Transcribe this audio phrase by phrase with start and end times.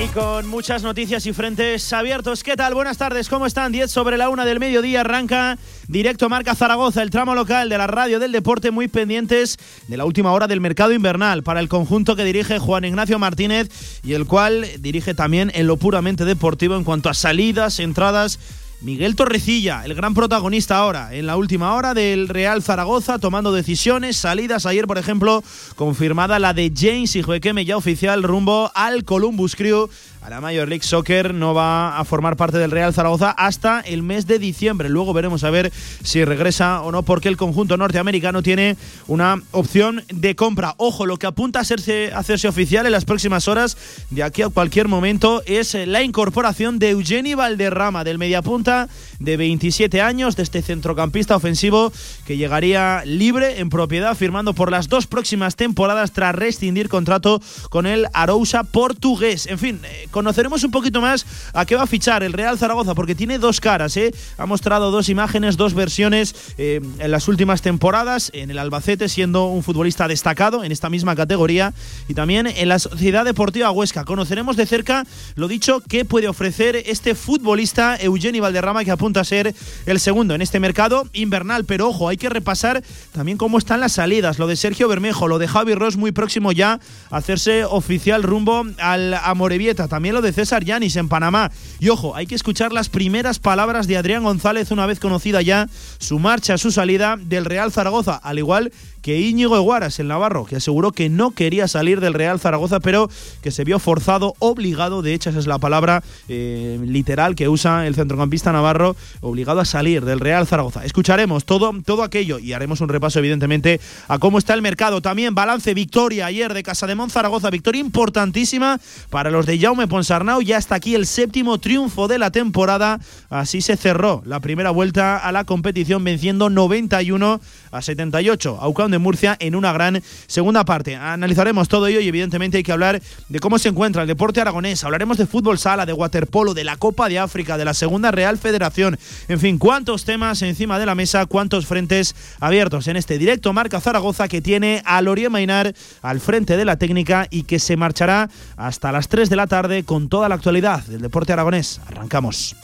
[0.00, 2.44] Y con muchas noticias y frentes abiertos.
[2.44, 2.72] ¿Qué tal?
[2.72, 3.72] Buenas tardes, ¿cómo están?
[3.72, 5.58] 10 sobre la una del mediodía arranca
[5.88, 10.04] directo Marca Zaragoza, el tramo local de la radio del deporte, muy pendientes de la
[10.04, 13.70] última hora del mercado invernal para el conjunto que dirige Juan Ignacio Martínez
[14.04, 18.38] y el cual dirige también en lo puramente deportivo en cuanto a salidas, entradas
[18.80, 24.16] Miguel Torrecilla, el gran protagonista ahora, en la última hora del Real Zaragoza, tomando decisiones,
[24.16, 24.66] salidas.
[24.66, 25.42] Ayer, por ejemplo,
[25.74, 29.88] confirmada la de James y Joequeme ya oficial rumbo al Columbus Crew
[30.28, 34.26] la Major League Soccer no va a formar parte del Real Zaragoza hasta el mes
[34.26, 34.88] de diciembre.
[34.88, 40.04] Luego veremos a ver si regresa o no, porque el conjunto norteamericano tiene una opción
[40.12, 40.74] de compra.
[40.76, 43.76] Ojo, lo que apunta a hacerse, hacerse oficial en las próximas horas,
[44.10, 48.88] de aquí a cualquier momento, es la incorporación de Eugeni Valderrama, del mediapunta
[49.18, 51.92] de 27 años, de este centrocampista ofensivo
[52.24, 57.86] que llegaría libre en propiedad, firmando por las dos próximas temporadas tras rescindir contrato con
[57.86, 59.46] el Arousa portugués.
[59.46, 62.94] En fin, eh, conoceremos un poquito más a qué va a fichar el Real Zaragoza,
[62.94, 64.12] porque tiene dos caras, ¿eh?
[64.36, 69.46] Ha mostrado dos imágenes, dos versiones eh, en las últimas temporadas, en el Albacete siendo
[69.46, 71.74] un futbolista destacado en esta misma categoría
[72.08, 74.04] y también en la Sociedad Deportiva Huesca.
[74.04, 79.24] Conoceremos de cerca, lo dicho, qué puede ofrecer este futbolista Eugenio Valderrama, que apunta a
[79.24, 79.54] ser
[79.86, 81.64] el segundo en este mercado invernal.
[81.64, 85.38] Pero ojo, hay que repasar también cómo están las salidas, lo de Sergio Bermejo, lo
[85.38, 90.32] de Javi Ross muy próximo ya a hacerse oficial rumbo al Amorebieta también lo de
[90.32, 91.50] César Yanis en Panamá.
[91.78, 95.68] Y ojo, hay que escuchar las primeras palabras de Adrián González una vez conocida ya
[95.98, 100.56] su marcha, su salida del Real Zaragoza, al igual que Íñigo Eguaras, el Navarro, que
[100.56, 103.08] aseguró que no quería salir del Real Zaragoza, pero
[103.42, 107.86] que se vio forzado, obligado, de hecho esa es la palabra eh, literal que usa
[107.86, 110.84] el centrocampista Navarro, obligado a salir del Real Zaragoza.
[110.84, 115.00] Escucharemos todo, todo aquello y haremos un repaso evidentemente a cómo está el mercado.
[115.00, 120.42] También balance, victoria ayer de Casa de Zaragoza, victoria importantísima para los de Jaume Ponsarnau,
[120.42, 125.16] ya está aquí el séptimo triunfo de la temporada, así se cerró la primera vuelta
[125.16, 128.58] a la competición venciendo 91 a 78.
[128.60, 130.96] Aucán de Murcia en una gran segunda parte.
[130.96, 134.84] Analizaremos todo ello y evidentemente hay que hablar de cómo se encuentra el deporte aragonés.
[134.84, 138.38] Hablaremos de fútbol sala, de waterpolo, de la Copa de África, de la Segunda Real
[138.38, 138.98] Federación.
[139.28, 143.80] En fin, cuántos temas encima de la mesa, cuántos frentes abiertos en este directo Marca
[143.80, 148.30] Zaragoza que tiene a Lorien Mainar al frente de la técnica y que se marchará
[148.56, 151.80] hasta las 3 de la tarde con toda la actualidad del deporte aragonés.
[151.86, 152.56] Arrancamos.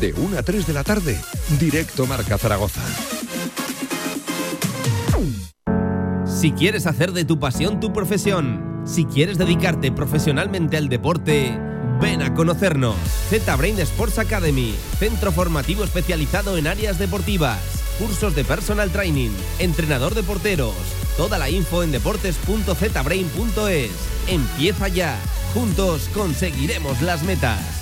[0.00, 1.20] De 1 a 3 de la tarde,
[1.60, 2.80] directo Marca Zaragoza.
[6.24, 11.56] Si quieres hacer de tu pasión tu profesión, si quieres dedicarte profesionalmente al deporte,
[12.00, 12.96] ven a conocernos.
[13.30, 17.60] Z-Brain Sports Academy, centro formativo especializado en áreas deportivas,
[17.98, 19.30] cursos de personal training,
[19.60, 20.74] entrenador de porteros.
[21.16, 23.90] Toda la info en deportes.zbrain.es.
[24.26, 25.16] Empieza ya.
[25.54, 27.81] Juntos conseguiremos las metas.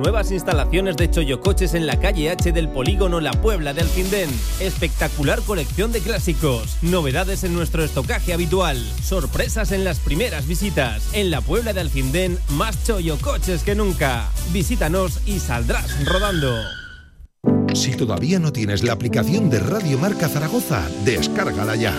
[0.00, 4.30] Nuevas instalaciones de Choyocoches en la calle H del polígono La Puebla de Alfindén.
[4.58, 6.78] Espectacular colección de clásicos.
[6.80, 8.82] Novedades en nuestro estocaje habitual.
[9.02, 11.10] Sorpresas en las primeras visitas.
[11.12, 14.30] En la Puebla de Alfindén, más Choyocoches que nunca.
[14.54, 16.50] Visítanos y saldrás rodando.
[17.74, 21.94] Si todavía no tienes la aplicación de Radio Marca Zaragoza, descárgala ya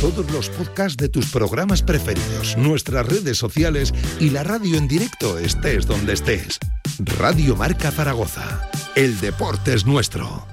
[0.00, 5.38] todos los podcasts de tus programas preferidos, nuestras redes sociales y la radio en directo
[5.38, 6.58] estés donde estés.
[7.00, 8.70] Radio Marca Zaragoza.
[8.94, 10.46] El deporte es nuestro.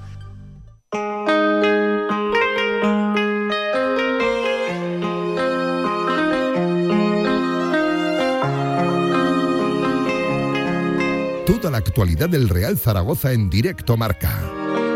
[11.46, 14.40] Toda la actualidad del Real Zaragoza en directo marca.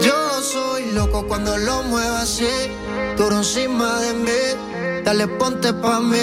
[0.01, 2.47] Yo soy loco cuando lo muevo así,
[3.21, 6.17] duro encima de mí, dale ponte pa' mí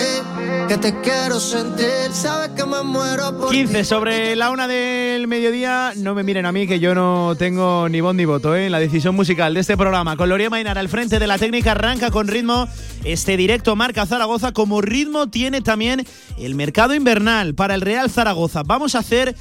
[0.67, 3.85] que te quiero sentir, sabes que me muero por 15 ti.
[3.85, 5.94] sobre la una del mediodía.
[5.95, 8.65] No me miren a mí que yo no tengo ni voz ni voto ¿eh?
[8.65, 10.17] en la decisión musical de este programa.
[10.17, 12.67] Con Loria Mainar al frente de la técnica arranca con ritmo
[13.03, 14.51] este directo marca Zaragoza.
[14.51, 16.03] Como ritmo tiene también
[16.39, 18.63] el mercado invernal para el Real Zaragoza.
[18.63, 19.35] Vamos a hacer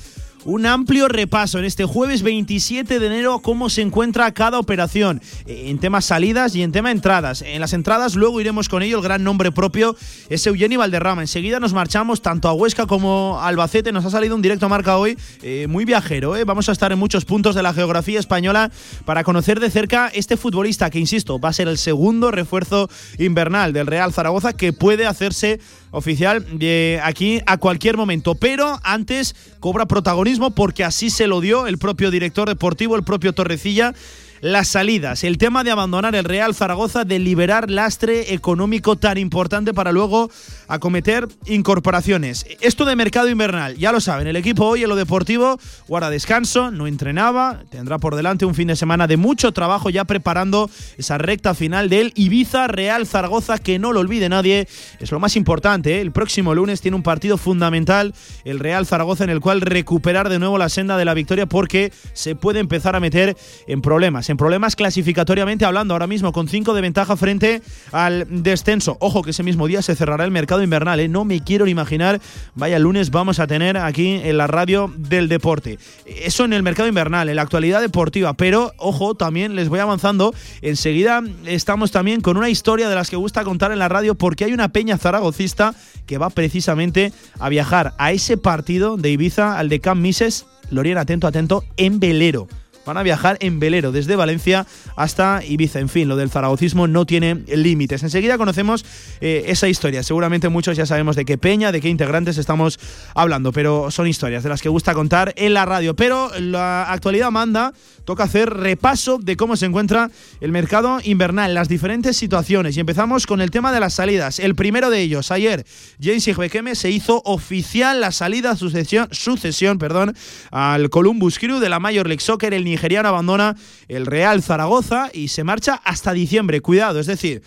[0.44, 5.64] un amplio repaso en este jueves 27 de enero cómo se encuentra cada operación eh,
[5.66, 7.42] en temas salidas y en tema entradas.
[7.42, 9.96] En las entradas luego iremos con ello, el gran nombre propio
[10.28, 11.22] es Eugenio Valderrama.
[11.22, 13.92] Enseguida nos marchamos tanto a Huesca como a Albacete.
[13.92, 16.36] Nos ha salido un directo marca hoy eh, muy viajero.
[16.36, 16.44] eh.
[16.44, 18.70] Vamos a estar en muchos puntos de la geografía española
[19.04, 23.72] para conocer de cerca este futbolista que, insisto, va a ser el segundo refuerzo invernal
[23.72, 25.60] del Real Zaragoza que puede hacerse
[25.96, 28.34] oficial de aquí a cualquier momento.
[28.34, 33.32] Pero antes cobra protagonismo porque así se lo dio el propio director deportivo, el propio
[33.32, 33.94] Torrecilla.
[34.42, 39.72] Las salidas, el tema de abandonar el Real Zaragoza, de liberar lastre económico tan importante
[39.72, 40.30] para luego
[40.68, 42.44] acometer incorporaciones.
[42.60, 46.70] Esto de mercado invernal, ya lo saben, el equipo hoy en lo deportivo guarda descanso,
[46.70, 50.68] no entrenaba, tendrá por delante un fin de semana de mucho trabajo ya preparando
[50.98, 54.68] esa recta final del Ibiza Real Zaragoza, que no lo olvide nadie,
[55.00, 55.96] es lo más importante.
[55.96, 56.00] ¿eh?
[56.00, 60.38] El próximo lunes tiene un partido fundamental, el Real Zaragoza, en el cual recuperar de
[60.38, 63.36] nuevo la senda de la victoria porque se puede empezar a meter
[63.66, 67.62] en problemas, en problemas clasificatoriamente hablando ahora mismo con 5 de ventaja frente
[67.93, 68.96] al descenso.
[69.00, 71.08] Ojo que ese mismo día se cerrará el mercado invernal, ¿eh?
[71.08, 72.20] no me quiero ni imaginar,
[72.55, 75.78] vaya lunes vamos a tener aquí en la radio del deporte.
[76.06, 80.34] Eso en el mercado invernal, en la actualidad deportiva, pero ojo, también les voy avanzando,
[80.62, 84.44] enseguida estamos también con una historia de las que gusta contar en la radio porque
[84.44, 85.75] hay una peña zaragocista
[86.06, 90.99] que va precisamente a viajar a ese partido de Ibiza, al de Camp Mises, Lorien,
[90.99, 92.49] atento, atento, en velero.
[92.86, 95.80] Van a viajar en velero desde Valencia hasta Ibiza.
[95.80, 98.04] En fin, lo del zaragocismo no tiene límites.
[98.04, 98.84] Enseguida conocemos
[99.20, 100.04] eh, esa historia.
[100.04, 102.78] Seguramente muchos ya sabemos de qué peña, de qué integrantes estamos
[103.14, 105.96] hablando, pero son historias de las que gusta contar en la radio.
[105.96, 107.72] Pero la actualidad manda,
[108.04, 110.10] toca hacer repaso de cómo se encuentra
[110.40, 112.76] el mercado invernal, las diferentes situaciones.
[112.76, 114.38] Y empezamos con el tema de las salidas.
[114.38, 115.66] El primero de ellos, ayer,
[116.00, 120.14] James Igbekeme se hizo oficial la salida, sucesión, sucesión perdón,
[120.52, 122.54] al Columbus Crew de la Major League Soccer.
[122.54, 123.56] El nigeriano abandona
[123.88, 126.61] el Real Zaragoza y se marcha hasta diciembre.
[126.61, 127.43] Cuidado, es decir,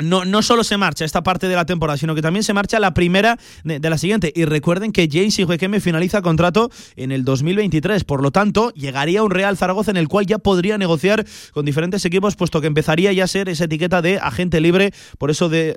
[0.00, 2.80] no, no solo se marcha esta parte de la temporada, sino que también se marcha
[2.80, 4.32] la primera de, la siguiente.
[4.34, 8.02] Y recuerden que James Ijuequeme finaliza contrato en el 2023.
[8.02, 12.04] Por lo tanto, llegaría un Real Zaragoza en el cual ya podría negociar con diferentes
[12.04, 14.92] equipos, puesto que empezaría ya a ser esa etiqueta de agente libre.
[15.16, 15.76] Por eso de,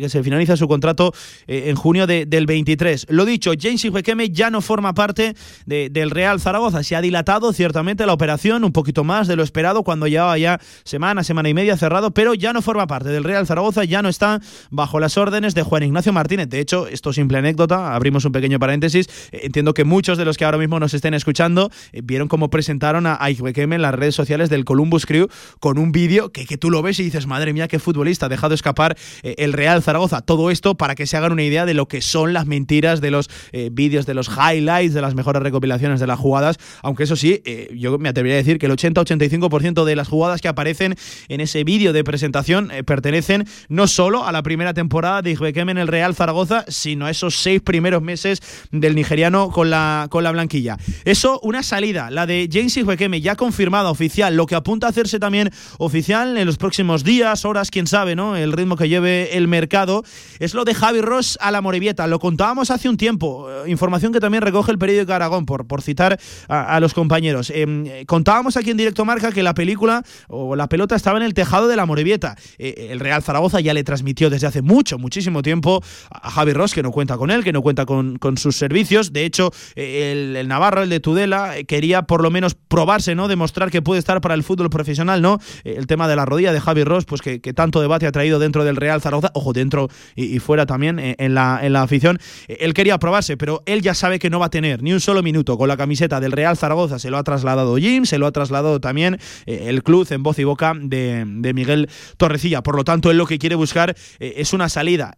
[0.00, 1.12] que se finaliza su contrato
[1.46, 3.06] eh, en junio de, del 23.
[3.10, 5.36] Lo dicho, James Ijuequeme ya no forma parte
[5.66, 6.82] de, del Real Zaragoza.
[6.82, 10.60] Se ha dilatado ciertamente la operación un poquito más de lo esperado cuando llevaba ya
[10.82, 13.51] semana, semana y media cerrado, pero ya no forma parte del Real Zaragoza.
[13.52, 14.40] Zaragoza ya no está
[14.70, 16.48] bajo las órdenes de Juan Ignacio Martínez.
[16.48, 19.08] De hecho, esto simple anécdota, abrimos un pequeño paréntesis.
[19.30, 22.48] Eh, entiendo que muchos de los que ahora mismo nos estén escuchando eh, vieron cómo
[22.48, 25.28] presentaron a Ijuequeme en las redes sociales del Columbus Crew
[25.60, 28.54] con un vídeo que, tú lo ves y dices, madre mía, qué futbolista, ha dejado
[28.54, 30.22] escapar eh, el Real Zaragoza.
[30.22, 33.10] Todo esto para que se hagan una idea de lo que son las mentiras de
[33.10, 33.28] los
[33.72, 36.56] vídeos, de los highlights, de las mejores recopilaciones de las jugadas.
[36.82, 37.42] Aunque eso sí,
[37.74, 40.96] yo me atrevería a decir que el 80-85% de las jugadas que aparecen
[41.28, 45.78] en ese vídeo de presentación pertenecen no solo a la primera temporada de Igbekeme en
[45.78, 48.40] el Real Zaragoza, sino a esos seis primeros meses
[48.70, 50.78] del nigeriano con la, con la blanquilla.
[51.04, 55.18] Eso, una salida, la de James Igbekeme ya confirmada oficial, lo que apunta a hacerse
[55.18, 58.36] también oficial en los próximos días, horas, quién sabe, ¿no?
[58.36, 60.04] El ritmo que lleve el mercado,
[60.38, 62.06] es lo de Javi Ross a la Morevieta.
[62.06, 65.82] Lo contábamos hace un tiempo, eh, información que también recoge el periódico Aragón, por, por
[65.82, 66.18] citar
[66.48, 67.52] a, los compañeros.
[67.54, 71.34] Eh, contábamos aquí en Directo Marca que la película o la pelota estaba en el
[71.34, 72.36] tejado de la Morevieta.
[72.58, 76.74] Eh, el Real Zaragoza ya le transmitió desde hace mucho, muchísimo tiempo a Javi Ross,
[76.74, 79.12] que no cuenta con él, que no cuenta con, sus servicios.
[79.12, 83.28] De hecho, el, Navarro, el de Tudela, quería por lo menos probarse, ¿no?
[83.28, 85.38] Demostrar que puede estar para el fútbol profesional, ¿no?
[85.64, 88.64] El tema de la rodilla de Javi Ross, pues que, tanto debate ha traído dentro
[88.64, 92.18] del Real Zaragoza, ojo, dentro y, fuera también en la, en la afición.
[92.48, 95.22] Él quería probarse, pero él ya sabe que no va a tener ni un solo
[95.22, 96.98] minuto con la camiseta del Real Zaragoza.
[96.98, 100.44] Se lo ha trasladado Jim, se lo ha trasladado también el club en voz y
[100.44, 102.62] boca de, de Miguel Torrecilla.
[102.62, 105.16] Por lo tanto, él lo que quiere buscar eh, es una salida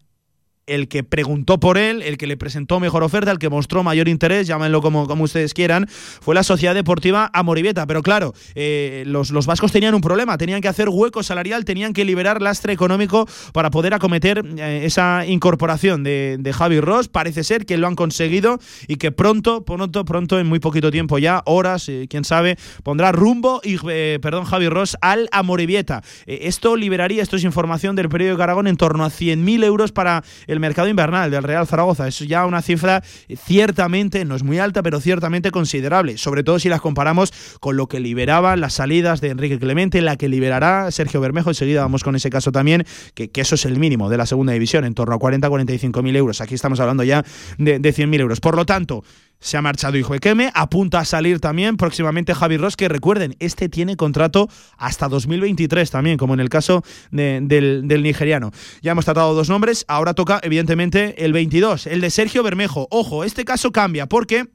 [0.67, 4.09] el que preguntó por él, el que le presentó mejor oferta, el que mostró mayor
[4.09, 7.87] interés, llámenlo como, como ustedes quieran, fue la Sociedad Deportiva Amoribeta.
[7.87, 11.93] Pero claro, eh, los, los, vascos tenían un problema, tenían que hacer hueco salarial, tenían
[11.93, 17.09] que liberar lastre económico para poder acometer eh, esa incorporación de, de, Javi Ross.
[17.09, 21.19] Parece ser que lo han conseguido y que pronto, pronto, pronto, en muy poquito tiempo
[21.19, 23.79] ya, horas, eh, quién sabe, pondrá rumbo, y,
[24.19, 26.03] perdón, Javi Ross al Amoribieta.
[26.27, 30.23] esto liberaría, esto es información del periódico Aragón, en torno a 100.000 euros para
[30.61, 32.09] mercado invernal del Real Zaragoza.
[32.09, 33.03] Es ya una cifra
[33.37, 37.87] ciertamente, no es muy alta, pero ciertamente considerable, sobre todo si las comparamos con lo
[37.87, 41.51] que liberaban las salidas de Enrique Clemente, la que liberará Sergio Bermejo.
[41.51, 42.85] Enseguida vamos con ese caso también,
[43.15, 46.41] que, eso es el mínimo de la segunda división, en torno a 40-45 mil euros.
[46.41, 47.25] Aquí estamos hablando ya
[47.59, 48.41] de, de 100 mil euros.
[48.41, 49.05] Por lo tanto,
[49.45, 53.95] se ha marchado Keme, apunta a salir también próximamente Javi Ross, que recuerden, este tiene
[53.95, 54.49] contrato
[54.79, 58.53] hasta 2023 también, como en el caso del, del, nigeriano.
[58.81, 62.89] Ya hemos tratado dos nombres, ahora toca evidentemente el 22, el de Sergio Bermejo.
[62.91, 64.47] Ojo, este caso cambia porque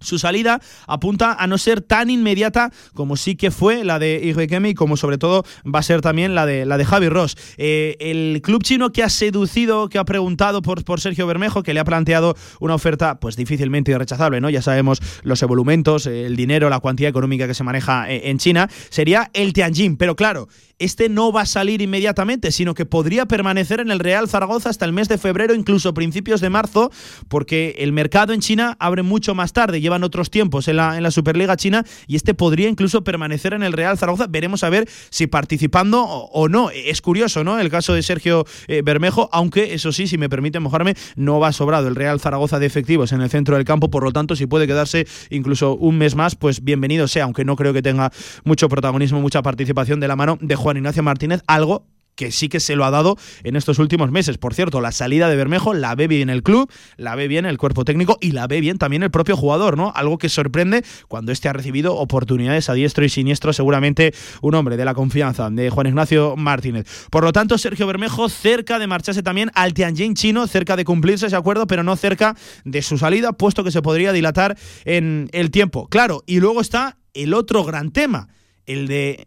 [0.00, 4.70] su salida apunta a no ser tan inmediata como sí que fue la de Igekeme
[4.70, 7.36] y como sobre todo va a ser también la de la de Javi Ross.
[7.56, 11.74] Eh, el club chino que ha seducido, que ha preguntado por, por Sergio Bermejo, que
[11.74, 14.50] le ha planteado una oferta pues difícilmente rechazable, ¿no?
[14.50, 18.68] Ya sabemos los evolumentos, el dinero, la cuantía económica que se maneja eh, en China,
[18.88, 20.48] sería el Tianjin, pero claro,
[20.80, 24.86] este no va a salir inmediatamente, sino que podría permanecer en el Real Zaragoza hasta
[24.86, 26.90] el mes de febrero, incluso principios de marzo,
[27.28, 31.02] porque el mercado en China abre mucho más tarde, llevan otros tiempos en la, en
[31.02, 34.26] la Superliga China y este podría incluso permanecer en el Real Zaragoza.
[34.28, 36.70] Veremos a ver si participando o, no.
[36.70, 37.58] Es curioso, ¿no?
[37.58, 41.52] El caso de Sergio eh, Bermejo, aunque eso sí, si me permite mojarme, no va
[41.52, 44.46] sobrado el Real Zaragoza de efectivos en el centro del campo, por lo tanto, si
[44.46, 48.12] puede quedarse incluso un mes más, pues bienvenido sea, aunque no creo que tenga
[48.44, 51.84] mucho protagonismo, mucha participación de la mano de Juan Juan Ignacio Martínez algo
[52.20, 54.36] que sí que se lo ha dado en estos últimos meses.
[54.36, 57.56] Por cierto, la salida de Bermejo la ve bien el club, la ve bien el
[57.56, 59.90] cuerpo técnico y la ve bien también el propio jugador, ¿no?
[59.96, 64.12] Algo que sorprende cuando este ha recibido oportunidades a diestro y siniestro, seguramente
[64.42, 66.86] un hombre de la confianza de Juan Ignacio Martínez.
[67.10, 71.28] Por lo tanto, Sergio Bermejo cerca de marcharse también al Tianjin chino, cerca de cumplirse
[71.28, 72.36] ese acuerdo, pero no cerca
[72.66, 75.88] de su salida, puesto que se podría dilatar en el tiempo.
[75.88, 78.28] Claro, y luego está el otro gran tema,
[78.66, 79.26] el de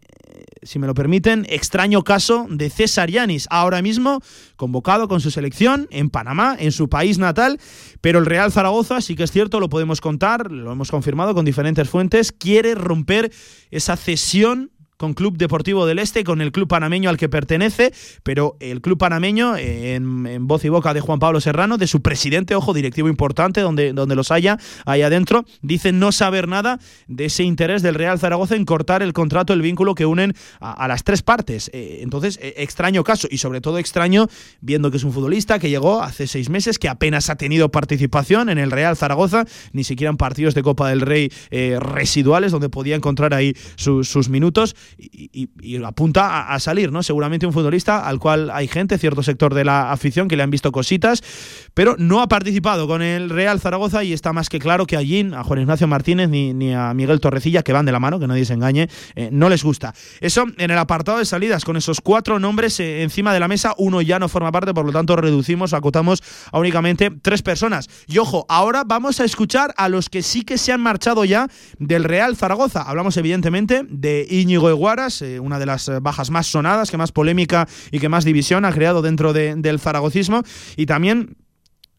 [0.64, 4.20] si me lo permiten, extraño caso de César Yanis, ahora mismo
[4.56, 7.60] convocado con su selección en Panamá, en su país natal,
[8.00, 11.44] pero el Real Zaragoza, sí que es cierto, lo podemos contar, lo hemos confirmado con
[11.44, 13.32] diferentes fuentes, quiere romper
[13.70, 18.56] esa cesión con Club Deportivo del Este, con el club panameño al que pertenece, pero
[18.60, 22.72] el club panameño, en, voz y boca de Juan Pablo Serrano, de su presidente, ojo,
[22.74, 27.82] directivo importante, donde, donde los haya ahí adentro, dice no saber nada de ese interés
[27.82, 31.70] del Real Zaragoza en cortar el contrato, el vínculo que unen a, las tres partes.
[31.72, 34.28] Eh, entonces, eh, extraño caso, y sobre todo extraño
[34.60, 38.48] viendo que es un futbolista que llegó hace seis meses, que apenas ha tenido participación
[38.48, 42.68] en el Real Zaragoza, ni siquiera en partidos de Copa del Rey eh, residuales, donde
[42.68, 47.02] podía encontrar ahí sus minutos y, apunta a, salir, ¿no?
[47.02, 50.50] Seguramente un futbolista al cual hay gente, cierto sector de la afición que le han
[50.50, 51.22] visto cositas,
[51.74, 55.30] pero no ha participado con el Real Zaragoza y está más que claro que allí
[55.34, 58.44] a Juan Ignacio Martínez ni, a Miguel Torrecilla, que van de la mano, que nadie
[58.44, 59.94] se engañe, eh, no les gusta.
[60.20, 63.74] Eso en el apartado de salidas, con esos cuatro nombres eh, encima de la mesa,
[63.78, 67.88] uno ya no forma parte, por lo tanto reducimos, acotamos a únicamente tres personas.
[68.06, 71.48] Y ojo, ahora vamos a escuchar a los que sí que se han marchado ya
[71.78, 72.82] del Real Zaragoza.
[72.82, 77.12] Hablamos evidentemente de Íñigo Guaras, eh, una de las eh, bajas más sonadas, que más
[77.12, 80.42] polémica y que más división ha creado dentro del zaragocismo.
[80.76, 81.36] Y también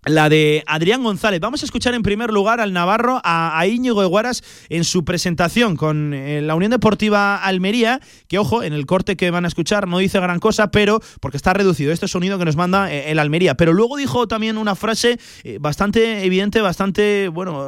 [0.06, 1.40] la de Adrián González.
[1.40, 6.14] Vamos a escuchar en primer lugar al Navarro, a, Íñigo Eguaras, en su presentación con
[6.14, 9.98] eh, la Unión Deportiva Almería, que ojo, en el corte que van a escuchar no
[9.98, 13.56] dice gran cosa, pero porque está reducido este sonido que nos manda eh, el Almería.
[13.56, 17.66] Pero luego dijo también una frase eh, bastante evidente, bastante, bueno,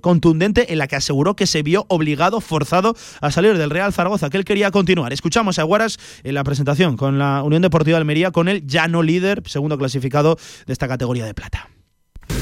[0.00, 4.30] contundente, en la que aseguró que se vio obligado, forzado a salir del Real Zaragoza,
[4.30, 5.12] que él quería continuar.
[5.12, 9.02] Escuchamos a Eguaras en la presentación con la Unión Deportiva Almería, con el ya no
[9.02, 11.68] líder, segundo clasificado de esta categoría de plata.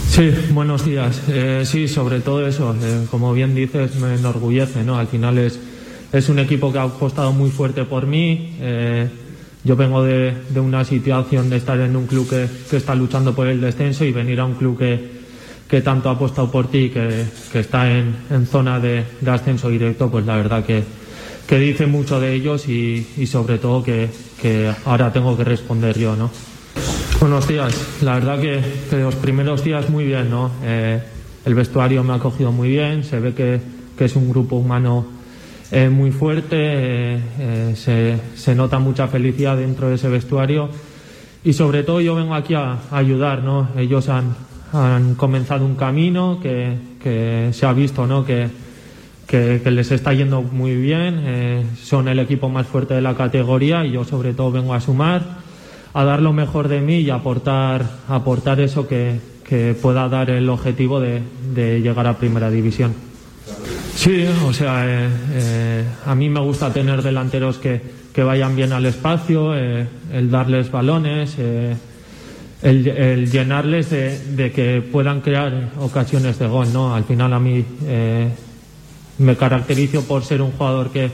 [0.08, 1.22] Sí, buenos días.
[1.28, 4.98] Eh, sí, sobre todo eso, eh, como bien dices, me enorgullece, ¿no?
[4.98, 5.60] Al final es,
[6.12, 8.56] es un equipo que ha apostado muy fuerte por mí.
[8.60, 9.08] Eh,
[9.62, 13.60] yo vengo de, una situación de estar en un club que, está luchando por el
[13.60, 14.98] descenso y venir a un club que,
[15.68, 20.24] que tanto ha apostado por ti, que, que está en, zona de, ascenso directo, pues
[20.24, 20.82] la verdad que,
[21.46, 24.08] que dice mucho de ellos y, y sobre todo que,
[24.40, 26.30] que ahora tengo que responder yo, ¿no?
[27.20, 28.02] Buenos días.
[28.02, 28.62] La verdad que,
[28.96, 30.52] los primeros días muy bien, ¿no?
[30.62, 31.00] Eh,
[31.44, 33.60] el vestuario me ha cogido muy bien, se ve que,
[34.04, 35.04] es un grupo humano
[35.72, 40.68] eh, muy fuerte, eh, se, nota mucha felicidad dentro de ese vestuario
[41.42, 43.68] y sobre todo yo vengo aquí a, ayudar, ¿no?
[43.76, 44.36] Ellos han,
[45.16, 48.24] comenzado un camino que, se ha visto, ¿no?
[48.24, 48.48] Que,
[49.26, 53.92] que, les está yendo muy bien, son el equipo más fuerte de la categoría y
[53.92, 55.47] yo sobre todo vengo a sumar
[55.94, 59.38] a dar lo mejor de mí y aportar, aportar eso que,
[59.80, 61.22] pueda dar el objetivo de,
[61.80, 62.92] llegar a primera división.
[63.94, 68.84] Sí, o sea, eh, eh, a mí me gusta tener delanteros que, vayan bien al
[68.84, 71.36] espacio, eh, el darles balones,
[72.62, 76.94] el, llenarles de, que puedan crear ocasiones de gol, ¿no?
[76.94, 78.28] Al final a mí eh,
[79.18, 81.10] me caracterizo por ser un jugador que,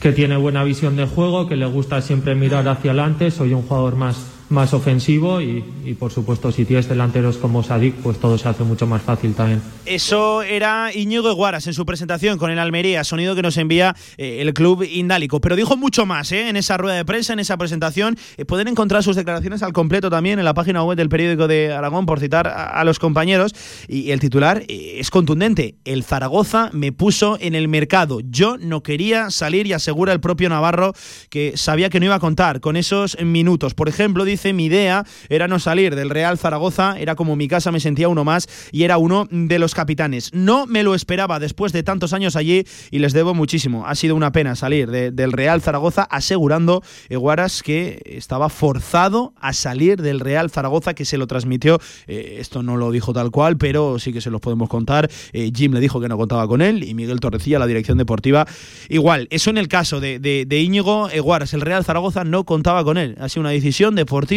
[0.00, 3.62] que tiene buena visión de juego, que le gusta siempre mirar hacia adelante, soy un
[3.62, 5.62] jugador más más ofensivo y,
[5.98, 9.62] por supuesto si tienes delanteros como Sadik pues todo se hace mucho más fácil también.
[9.86, 14.38] Eso era Íñigo Guaras en su presentación con el Almería, sonido que nos envía eh,
[14.40, 16.48] el club indálico, pero dijo mucho más ¿eh?
[16.48, 18.16] en esa rueda de prensa, en esa presentación.
[18.36, 21.72] Eh, pueden encontrar sus declaraciones al completo también en la página web del periódico de
[21.72, 23.54] Aragón por citar a, los compañeros
[23.88, 29.30] y el titular es contundente, el Zaragoza me puso en el mercado, yo no quería
[29.30, 30.94] salir y asegura el propio Navarro
[31.28, 33.74] que sabía que no iba a contar con esos minutos.
[33.74, 37.70] Por ejemplo, dice mi idea era no salir del Real Zaragoza, era como mi casa,
[37.70, 40.30] me sentía uno más y era uno de los capitanes.
[40.32, 43.86] No me lo esperaba después de tantos años allí y les debo muchísimo.
[43.86, 50.00] Ha sido una pena salir del Real Zaragoza asegurando Eguaras que estaba forzado a salir
[50.02, 51.78] del Real Zaragoza que se lo transmitió.
[52.06, 55.10] Eh, esto no lo dijo tal cual, pero sí que se los podemos contar.
[55.32, 58.46] Eh, Jim le dijo que no contaba con él y Miguel Torrecilla, la dirección deportiva,
[58.88, 59.28] igual.
[59.30, 63.16] Eso en el caso de, de Íñigo Eguaras, el Real Zaragoza no contaba con él.
[63.20, 64.29] Ha sido una decisión deportiva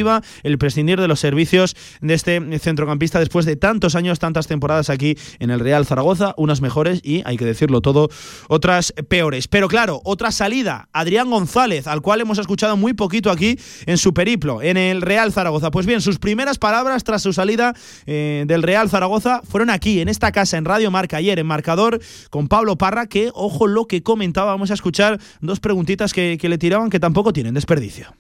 [0.43, 5.17] el prescindir de los servicios de este centrocampista después de tantos años, tantas temporadas aquí
[5.39, 8.09] en el Real Zaragoza, unas mejores y, hay que decirlo todo,
[8.47, 9.47] otras peores.
[9.47, 14.13] Pero claro, otra salida, Adrián González, al cual hemos escuchado muy poquito aquí en su
[14.13, 15.71] periplo, en el Real Zaragoza.
[15.71, 17.73] Pues bien, sus primeras palabras tras su salida
[18.05, 21.99] eh, del Real Zaragoza fueron aquí, en esta casa, en Radio Marca, ayer, en marcador,
[22.29, 26.57] con Pablo Parra, que, ojo lo que comentaba, vamos a escuchar dos preguntitas que le
[26.57, 28.13] tiraban que tampoco tienen desperdicio.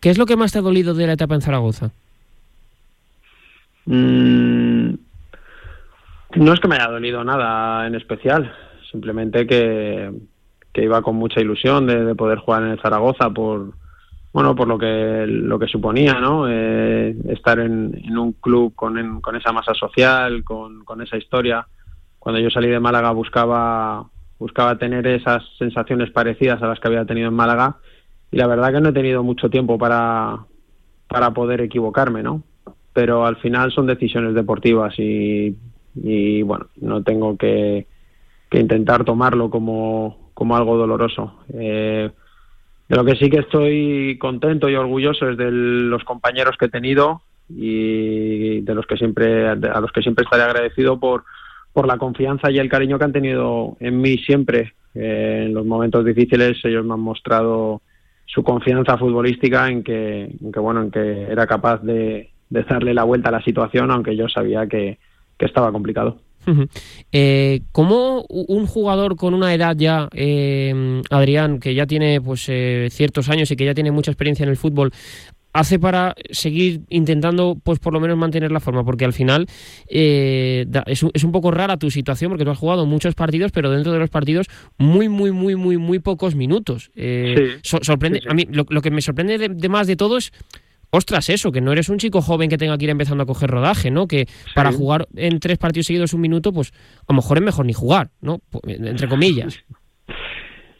[0.00, 1.90] ¿Qué es lo que más te ha dolido de la etapa en Zaragoza?
[3.84, 4.94] Mm,
[6.36, 8.52] no es que me haya dolido nada en especial,
[8.90, 10.10] simplemente que,
[10.74, 13.74] iba con mucha ilusión de, poder jugar en el Zaragoza por
[14.32, 19.36] bueno por lo que lo que suponía no eh, estar en, un club con, con
[19.36, 21.66] esa masa social con, con esa historia
[22.18, 24.06] cuando yo salí de Málaga buscaba
[24.38, 27.76] buscaba tener esas sensaciones parecidas a las que había tenido en Málaga
[28.30, 30.38] y la verdad que no he tenido mucho tiempo para,
[31.08, 32.42] para poder equivocarme, ¿no?
[32.92, 35.56] Pero al final son decisiones deportivas y,
[35.94, 37.86] y bueno, no tengo que,
[38.50, 41.34] que intentar tomarlo como, como algo doloroso.
[41.54, 42.10] Eh,
[42.88, 46.70] de lo que sí que estoy contento y orgulloso es de los compañeros que he
[46.70, 51.24] tenido y de los que siempre a los que siempre estaré agradecido por
[51.72, 55.64] por la confianza y el cariño que han tenido en mí siempre eh, en los
[55.66, 57.80] momentos difíciles ellos me han mostrado
[58.32, 63.32] su confianza futbolística en que, bueno, en que era capaz de, darle la vuelta a
[63.32, 64.98] la situación, aunque yo sabía que,
[65.38, 66.18] estaba complicado.
[67.12, 72.88] eh, ¿Cómo un jugador con una edad ya, eh, Adrián, que ya tiene pues eh,
[72.90, 74.92] ciertos años y que ya tiene mucha experiencia en el fútbol,
[75.52, 78.84] hace para seguir intentando, pues por lo menos mantener la forma?
[78.84, 79.46] Porque al final
[79.88, 83.52] eh, es, un, es, un, poco rara tu situación porque tú has jugado muchos partidos,
[83.52, 84.46] pero dentro de los partidos
[84.78, 86.90] muy, muy, muy, muy, muy pocos minutos.
[86.94, 90.32] Eh, sorprende, a mí lo, que me sorprende de, más de todo es
[90.90, 93.48] ostras, eso, que no eres un chico joven que tenga que ir empezando a coger
[93.48, 94.08] rodaje, ¿no?
[94.08, 97.66] Que para jugar en tres partidos seguidos un minuto, pues a lo mejor es mejor
[97.66, 98.40] ni jugar, ¿no?
[98.64, 99.64] Entre comillas.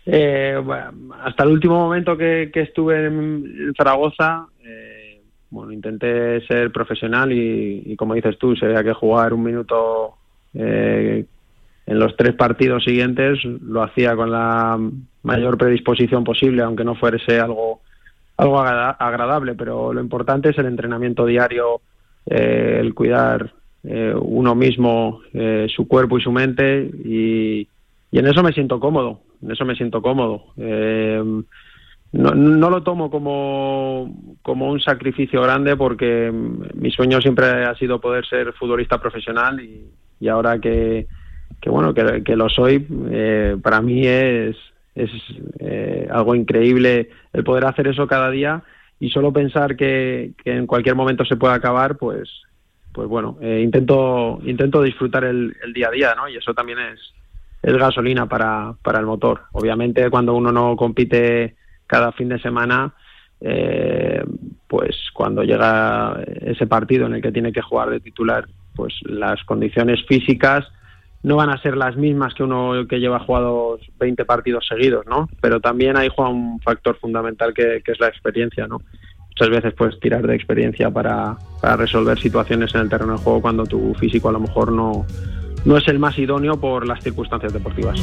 [0.06, 0.56] Eh,
[1.22, 4.46] hasta el último momento que, estuve en Zaragoza,
[5.50, 10.14] bueno, intenté ser profesional y, como dices tú, si había que jugar un minuto
[10.54, 11.24] eh,
[11.86, 14.78] en los tres partidos siguientes, lo hacía con la
[15.22, 17.80] mayor predisposición posible, aunque no fuese algo
[18.36, 21.82] algo agradable, pero lo importante es el entrenamiento diario,
[22.24, 25.20] el cuidar uno mismo,
[25.68, 27.68] su cuerpo y su mente, y
[28.12, 30.44] en eso me siento cómodo en eso me siento cómodo.
[32.12, 36.32] Eh, no, no, lo tomo como, como un sacrificio grande porque
[36.74, 39.86] mi sueño siempre ha sido poder ser futbolista profesional y,
[40.18, 41.06] y ahora que,
[41.60, 44.56] que bueno que, que, lo soy eh, para mí es,
[44.94, 45.10] es
[45.58, 48.62] eh, algo increíble el poder hacer eso cada día
[48.98, 52.28] y solo pensar que, que en cualquier momento se puede acabar pues
[52.92, 57.14] pues bueno intento intento disfrutar el, el día a día no y eso también es
[57.62, 59.42] es gasolina para, para el motor.
[59.52, 61.56] Obviamente cuando uno no compite
[61.90, 62.94] cada fin de semana,
[63.40, 64.22] eh,
[64.68, 69.42] pues cuando llega ese partido en el que tiene que jugar de titular, pues las
[69.42, 70.70] condiciones físicas
[71.24, 75.28] no van a ser las mismas que uno que lleva jugados 20 partidos seguidos, ¿no?
[75.40, 78.80] Pero también ahí juega un factor fundamental que, es la experiencia, ¿no?
[79.30, 83.42] Muchas veces puedes tirar de experiencia para, para resolver situaciones en el terreno de juego
[83.42, 85.04] cuando tu físico a lo mejor no,
[85.64, 88.00] no es el más idóneo por las circunstancias deportivas.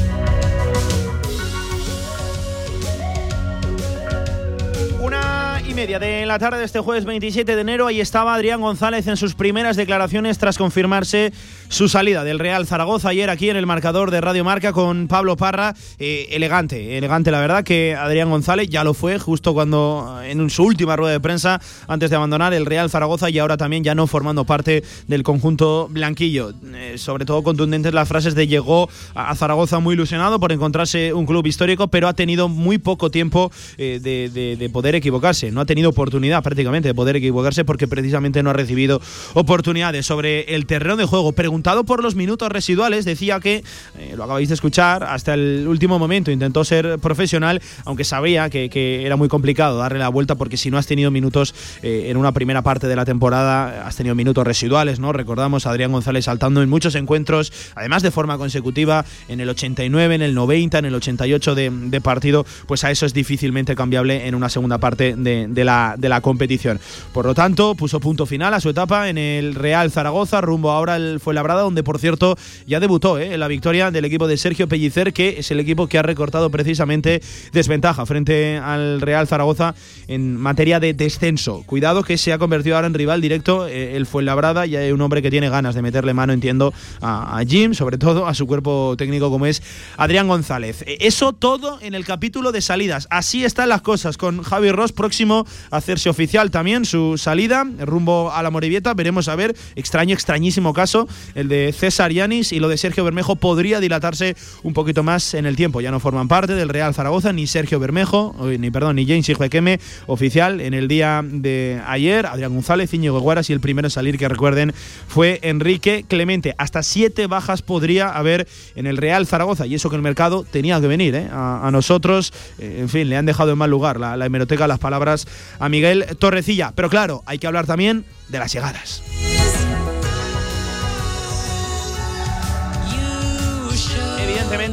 [5.66, 7.88] Y media de la tarde de este jueves 27 de enero.
[7.88, 11.34] Ahí estaba Adrián González en sus primeras declaraciones tras confirmarse
[11.70, 15.36] su salida del Real Zaragoza ayer aquí en el marcador de Radio Marca con Pablo
[15.36, 15.76] Parra.
[16.00, 20.64] Eh, elegante, elegante la verdad que Adrián González ya lo fue justo cuando en su
[20.64, 24.08] última rueda de prensa antes de abandonar el Real Zaragoza y ahora también ya no
[24.08, 26.54] formando parte del conjunto blanquillo.
[26.74, 31.26] Eh, sobre todo contundentes las frases de llegó a Zaragoza muy ilusionado por encontrarse un
[31.26, 35.52] club histórico, pero ha tenido muy poco tiempo eh, de, poder equivocarse.
[35.52, 39.02] No ha tenido oportunidad prácticamente de poder equivocarse porque precisamente no ha recibido
[39.34, 40.06] oportunidades.
[40.06, 43.64] Sobre el terreno de juego, preguntado por los minutos residuales, decía que,
[43.98, 48.68] eh, lo acabáis de escuchar, hasta el último momento intentó ser profesional, aunque sabía que,
[49.04, 52.62] era muy complicado darle la vuelta porque si no has tenido minutos en una primera
[52.62, 55.14] parte de la temporada, has tenido minutos residuales, ¿no?
[55.14, 60.16] Recordamos a Adrián González saltando en muchos encuentros, además de forma consecutiva, en el 89,
[60.16, 64.36] en el 90, en el 88 de, partido, pues a eso es difícilmente cambiable en
[64.36, 66.80] una segunda parte de, la, de la competición.
[67.14, 70.96] Por lo tanto, puso punto final a su etapa en el Real Zaragoza, rumbo ahora
[70.96, 71.20] al
[71.56, 73.38] Donde por cierto ya debutó ¿eh?
[73.38, 77.22] la victoria del equipo de Sergio Pellicer, que es el equipo que ha recortado precisamente
[77.54, 79.76] desventaja frente al Real Zaragoza
[80.08, 81.64] en materia de descenso.
[81.66, 85.02] Cuidado que se ha convertido ahora en rival directo eh, el Fuenlabrada y hay un
[85.02, 88.48] hombre que tiene ganas de meterle mano, entiendo, a, a Jim, sobre todo a su
[88.48, 89.62] cuerpo técnico como es
[89.98, 90.84] Adrián González.
[90.84, 93.08] Eh, eso todo en el capítulo de salidas.
[93.10, 98.32] Así están las cosas con Javi Ross próximo a hacerse oficial también su salida rumbo
[98.32, 98.94] a la Morivieta.
[98.94, 103.36] Veremos a ver, extraño, extrañísimo caso, el de César Yanis y lo de Sergio Bermejo
[103.36, 105.82] podría dilatarse un poquito más en el tiempo.
[105.82, 109.80] Ya no forman parte del Real Zaragoza ni Sergio Bermejo, ni perdón, ni James Hijuequeme
[110.08, 112.26] oficial en el día de ayer.
[112.26, 114.74] Adrián González, Íñigo Guaras y el primero en salir que recuerden
[115.08, 116.56] fue Enrique Clemente.
[116.58, 120.82] Hasta siete bajas podría haber en el Real Zaragoza y eso que el mercado tenía
[120.82, 121.28] que venir ¿eh?
[121.32, 122.34] a, nosotros.
[122.58, 125.28] Eh, en fin, le han dejado en mal lugar la, hemeroteca las palabras
[125.60, 126.74] a Miguel Torrecilla.
[126.76, 129.04] Pero claro, hay que hablar también de las llegadas.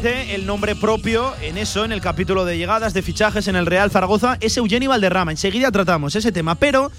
[0.03, 3.93] El nombre propio en eso, en el capítulo de llegadas, de fichajes en el Real
[3.93, 5.31] Zaragoza, es Eugenio Valderrama.
[5.31, 6.91] Enseguida tratamos ese tema, pero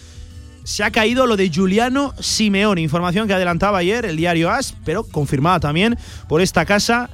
[0.63, 5.03] se ha caído lo de Giuliano Simeone, información que adelantaba ayer el diario AS, pero
[5.03, 5.97] confirmada también
[6.29, 7.09] por esta casa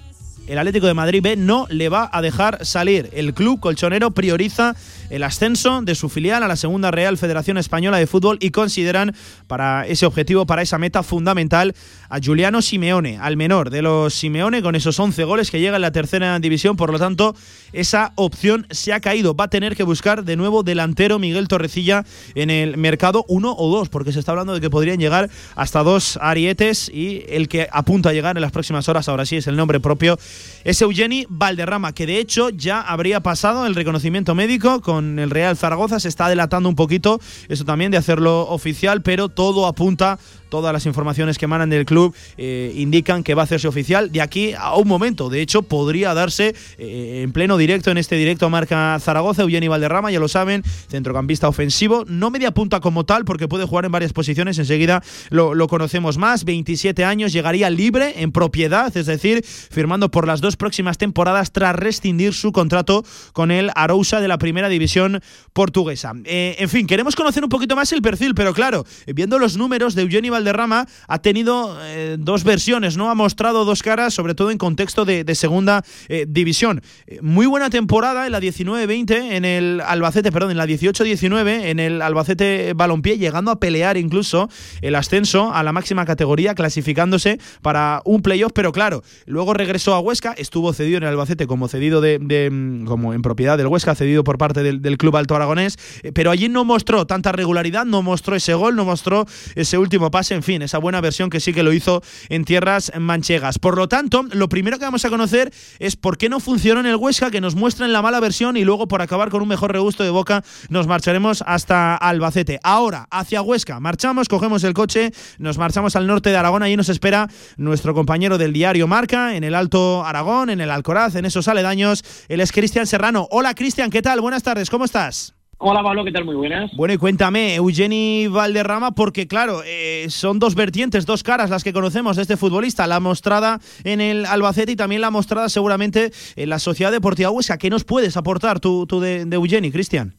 [0.51, 3.09] el Atlético de Madrid B no le va a dejar salir.
[3.13, 4.75] El club colchonero prioriza
[5.09, 9.15] el ascenso de su filial a la Segunda Real Federación Española de Fútbol y consideran
[9.47, 11.73] para ese objetivo, para esa meta fundamental,
[12.09, 15.83] a Juliano Simeone, al menor de los Simeone, con esos 11 goles que llega en
[15.83, 16.75] la tercera división.
[16.75, 17.33] Por lo tanto,
[17.71, 19.33] esa opción se ha caído.
[19.33, 22.03] Va a tener que buscar de nuevo delantero Miguel Torrecilla
[22.35, 25.81] en el mercado, uno o dos, porque se está hablando de que podrían llegar hasta
[25.81, 29.47] dos arietes y el que apunta a llegar en las próximas horas, ahora sí es
[29.47, 30.19] el nombre propio
[30.63, 35.57] es Eugeni Valderrama, que de hecho ya habría pasado el reconocimiento médico con el Real
[35.57, 35.99] Zaragoza.
[35.99, 40.19] Se está delatando un poquito eso también de hacerlo oficial, pero todo apunta
[40.51, 44.21] todas las informaciones que emanan del club eh, indican que va a hacerse oficial de
[44.21, 45.29] aquí a un momento.
[45.29, 50.11] De hecho, podría darse eh, en pleno directo, en este directo marca Zaragoza, Eugeni Valderrama,
[50.11, 54.13] ya lo saben, centrocampista ofensivo, no media punta como tal, porque puede jugar en varias
[54.13, 60.27] posiciones, enseguida lo, conocemos más, 27 años, llegaría libre, en propiedad, es decir, firmando por
[60.27, 65.21] las dos próximas temporadas tras rescindir su contrato con el Arousa de la primera división
[65.53, 66.11] portuguesa.
[66.25, 69.95] Eh, en fin, queremos conocer un poquito más el perfil, pero claro, viendo los números
[69.95, 73.09] de Eugeni Valderrama, Valderrama ha tenido eh, dos versiones, ¿no?
[73.09, 76.81] Ha mostrado dos caras, sobre todo en contexto de, segunda eh, división.
[77.07, 81.79] Eh, muy buena temporada en la 19-20 en el Albacete, perdón, en la 18-19 en
[81.79, 84.49] el Albacete Balompié, llegando a pelear incluso
[84.81, 89.99] el ascenso a la máxima categoría, clasificándose para un playoff, pero claro, luego regresó a
[89.99, 93.95] Huesca, estuvo cedido en el Albacete como cedido de, mm, como en propiedad del Huesca,
[93.95, 95.77] cedido por parte del, del Club Alto Aragonés,
[96.13, 99.25] pero allí no mostró tanta regularidad, no mostró ese gol, no mostró
[99.55, 102.91] ese último pase en fin, esa buena versión que sí que lo hizo en tierras
[102.99, 103.59] manchegas.
[103.59, 106.85] Por lo tanto, lo primero que vamos a conocer es por qué no funcionó en
[106.85, 109.71] el Huesca, que nos muestren la mala versión y luego por acabar con un mejor
[109.71, 112.59] regusto de boca nos marcharemos hasta Albacete.
[112.63, 116.89] Ahora, hacia Huesca, marchamos, cogemos el coche, nos marchamos al norte de Aragón, allí nos
[116.89, 121.47] espera nuestro compañero del diario Marca, en el Alto Aragón, en el Alcoraz, en esos
[121.47, 123.27] aledaños, él es Cristian Serrano.
[123.31, 124.21] Hola Cristian, ¿qué tal?
[124.21, 125.40] Buenas tardes, ¿cómo estás?
[125.63, 126.25] Hola Pablo, ¿qué tal?
[126.25, 126.71] Muy buenas.
[126.73, 131.71] Bueno, y cuéntame, Eugeni Valderrama, porque claro, eh, son dos vertientes, dos caras las que
[131.71, 136.49] conocemos de este futbolista, la mostrada en el Albacete y también la mostrada seguramente en
[136.49, 137.59] la Sociedad Deportiva Huesca.
[137.59, 140.15] ¿Qué nos puedes aportar tú, de, de Eugeni, Cristian?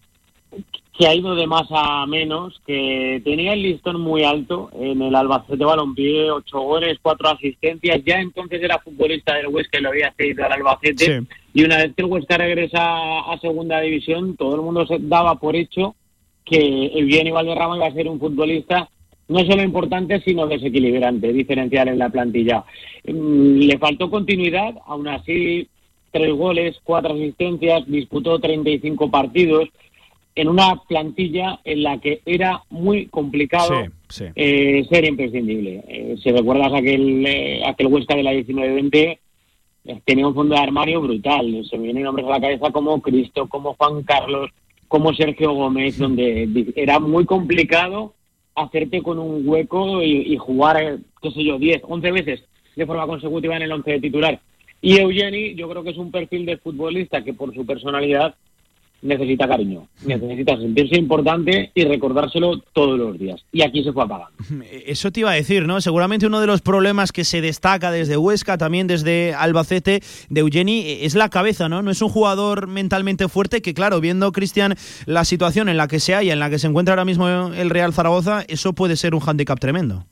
[0.96, 5.14] Que ha ido de más a menos, que tenía el listón muy alto en el
[5.14, 10.12] Albacete Balompié, ocho goles, cuatro asistencias, ya entonces era futbolista del Huesca y lo había
[10.14, 11.22] seguido al Albacete,
[11.54, 15.36] y una vez que el Huesca regresa a segunda división, todo el mundo se daba
[15.36, 15.94] por hecho
[16.44, 18.88] que Eugenio Valderrama iba a ser un futbolista
[19.28, 22.64] no solo importante, sino desequilibrante, diferencial en la plantilla.
[23.06, 25.68] Mm, le faltó continuidad, aún así,
[26.10, 29.70] tres goles, cuatro asistencias, disputó 35 partidos
[30.34, 33.72] en una plantilla en la que era muy complicado
[34.34, 35.84] eh, ser imprescindible.
[35.86, 39.18] Eh, si recuerdas aquel, eh, aquel Huesca de la 19-20,
[40.04, 41.64] tenía un fondo de armario brutal.
[41.68, 44.50] Se me vienen nombres a la cabeza como Cristo, como Juan Carlos,
[44.88, 48.14] como Sergio Gómez, donde era muy complicado
[48.54, 52.44] hacerte con un hueco y, jugar, qué sé yo, 10, 11 veces
[52.76, 54.40] de forma consecutiva en el 11 de titular.
[54.80, 58.34] Y Eugeni, yo creo que es un perfil de futbolista que por su personalidad
[59.02, 63.40] necesita cariño, necesita sentirse importante y recordárselo todos los días.
[63.52, 64.32] Y aquí se fue apagando.
[64.86, 65.80] Eso te iba a decir, ¿no?
[65.80, 70.84] Seguramente uno de los problemas que se destaca desde Huesca, también desde Albacete, de Eugeni,
[71.00, 71.82] es la cabeza, ¿no?
[71.82, 74.74] No es un jugador mentalmente fuerte que, claro, viendo, Cristian,
[75.06, 77.70] la situación en la que se halla, en la que se encuentra ahora mismo el
[77.70, 80.04] Real Zaragoza, eso puede ser un hándicap tremendo.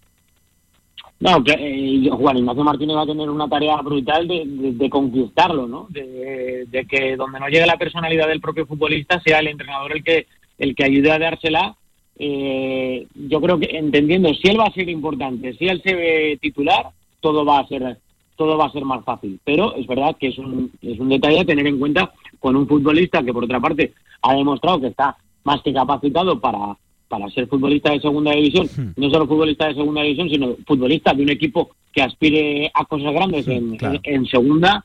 [1.20, 5.87] No, que, eh, Juan Ignacio Martínez va a tener una tarea brutal de, conquistarlo, ¿no?
[5.90, 10.26] De, que donde no llegue la personalidad del propio futbolista sea el entrenador el que
[10.59, 11.76] el que ayude a dársela.
[12.18, 16.38] Eh, yo creo que entendiendo si él va a ser importante, si él se ve
[16.40, 17.98] titular, todo va a ser
[18.37, 19.38] todo va a ser más fácil.
[19.44, 22.66] Pero es verdad que es un, es un detalle a tener en cuenta con un
[22.66, 26.76] futbolista que por otra parte ha demostrado que está más que capacitado para
[27.11, 28.92] para ser futbolista de segunda división, hmm.
[28.96, 33.12] no solo futbolista de segunda división, sino futbolista de un equipo que aspire a cosas
[33.12, 34.85] grandes en, segunda,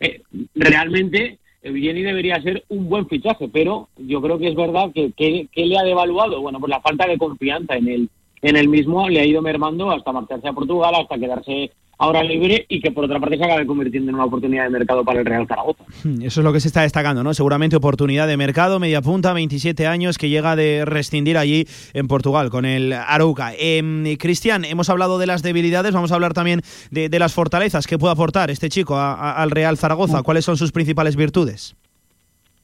[0.00, 0.22] eh,
[0.54, 5.66] realmente Eugeni debería ser un buen fichaje, pero yo creo que es verdad que, que,
[5.66, 8.08] le ha devaluado, bueno, pues la falta de confianza en el,
[8.42, 12.64] en el mismo le ha ido mermando hasta marcharse a Portugal, hasta quedarse ahora libre
[12.68, 15.26] y que por otra parte se acabe convirtiendo en una oportunidad de mercado para el
[15.26, 15.84] Real Zaragoza.
[16.04, 17.34] Hmm, eso es lo que se está destacando, ¿no?
[17.34, 22.50] Seguramente oportunidad de mercado, media punta, 27 años, que llega de rescindir allí en Portugal
[22.50, 23.52] con el Arouca.
[23.58, 27.98] Eh, Cristian, hemos hablado de las debilidades, vamos a hablar también de, las fortalezas que
[27.98, 30.22] puede aportar este chico al Real Zaragoza.
[30.22, 31.74] ¿Cuáles son sus principales virtudes?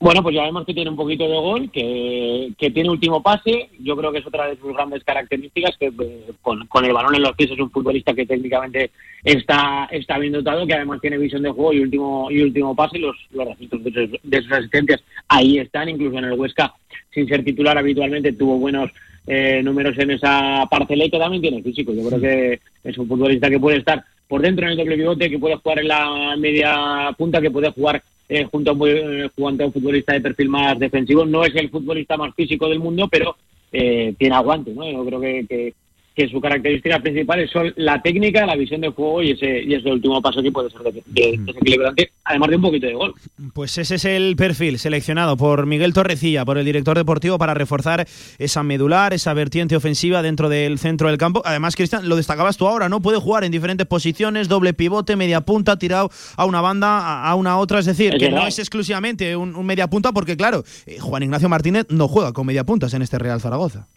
[0.04, 3.70] Bueno, pues ya vemos que tiene un poquito de gol, que, tiene último pase.
[3.80, 7.22] Yo creo que es otra de sus grandes características, que eh, con, el balón en
[7.22, 8.90] los pies es un futbolista que técnicamente
[9.24, 12.98] está, está bien dotado, que además tiene visión de juego y último y último pase.
[12.98, 16.74] Los, los registros de sus, asistencias ahí están, incluso en el Huesca,
[17.10, 18.90] sin ser titular habitualmente, tuvo buenos
[19.26, 21.94] eh, números en esa parcela y que también tiene físico.
[21.94, 25.30] Yo creo que es un futbolista que puede estar por dentro en el doble pivote,
[25.30, 29.30] que puede jugar en la media punta, que puede jugar eh, junto a un, eh,
[29.36, 31.24] un futbolista de perfil más defensivo.
[31.24, 33.36] No es el futbolista más físico del mundo, pero
[33.72, 34.90] eh, tiene aguante, ¿no?
[34.90, 35.74] Yo creo que, que
[36.30, 40.22] su característica principal son la técnica, la visión de juego y ese, y ese último
[40.22, 43.14] paso que puede ser desequilibrante, además de un poquito de gol.
[43.52, 48.06] Pues ese es el perfil seleccionado por Miguel Torrecilla, por el director deportivo, para reforzar
[48.38, 51.42] esa medular, esa vertiente ofensiva dentro del centro del campo.
[51.44, 53.00] Además, Cristian, lo destacabas tú ahora, ¿no?
[53.00, 57.58] Puede jugar en diferentes posiciones, doble pivote, media punta, tirado a una banda, a una
[57.58, 57.80] otra.
[57.80, 61.86] Es decir, que no es exclusivamente un, media punta, porque claro, eh, Juan Ignacio Martínez
[61.88, 63.88] no juega con media puntas en este Real Zaragoza.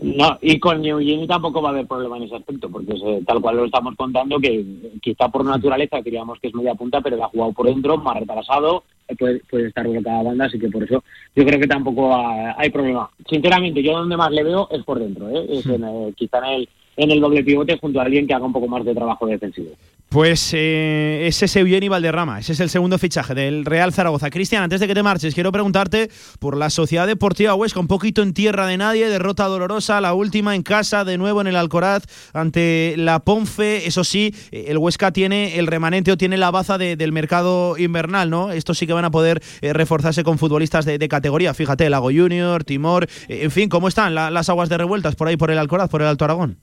[0.00, 3.40] No, y con Eugeni tampoco va a haber problema en ese aspecto, porque es, tal
[3.40, 4.64] cual lo estamos contando, que
[5.00, 8.18] quizá por naturaleza diríamos que es media punta, pero la ha jugado por dentro, más
[8.18, 8.84] retrasado,
[9.18, 11.04] puede, puede estar cada banda, así que por eso
[11.36, 13.10] yo creo que tampoco hay problema.
[13.28, 15.46] Sinceramente, yo donde más le veo es por dentro, ¿eh?
[15.48, 18.52] es en, quizá en el, en el doble pivote junto a alguien que haga un
[18.52, 19.70] poco más de trabajo defensivo.
[20.12, 24.28] Pues eh, ese es Eugeni Valderrama, ese es el segundo fichaje del Real Zaragoza.
[24.28, 28.20] Cristian, antes de que te marches, quiero preguntarte por la Sociedad Deportiva Huesca, un poquito
[28.20, 32.02] en tierra de nadie, derrota dolorosa, la última en casa, de nuevo en el Alcoraz,
[32.34, 33.86] ante la Ponfe.
[33.86, 38.52] Eso sí, el Huesca tiene el remanente o tiene la baza del mercado invernal, ¿no?
[38.52, 41.54] Estos sí que van a poder eh, reforzarse con futbolistas de, categoría.
[41.54, 45.38] Fíjate, Lago Junior, Timor, eh, en fin, ¿cómo están las aguas de revueltas por ahí
[45.38, 46.58] por el Alcoraz, por el Alto Aragón?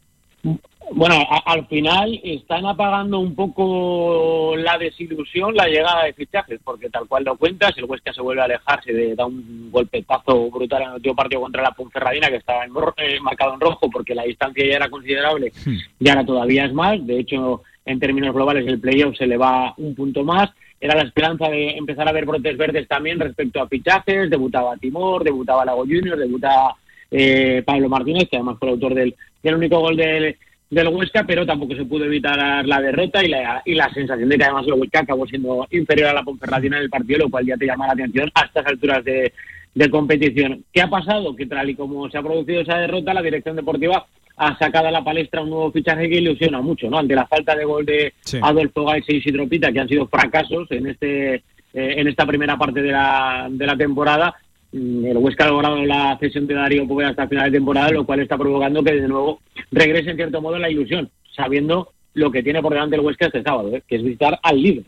[0.91, 7.07] Bueno, al final están apagando un poco la desilusión, la llegada de fichajes, porque tal
[7.07, 10.87] cual lo cuentas, el Huesca se vuelve a alejarse, de, da un golpetazo brutal en
[10.89, 14.65] el último partido contra la Ponferradina, que estaba eh, marcado en rojo porque la distancia
[14.65, 15.77] ya era considerable hmm.
[15.99, 17.05] y ahora todavía es más.
[17.05, 20.49] De hecho, en términos globales, el playoff se le va un punto más.
[20.81, 24.29] Era la esperanza de empezar a ver brotes verdes también respecto a fichajes.
[24.29, 26.75] Debutaba Timor, debutaba Lago Junior, debutaba
[27.11, 30.37] eh, Pablo Martínez, que además fue el autor del, del único gol del
[30.69, 34.37] del Huesca, pero tampoco se pudo evitar la derrota y la, y la sensación de
[34.37, 37.45] que además el Huesca acabó siendo inferior a la Ponferradina en el partido, lo cual
[37.45, 39.33] ya te llama la atención a estas alturas de,
[39.89, 40.65] competición.
[40.73, 41.35] ¿Qué ha pasado?
[41.35, 44.91] Que tal y como se ha producido esa derrota, la dirección deportiva ha sacado a
[44.91, 46.99] la palestra un nuevo fichaje que ilusiona mucho, ¿no?
[46.99, 50.69] Ante la falta de gol de Adolfo Gais y Isidro Pita, que han sido fracasos
[50.71, 51.41] en este eh,
[51.97, 54.35] en esta primera parte de la, de la temporada,
[54.71, 58.19] el Huesca ha logrado la cesión de Darío Poveda hasta final de temporada, lo cual
[58.19, 62.61] está provocando que de nuevo regrese en cierto modo la ilusión, sabiendo lo que tiene
[62.61, 63.83] por delante el Huesca este sábado, ¿eh?
[63.87, 64.83] que es visitar al líder.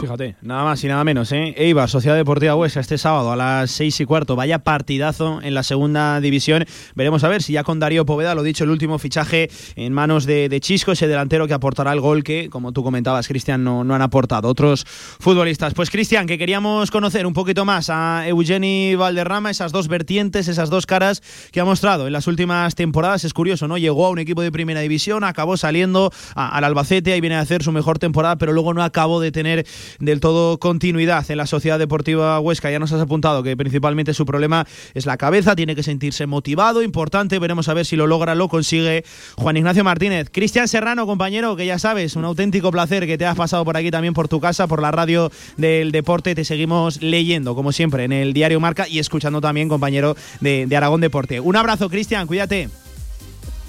[0.00, 1.52] Fíjate, nada más y nada menos, ¿eh?
[1.56, 4.36] Eibar, Sociedad Deportiva Huesca, este sábado a las seis y cuarto.
[4.36, 6.64] Vaya partidazo en la segunda división.
[6.94, 10.26] Veremos a ver si ya con Darío Poveda, lo dicho, el último fichaje en manos
[10.26, 13.96] de, Chisco, ese delantero que aportará el gol que, como tú comentabas, Cristian, no, no
[13.96, 15.74] han aportado otros futbolistas.
[15.74, 20.70] Pues, Cristian, que queríamos conocer un poquito más a Eugeni Valderrama, esas dos vertientes, esas
[20.70, 23.24] dos caras que ha mostrado en las últimas temporadas.
[23.24, 23.76] Es curioso, ¿no?
[23.76, 27.64] Llegó a un equipo de primera división, acabó saliendo al Albacete, y viene a hacer
[27.64, 29.63] su mejor temporada, pero luego no acabó de tener
[29.98, 32.70] del todo continuidad en la Sociedad Deportiva Huesca.
[32.70, 36.82] Ya nos has apuntado que principalmente su problema es la cabeza, tiene que sentirse motivado,
[36.82, 39.04] importante, veremos a ver si lo logra, lo consigue
[39.36, 40.30] Juan Ignacio Martínez.
[40.30, 43.90] Cristian Serrano, compañero, que ya sabes, un auténtico placer que te has pasado por aquí
[43.90, 48.12] también por tu casa, por la radio del deporte, te seguimos leyendo, como siempre, en
[48.12, 51.40] el diario Marca y escuchando también, compañero de, de Aragón Deporte.
[51.40, 52.68] Un abrazo, Cristian, cuídate.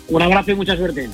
[0.08, 1.10] Un abrazo y mucha suerte.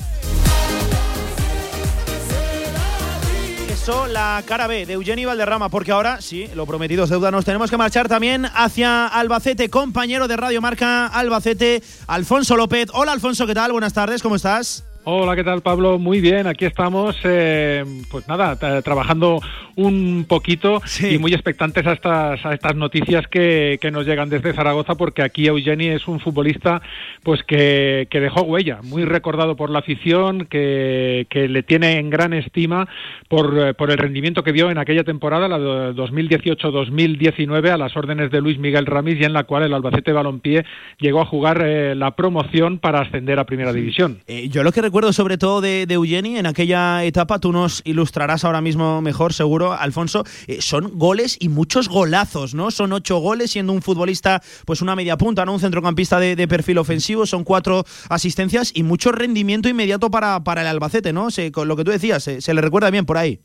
[3.88, 7.68] La cara B de Eugenio Valderrama, porque ahora, sí, lo prometido es deuda, nos tenemos
[7.68, 12.90] que marchar también hacia Albacete, compañero de Radio Marca Albacete, Alfonso López.
[12.94, 13.72] Hola Alfonso, ¿qué tal?
[13.72, 14.84] Buenas tardes, ¿cómo estás?
[15.02, 15.98] Hola, ¿qué tal Pablo?
[15.98, 19.40] Muy bien, aquí estamos, eh, pues nada, trabajando
[19.76, 24.52] un poquito y muy expectantes a estas, a estas noticias que, que, nos llegan desde
[24.52, 26.82] Zaragoza, porque aquí Eugeni es un futbolista
[27.22, 32.10] pues que, que dejó huella, muy recordado por la afición, que, que le tiene en
[32.10, 32.88] gran estima
[33.28, 38.30] por, eh, por el rendimiento que dio en aquella temporada, la 2018-2019, a las órdenes
[38.30, 40.64] de Luis Miguel Ramis y en la cual el Albacete Balompié
[40.98, 44.20] llegó a jugar eh, la promoción para ascender a Primera División.
[44.48, 48.44] yo lo que recuerdo sobre todo de, de Eugeni en aquella etapa, tú nos ilustrarás
[48.44, 52.72] ahora mismo mejor, seguro, Alfonso, eh, son goles y muchos golazos, ¿no?
[52.72, 55.52] Son ocho goles siendo un futbolista, pues una media punta, ¿no?
[55.52, 60.66] Un centrocampista de, perfil ofensivo, son cuatro asistencias y mucho rendimiento inmediato para, para el
[60.66, 61.28] Albacete, ¿no?
[61.52, 63.40] Con lo que tú decías, se le recuerda bien por ahí.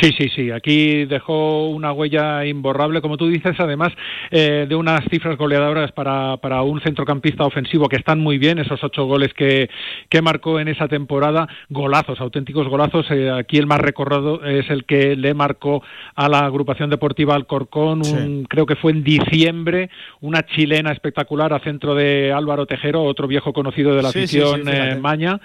[0.00, 0.50] Sí, sí, sí.
[0.50, 3.92] Aquí dejó una huella imborrable, como tú dices, además
[4.30, 8.82] eh, de unas cifras goleadoras para, para un centrocampista ofensivo que están muy bien, esos
[8.82, 9.68] ocho goles que,
[10.08, 13.06] que marcó en esa temporada, golazos, auténticos golazos.
[13.10, 15.82] Eh, aquí el más recordado es el que le marcó
[16.14, 21.60] a la agrupación deportiva Alcorcón, un, creo que fue en diciembre, una chilena espectacular a
[21.60, 25.40] centro de Álvaro Tejero, otro viejo conocido de la afición eh, Maña.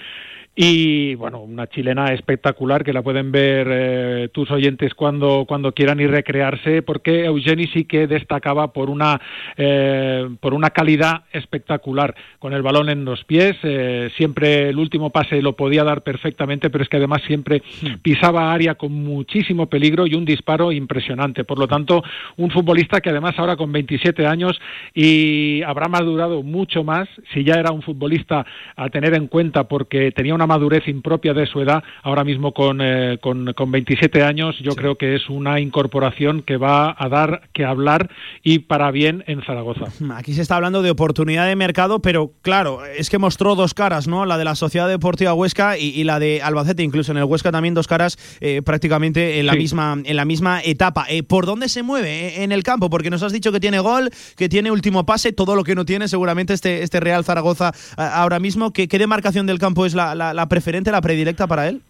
[0.57, 5.99] Y bueno, una chilena espectacular que la pueden ver eh, tus oyentes cuando, cuando quieran
[5.99, 9.19] y recrearse, porque Eugeni sí que destacaba por una,
[9.57, 15.09] eh, por una calidad espectacular, con el balón en los pies, eh, siempre el último
[15.09, 17.95] pase lo podía dar perfectamente, pero es que además siempre hmm.
[18.01, 21.43] pisaba área con muchísimo peligro y un disparo impresionante.
[21.43, 22.01] Por lo tanto,
[22.37, 24.57] un futbolista que además ahora con 27 años
[24.93, 28.45] y habrá madurado mucho más, si ya era un futbolista
[28.77, 32.79] a tener en cuenta porque tenía una madurez impropia de su edad, ahora mismo con,
[32.81, 37.65] eh, con, 27 años, yo creo que es una incorporación que va a dar que
[37.65, 38.09] hablar
[38.43, 39.85] y para bien en Zaragoza.
[40.15, 44.07] Aquí se está hablando de oportunidad de mercado, pero claro, es que mostró dos caras,
[44.07, 44.25] ¿no?
[44.25, 47.73] La de la Sociedad Deportiva Huesca y, la de Albacete, incluso en el Huesca también
[47.73, 51.05] dos caras eh, prácticamente en la, misma, en la misma etapa.
[51.09, 52.89] Eh, ¿Por dónde se mueve en el campo?
[52.89, 55.85] Porque nos has dicho que tiene gol, que tiene último pase, todo lo que no
[55.85, 58.71] tiene seguramente este, este Real Zaragoza ahora mismo.
[58.71, 61.81] ¿Qué, qué demarcación del campo es la, la preferente, la predilecta para él?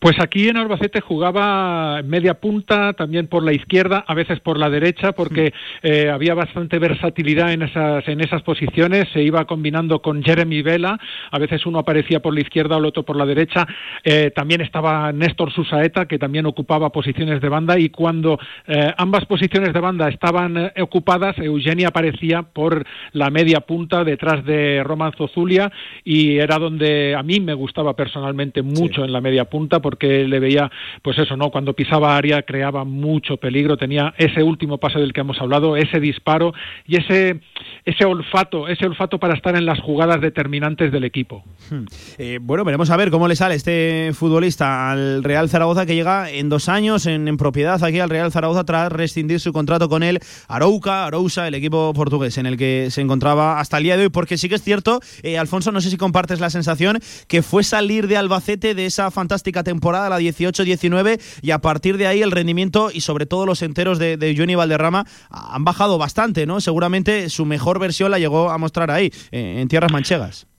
[0.00, 4.70] Pues aquí en Albacete jugaba media punta, también por la izquierda, a veces por la
[4.70, 9.10] derecha, porque eh, había bastante versatilidad en esas, en esas posiciones.
[9.12, 10.98] Se iba combinando con Jeremy Vela,
[11.30, 13.66] a veces uno aparecía por la izquierda o el otro por la derecha.
[14.02, 19.26] Eh, también estaba Néstor Susaeta, que también ocupaba posiciones de banda, y cuando eh, ambas
[19.26, 25.70] posiciones de banda estaban ocupadas, Eugenia aparecía por la media punta detrás de Roman Zozulia,
[26.04, 30.38] y era donde a mí me gustaba personalmente mucho en la media punta porque le
[30.38, 30.70] veía,
[31.02, 31.50] pues eso, ¿no?
[31.50, 35.98] Cuando pisaba área creaba mucho peligro, tenía ese último pase del que hemos hablado, ese
[35.98, 36.52] disparo
[36.86, 37.40] y ese,
[37.84, 41.42] ese olfato, ese olfato para estar en las jugadas determinantes del equipo.
[41.70, 41.86] Hmm.
[42.18, 46.30] Eh, bueno, veremos a ver cómo le sale este futbolista al Real Zaragoza que llega
[46.30, 50.20] en dos años en, propiedad aquí al Real Zaragoza tras rescindir su contrato con el
[50.46, 54.08] Arouca, Arousa, el equipo portugués en el que se encontraba hasta el día de hoy,
[54.10, 57.64] porque sí que es cierto, eh, Alfonso, no sé si compartes la sensación que fue
[57.64, 62.20] salir de Albacete de esa fantástica temporada temporada, la 18-19, y a partir de ahí
[62.20, 66.60] el rendimiento y sobre todo los enteros de, de Johnny Valderrama han bajado bastante, ¿no?
[66.60, 70.49] Seguramente su mejor versión la llegó a mostrar ahí, en tierras manchegas.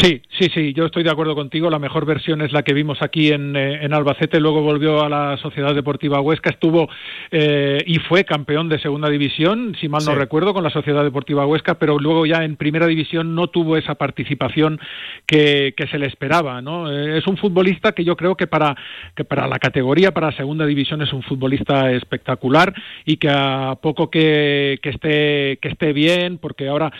[0.00, 1.68] Sí, sí, sí, yo estoy de acuerdo contigo.
[1.68, 4.40] La mejor versión es la que vimos aquí en, eh, en Albacete.
[4.40, 6.88] Luego volvió a la Sociedad Deportiva Huesca, estuvo
[7.30, 11.46] eh, y fue campeón de segunda división, si mal no recuerdo, con la Sociedad Deportiva
[11.46, 14.80] Huesca, pero luego ya en primera división no tuvo esa participación
[15.26, 16.62] que, que se le esperaba.
[16.62, 16.90] ¿no?
[16.90, 18.74] Eh, es un futbolista que yo creo que para,
[19.14, 22.72] que para la categoría, para segunda división, es un futbolista espectacular
[23.04, 26.90] y que a poco que, que esté, que esté bien, porque ahora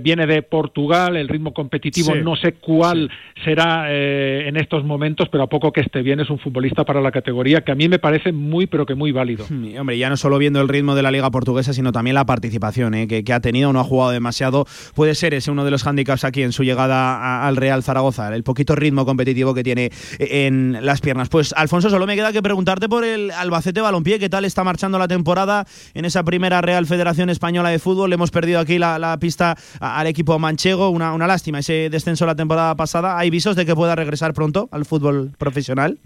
[0.00, 3.10] viene de Portugal, el ritmo competitivo no sé cuál
[3.44, 7.00] será eh, en estos momentos, pero a poco que esté bien es un futbolista para
[7.00, 9.46] la categoría que a mí me parece muy, pero que muy válido.
[9.48, 12.26] Hmm, hombre, ya no solo viendo el ritmo de la liga portuguesa, sino también la
[12.26, 14.66] participación eh, que, ha tenido, no ha jugado demasiado.
[14.94, 18.42] Puede ser ese uno de los hándicaps aquí en su llegada al Real Zaragoza, el
[18.42, 21.28] poquito ritmo competitivo que tiene eh, en las piernas.
[21.28, 24.98] Pues Alfonso, solo me queda que preguntarte por el Albacete Balompié, ¿qué tal está marchando
[24.98, 28.10] la temporada en esa primera Real Federación Española de Fútbol?
[28.10, 32.36] Le hemos perdido aquí la, pista al equipo manchego, una, una lástima ese descenso la
[32.36, 33.18] temporada pasada.
[33.18, 35.98] ¿Hay visos de que pueda regresar pronto al fútbol profesional?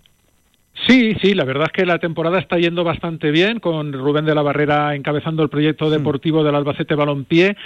[0.87, 4.35] Sí, sí, la verdad es que la temporada está yendo bastante bien, con Rubén de
[4.35, 5.91] la Barrera encabezando el proyecto hmm.
[5.91, 7.57] deportivo del Albacete Balompié.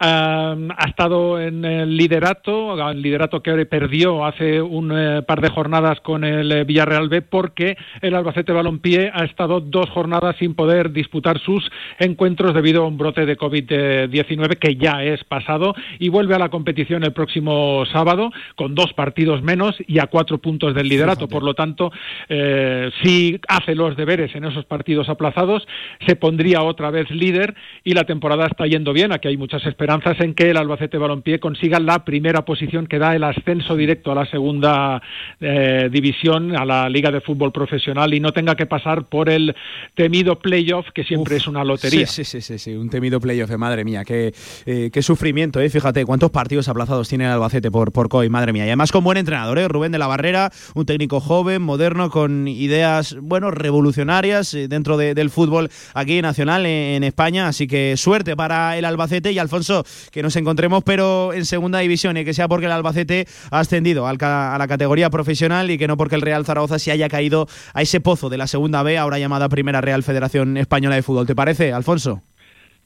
[0.00, 0.56] ha
[0.88, 6.24] estado en el liderato, el liderato que perdió hace un eh, par de jornadas con
[6.24, 11.38] el eh, Villarreal B, porque el Albacete Balompié ha estado dos jornadas sin poder disputar
[11.38, 11.70] sus
[12.00, 16.48] encuentros debido a un brote de COVID-19 que ya es pasado y vuelve a la
[16.48, 21.28] competición el próximo sábado con dos partidos menos y a cuatro puntos del liderato.
[21.28, 21.92] Por lo tanto,
[22.28, 25.66] eh, eh, si hace los deberes en esos partidos aplazados,
[26.06, 29.12] se pondría otra vez líder y la temporada está yendo bien.
[29.12, 33.14] Aquí hay muchas esperanzas en que el Albacete Balompié consiga la primera posición que da
[33.14, 35.02] el ascenso directo a la segunda
[35.40, 39.54] eh, división, a la Liga de Fútbol Profesional y no tenga que pasar por el
[39.94, 42.06] temido playoff, que siempre es una lotería.
[42.06, 44.32] Sí, sí, sí, sí, un temido playoff, eh, madre mía, qué,
[44.64, 45.68] qué sufrimiento, eh.
[45.68, 48.64] fíjate cuántos partidos aplazados tiene el Albacete por, por COI, madre mía.
[48.64, 53.16] Y además con buen entrenador, Rubén de la Barrera, un técnico joven, moderno, con ideas,
[53.20, 57.48] bueno, revolucionarias eh, dentro del fútbol aquí nacional en, España.
[57.48, 62.16] Así que suerte para el Albacete y Alfonso, que nos encontremos, pero en segunda división
[62.16, 65.96] y que sea porque el Albacete ha ascendido a la categoría profesional y que no
[65.96, 69.18] porque el Real Zaragoza se haya caído a ese pozo de la segunda B, ahora
[69.18, 71.26] llamada Primera Real Federación Española de Fútbol.
[71.26, 72.22] ¿Te parece, Alfonso?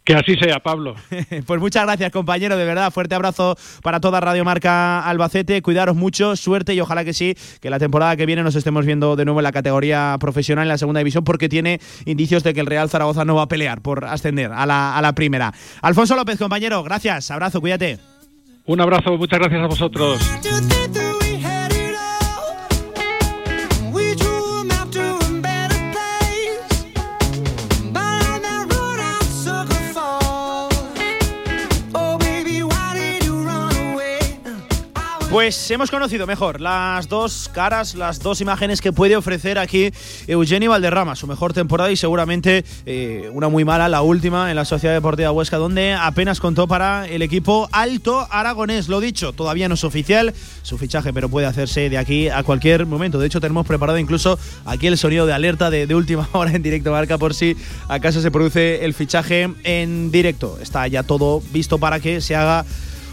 [0.08, 0.94] Que así sea, Pablo.
[1.46, 2.90] pues muchas gracias, compañero, de verdad.
[2.90, 5.60] Fuerte abrazo para toda Radio Marca Albacete.
[5.60, 9.16] Cuidaros mucho, suerte y ojalá que sí, que la temporada que viene nos estemos viendo
[9.16, 12.60] de nuevo en la categoría profesional en la segunda división, porque tiene indicios de que
[12.60, 15.52] el Real Zaragoza no va a pelear por ascender a la, a la primera.
[15.82, 17.30] Alfonso López, compañero, gracias.
[17.30, 17.98] Abrazo, cuídate.
[18.64, 20.22] Un abrazo, muchas gracias a vosotros.
[35.38, 39.92] Pues hemos conocido mejor las dos caras, las dos imágenes que puede ofrecer aquí
[40.26, 44.64] Eugenio Valderrama, su mejor temporada y seguramente eh, una muy mala, la última en la
[44.64, 48.88] Sociedad Deportiva Huesca, donde apenas contó para el equipo Alto Aragonés.
[48.88, 52.84] Lo dicho, todavía no es oficial su fichaje, pero puede hacerse de aquí a cualquier
[52.84, 53.20] momento.
[53.20, 56.90] De hecho, tenemos preparado incluso aquí el sonido de alerta de, última hora en directo
[56.90, 60.58] marca por si acaso se produce el fichaje en directo.
[60.60, 62.66] Está ya todo visto para que se haga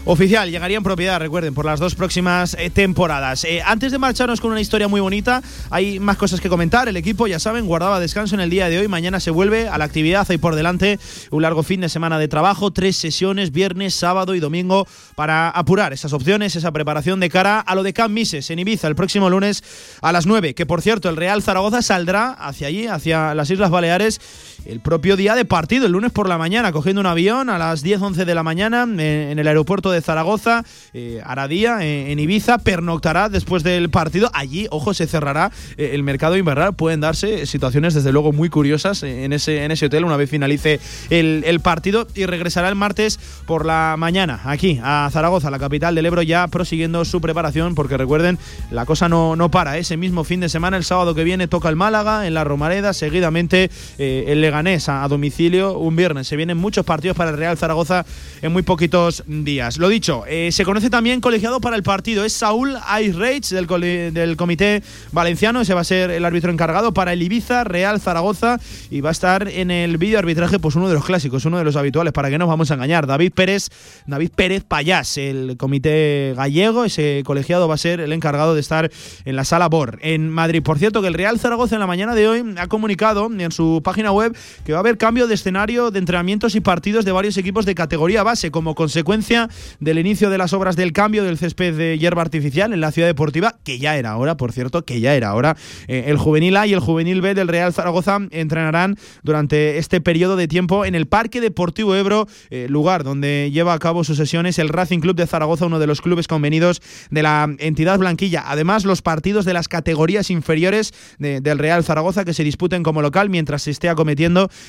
[0.06, 0.50] oficial.
[0.50, 3.44] Llegaría en propiedad, recuerden, por las dos próximas eh, temporadas.
[3.44, 6.88] Eh, antes de marcharnos con una historia muy bonita, hay más cosas que comentar.
[6.88, 8.88] El equipo, ya saben, guardaba descanso en el día de hoy.
[8.88, 10.26] Mañana se vuelve a la actividad.
[10.30, 10.98] Hay por delante
[11.30, 14.86] un largo fin de semana de trabajo, tres sesiones, viernes, sábado y domingo,
[15.16, 18.88] para apurar esas opciones, esa preparación de cara a lo de Camp Mises en Ibiza
[18.88, 19.64] el próximo lunes
[20.00, 20.54] a las 9.
[20.54, 24.20] Que por cierto, el Real Zaragoza saldrá hacia allí, hacia las Islas Baleares,
[24.68, 27.84] el propio día de partido, el lunes por la mañana, cogiendo un avión a las
[27.84, 32.58] 10-11 de la mañana en el aeropuerto de Zaragoza, eh, hará día eh, en Ibiza,
[32.58, 34.30] pernoctará después del partido.
[34.32, 36.74] Allí, ojo, se cerrará eh, el mercado invernal.
[36.74, 40.80] Pueden darse situaciones, desde luego, muy curiosas en ese, en ese hotel una vez finalice
[41.10, 45.94] el, el partido y regresará el martes por la mañana aquí a Zaragoza, la capital
[45.94, 48.38] del Ebro, ya prosiguiendo su preparación, porque recuerden,
[48.70, 49.78] la cosa no, no para.
[49.78, 52.92] Ese mismo fin de semana, el sábado que viene, toca el Málaga en la Romareda,
[52.92, 54.55] seguidamente el Leganés
[54.88, 56.28] a, domicilio un viernes.
[56.28, 58.04] Se vienen muchos partidos para el Real Zaragoza
[58.42, 62.24] en muy poquitos días dicho, eh, se conoce también colegiado para el partido.
[62.24, 63.66] Es Saúl Ayrreich del,
[64.12, 64.82] del Comité
[65.12, 65.60] Valenciano.
[65.60, 68.58] Ese va a ser el árbitro encargado para el Ibiza Real Zaragoza.
[68.90, 71.64] Y va a estar en el vídeo arbitraje, pues uno de los clásicos, uno de
[71.64, 73.06] los habituales, para que no nos vamos a engañar.
[73.06, 73.68] David Pérez,
[74.06, 76.84] David Pérez Payás, el comité gallego.
[76.84, 78.90] Ese colegiado va a ser el encargado de estar
[79.24, 80.62] en la sala BOR en Madrid.
[80.62, 83.80] Por cierto, que el Real Zaragoza en la mañana de hoy ha comunicado en su
[83.82, 87.36] página web que va a haber cambio de escenario de entrenamientos y partidos de varios
[87.36, 89.48] equipos de categoría base como consecuencia
[89.80, 93.08] del inicio de las obras del cambio del césped de hierba artificial en la ciudad
[93.08, 95.56] deportiva, que ya era hora, por cierto, que ya era hora.
[95.88, 100.36] Eh, el juvenil A y el juvenil B del Real Zaragoza entrenarán durante este periodo
[100.36, 104.58] de tiempo en el Parque Deportivo Ebro, eh, lugar donde lleva a cabo sus sesiones
[104.58, 108.44] el Racing Club de Zaragoza, uno de los clubes convenidos de la entidad blanquilla.
[108.46, 113.30] Además, los partidos de las categorías inferiores del Real Zaragoza que se disputen como local
[113.30, 114.25] mientras se esté acometiendo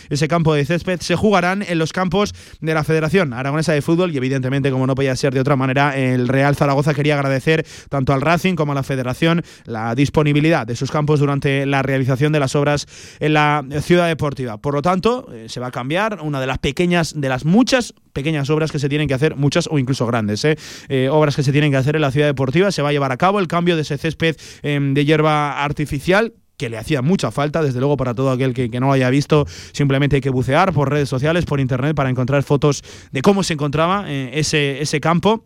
[0.09, 4.13] ese campo de césped se jugarán en los campos de la Federación Aragonesa de Fútbol
[4.13, 8.13] y evidentemente, como no podía ser de otra manera, el Real Zaragoza quería agradecer tanto
[8.13, 12.39] al Racing como a la Federación la disponibilidad de sus campos durante la realización de
[12.39, 12.87] las obras
[13.19, 14.57] en la ciudad deportiva.
[14.57, 17.93] Por lo tanto, eh, se va a cambiar una de las pequeñas, de las muchas
[18.13, 20.57] pequeñas obras que se tienen que hacer, muchas o incluso grandes, ¿eh?
[20.89, 22.71] Eh, obras que se tienen que hacer en la ciudad deportiva.
[22.71, 26.33] Se va a llevar a cabo el cambio de ese césped em, de hierba artificial
[26.57, 29.45] que le hacía mucha falta, desde luego para todo aquel que, no lo haya visto,
[29.71, 33.53] simplemente hay que bucear por redes sociales, por internet, para encontrar fotos de cómo se
[33.53, 35.45] encontraba ese, ese campo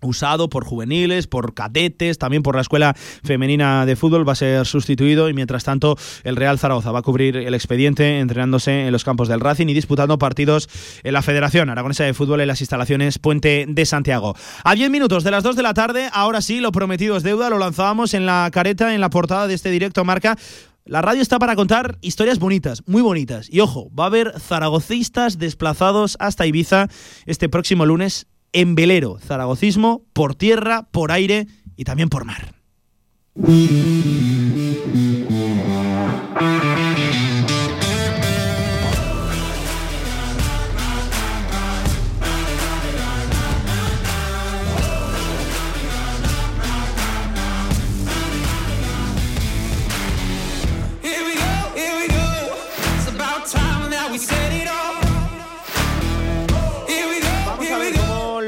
[0.00, 2.94] usado por juveniles, por cadetes, también por la escuela
[3.24, 7.02] femenina de fútbol, va a ser sustituido y mientras tanto el Real Zaragoza va a
[7.02, 10.68] cubrir el expediente entrenándose en los campos del Racing y disputando partidos
[11.02, 14.36] en la Federación Aragonesa de Fútbol en las instalaciones Puente de Santiago.
[14.64, 17.50] A 10 minutos de las 2 de la tarde, ahora sí, lo prometido es deuda,
[17.50, 20.36] lo lanzábamos en la careta, en la portada de este directo marca.
[20.84, 23.48] La radio está para contar historias bonitas, muy bonitas.
[23.50, 26.88] Y ojo, va a haber zaragocistas desplazados hasta Ibiza
[27.26, 31.46] este próximo lunes en velero, zaragocismo, por tierra, por aire
[31.76, 32.54] y también por mar.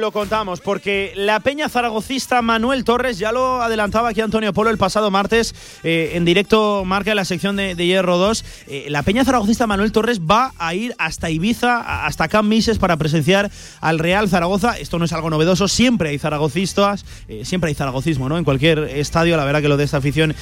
[0.01, 4.79] Lo contamos, porque la peña zaragocista Manuel Torres, ya lo adelantaba aquí Antonio Polo el
[4.79, 9.67] pasado martes eh, en directo marca la sección de, Hierro 2, eh, la peña zaragocista
[9.67, 14.79] Manuel Torres va a ir hasta Ibiza, hasta Camp Mises para presenciar al Real Zaragoza.
[14.79, 18.39] Esto no es algo novedoso, siempre hay zaragocistas, eh, siempre hay zaragocismo, ¿no?
[18.39, 20.35] En cualquier estadio, la verdad que lo de esta afición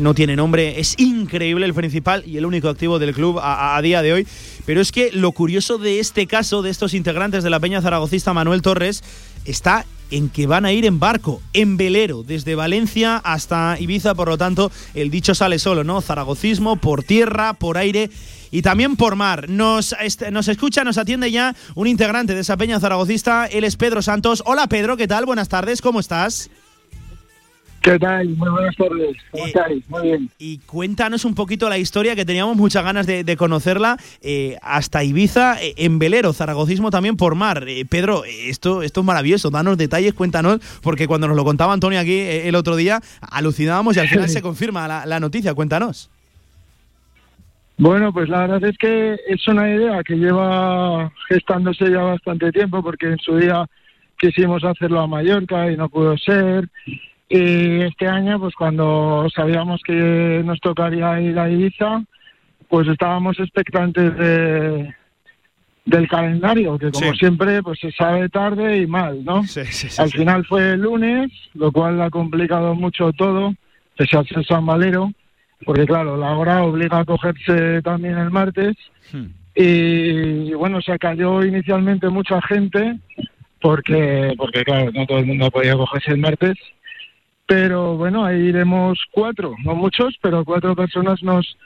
[0.00, 3.82] no tiene nombre, es increíble el principal y el único activo del club a, a
[3.82, 4.26] día de hoy.
[4.66, 8.34] Pero es que lo curioso de este caso, de estos integrantes de la Peña Zaragocista
[8.34, 9.02] Manuel Torres,
[9.46, 14.28] está en que van a ir en barco, en velero, desde Valencia hasta Ibiza, por
[14.28, 16.00] lo tanto, el dicho sale solo, ¿no?
[16.00, 18.10] Zaragocismo por tierra, por aire
[18.50, 19.48] y también por mar.
[19.48, 19.96] Nos,
[20.30, 24.42] nos escucha, nos atiende ya un integrante de esa peña zaragocista, él es Pedro Santos.
[24.46, 25.26] Hola Pedro, ¿qué tal?
[25.26, 26.50] Buenas tardes, ¿cómo estás?
[27.86, 28.30] ¿Qué tal?
[28.30, 29.16] Muy buenas tardes.
[29.30, 29.88] ¿Cómo eh, estáis?
[29.88, 30.28] Muy bien.
[30.40, 35.62] Y cuéntanos un poquito la historia, que teníamos muchas ganas de, conocerla, eh, hasta Ibiza,
[35.62, 37.64] eh, en velero, zaragocismo también por mar.
[37.88, 42.18] Pedro, esto, esto es maravilloso, danos detalles, cuéntanos, porque cuando nos lo contaba Antonio aquí
[42.18, 46.10] el otro día, alucinábamos y al final se confirma la, la noticia, cuéntanos.
[47.78, 52.82] Bueno, pues la verdad es que es una idea que lleva gestándose ya bastante tiempo,
[52.82, 53.64] porque en su día
[54.18, 56.68] quisimos hacerlo a Mallorca y no pudo ser.
[57.28, 62.02] Y este año, pues cuando sabíamos que nos tocaría ir a Ibiza,
[62.68, 64.94] pues estábamos expectantes de,
[65.84, 69.42] del calendario, que como siempre, pues se sabe tarde y mal, ¿no?
[69.98, 73.54] Al final fue el lunes, lo cual ha complicado mucho todo,
[73.96, 75.10] pese a ser San Valero,
[75.64, 78.76] porque claro, la hora obliga a cogerse también el martes.
[79.12, 79.26] Hmm.
[79.54, 82.98] Y, bueno, se cayó inicialmente mucha gente,
[83.60, 86.56] porque, porque claro, no todo el mundo podía cogerse el martes
[87.46, 91.56] pero bueno, ahí iremos cuatro, no muchos, pero cuatro personas nos,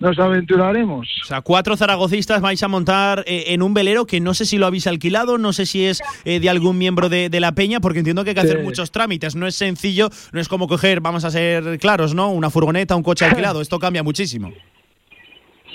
[0.00, 1.06] nos aventuraremos.
[1.22, 4.58] O sea, cuatro zaragocistas vais a montar eh, en un velero que no sé si
[4.58, 8.00] lo habéis alquilado, no sé si es eh, de algún miembro de, la peña, porque
[8.00, 9.36] entiendo que hay que hacer muchos trámites.
[9.36, 12.30] No es sencillo, no es como coger, vamos a ser claros, ¿no?
[12.30, 13.60] Una furgoneta, un coche alquilado.
[13.62, 14.52] Esto cambia muchísimo.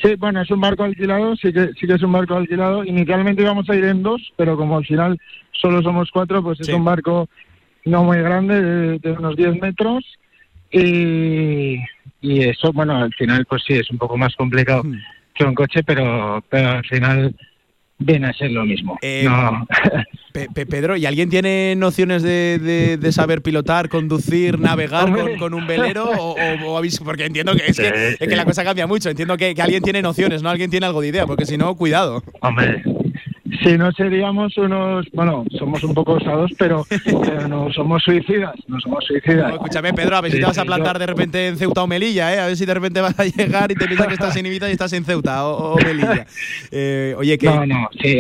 [0.01, 2.84] Sí, bueno, es un barco alquilado, sí que, sí que es un barco alquilado.
[2.84, 5.18] Inicialmente íbamos a ir en dos, pero como al final
[5.53, 7.30] solo somos cuatro, pues es un barco
[7.86, 10.03] no muy grande, de, unos 10 metros.
[10.71, 11.77] Y,
[12.21, 14.97] y, eso, bueno, al final, pues sí, es un poco más complicado hmm.
[15.33, 17.36] que un coche, pero, pero al final
[17.97, 18.97] viene a ser lo mismo.
[19.01, 19.27] Eh,
[20.69, 26.09] Pedro, ¿y alguien tiene nociones de, de, saber pilotar, conducir, navegar con, un velero?
[26.17, 26.36] O,
[27.03, 29.09] porque entiendo que es, que, es que la cosa cambia mucho.
[29.09, 30.49] Entiendo que, que, alguien tiene nociones, ¿no?
[30.49, 32.21] Alguien tiene algo de idea, porque si no, cuidado.
[32.41, 32.83] Hombre,
[33.64, 36.84] si no seríamos unos, bueno, somos un poco osados, pero,
[37.48, 39.54] no somos suicidas, no somos suicidas.
[39.54, 42.34] escúchame, Pedro, a ver si te vas a plantar de repente en Ceuta o Melilla,
[42.34, 42.39] ¿eh?
[42.39, 44.70] A ver si de repente vas a llegar y te piensas que estás en Ibiza
[44.70, 46.26] y estás en Ceuta o, Melilla.
[46.72, 47.46] Eh, oye, que...
[47.46, 48.18] No, no, sí,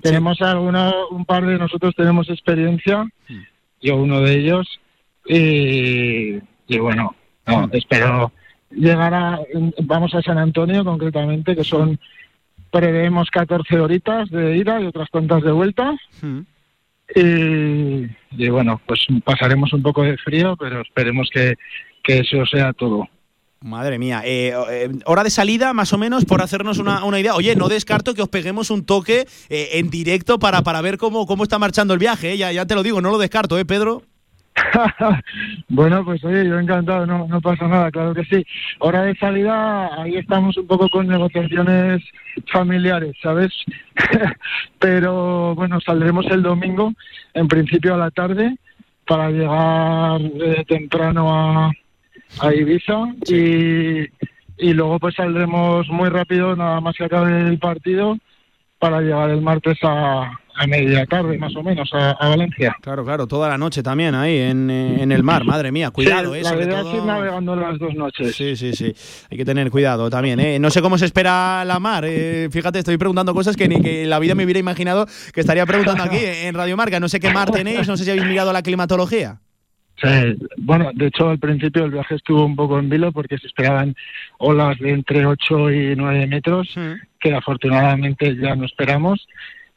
[0.00, 3.42] tenemos alguna, un par de nosotros tenemos experiencia, hmm.
[3.82, 4.68] yo uno de ellos,
[5.26, 6.38] y,
[6.68, 7.14] y bueno,
[7.46, 7.70] no, hmm.
[7.72, 8.32] espero
[8.70, 9.40] llegar a,
[9.82, 11.98] vamos a San Antonio concretamente, que son
[12.74, 15.94] preveemos 14 horitas de ida y otras cuantas de vuelta.
[16.20, 16.40] Hmm.
[17.14, 21.54] Y, bueno, pues pasaremos un poco de frío, pero esperemos que,
[22.04, 23.08] eso sea todo.
[23.60, 24.22] Madre mía.
[24.24, 27.34] Eh, eh, hora de salida, más o menos, por hacernos una, idea.
[27.34, 31.26] Oye, no descarto que os peguemos un toque eh, en directo para, para ver cómo,
[31.26, 32.36] cómo está marchando el viaje.
[32.36, 34.02] Ya, ya te lo digo, no lo descarto, ¿eh, Pedro?
[35.68, 38.44] bueno, pues oye, yo encantado, no, no pasa nada, claro que sí.
[38.78, 42.02] Hora de salida, ahí estamos un poco con negociaciones
[42.52, 43.52] familiares, ¿sabes?
[44.78, 46.92] Pero bueno, saldremos el domingo,
[47.34, 48.56] en principio a la tarde,
[49.06, 51.72] para llegar eh, temprano a,
[52.40, 54.02] a Ibiza y,
[54.58, 58.16] y luego pues saldremos muy rápido, nada más que acabe el partido,
[58.78, 62.76] para llegar el martes a, a media tarde más o menos a, Valencia.
[62.80, 66.32] Claro, claro, toda la noche también ahí en, eh, en el mar, madre mía, cuidado,
[66.34, 68.34] sí, eh, La verdad es ir navegando las dos noches.
[68.34, 68.94] Sí, sí, sí,
[69.30, 70.58] hay que tener cuidado también, eh.
[70.58, 74.06] No sé cómo se espera la mar, eh, fíjate, estoy preguntando cosas que ni que
[74.06, 77.32] la vida me hubiera imaginado que estaría preguntando aquí en Radio Marca, no sé qué
[77.32, 79.40] mar tenéis, no sé si habéis mirado la climatología.
[80.02, 83.46] Sí, bueno, de hecho al principio el viaje estuvo un poco en vilo porque se
[83.46, 83.94] esperaban
[84.38, 86.74] olas de entre 8 y 9 metros,
[87.20, 89.24] que afortunadamente ya no esperamos.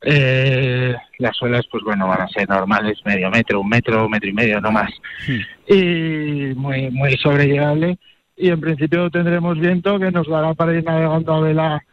[0.01, 4.33] Eh, las olas, pues bueno, van a ser normales, medio metro, un metro, metro y
[4.33, 4.91] medio, no más.
[5.27, 5.73] Hmm.
[5.73, 7.97] Y muy, muy sobrellevable.
[8.35, 11.83] Y en principio tendremos viento que nos dará para ir navegando a vela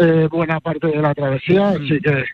[0.00, 1.84] eh, buena parte de la travesía, hmm.
[1.84, 2.24] así que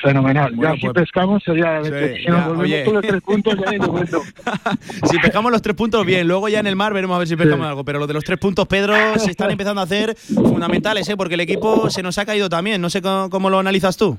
[0.00, 0.54] fenomenal.
[0.60, 3.70] ya si pues pescamos sería si nos volvemos los tres puntos ya
[5.10, 7.36] si pescamos los tres puntos bien, luego ya en el mar veremos a ver si
[7.36, 11.08] pescamos algo, pero los de los tres puntos Pedro se están empezando a hacer fundamentales,
[11.08, 11.16] ¿eh?
[11.16, 14.18] porque el equipo se nos ha caído también, no sé cómo lo analizas tú.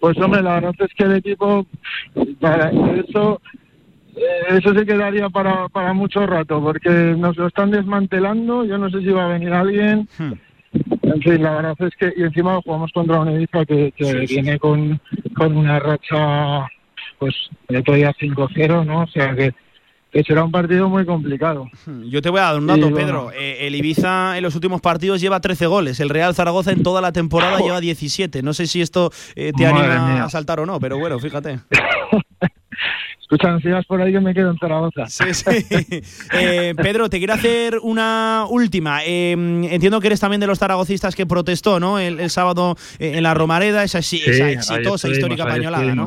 [0.00, 1.66] Pues hombre, la verdad es que el equipo,
[2.40, 3.40] para eso,
[4.16, 8.90] eh, eso se quedaría para, para mucho rato, porque nos lo están desmantelando, yo no
[8.90, 10.08] sé si va a venir alguien.
[10.18, 10.32] Hmm.
[11.02, 13.92] En fin, la verdad es que, y encima jugamos contra una Ibiza que,
[14.28, 15.00] viene con,
[15.34, 16.68] con una racha,
[17.18, 17.34] pues,
[17.68, 19.02] de todavía 5-0, ¿no?
[19.02, 19.52] O sea que
[20.18, 21.68] que será un partido muy complicado.
[22.10, 23.30] Yo te voy a dar un dato, Pedro.
[23.32, 26.00] Eh, el Ibiza en los últimos partidos lleva 13 goles.
[26.00, 28.42] El Real Zaragoza en toda la temporada lleva 17.
[28.42, 31.60] No sé si esto eh, te anima a saltar o no, pero bueno, fíjate.
[33.20, 35.06] Escucha, si vas por ahí que me quedo en Zaragoza.
[35.06, 35.44] Sí, sí.
[36.32, 39.04] Eh, Pedro, te quiero hacer una última.
[39.04, 41.98] entiendo que eres también de los zaragocistas que protestó, ¿no?
[41.98, 46.06] El, sábado en la Romareda, esa, esa exitosa histórica pañolada, ¿no?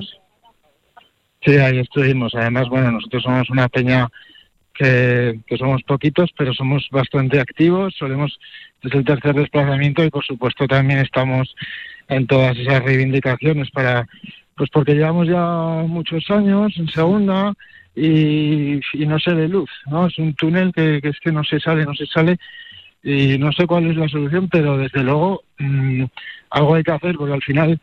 [1.44, 2.34] Sí, ahí estuvimos.
[2.36, 4.08] Además, bueno, nosotros somos una peña
[4.74, 7.96] que, somos poquitos, pero somos bastante activos.
[7.98, 8.40] Solemos,
[8.84, 11.56] desde el tercer desplazamiento y por supuesto también estamos
[12.08, 14.08] en todas esas reivindicaciones para,
[14.56, 17.54] pues porque llevamos ya muchos años en segunda
[17.96, 20.08] y, no se ve luz, ¿no?
[20.08, 22.38] Es un túnel que, es que no se sale, no se sale
[23.04, 26.04] y no sé cuál es la solución, pero desde luego mm,
[26.52, 27.80] algo hay que hacer porque al final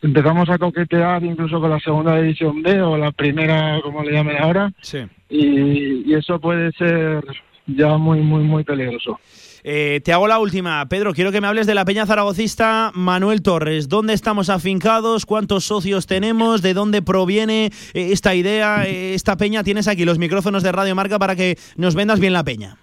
[0.00, 4.36] empezamos a coquetear incluso con la segunda división B o la primera, como le llamen
[4.40, 4.72] ahora.
[4.80, 4.98] Sí.
[5.28, 7.24] Y, eso puede ser
[7.66, 9.18] ya muy, muy, muy peligroso.
[9.64, 11.14] Eh, te hago la última, Pedro.
[11.14, 13.88] Quiero que me hables de la Peña Zaragocista Manuel Torres.
[13.88, 15.24] ¿Dónde estamos afincados?
[15.24, 16.62] ¿Cuántos socios tenemos?
[16.62, 18.84] ¿De dónde proviene eh, esta idea?
[18.86, 22.32] Eh, esta peña, tienes aquí los micrófonos de Radio Marca para que nos vendas bien
[22.32, 22.76] la peña.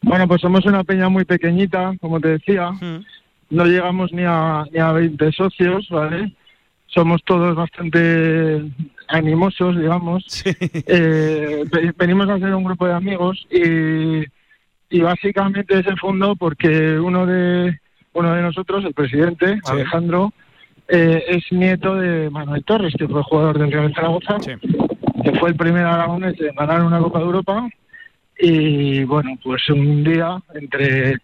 [0.00, 2.70] Bueno, pues somos una peña muy pequeñita, como te decía
[3.50, 6.32] no llegamos ni a, ni a 20 socios, ¿vale?
[6.86, 8.62] Somos todos bastante
[9.08, 10.24] animosos, digamos.
[10.90, 11.64] Eh,
[11.96, 14.24] venimos a ser un grupo de amigos y,
[14.90, 17.78] y básicamente se fundó porque uno de
[18.18, 20.32] uno de nosotros, el presidente, Alejandro,
[20.88, 25.56] eh, es nieto de Manuel Torres, que fue jugador del Real Zaragoza, que fue el
[25.56, 27.68] primer aragonés en ganar una Copa de Europa.
[28.40, 31.18] Y bueno, pues un día, entre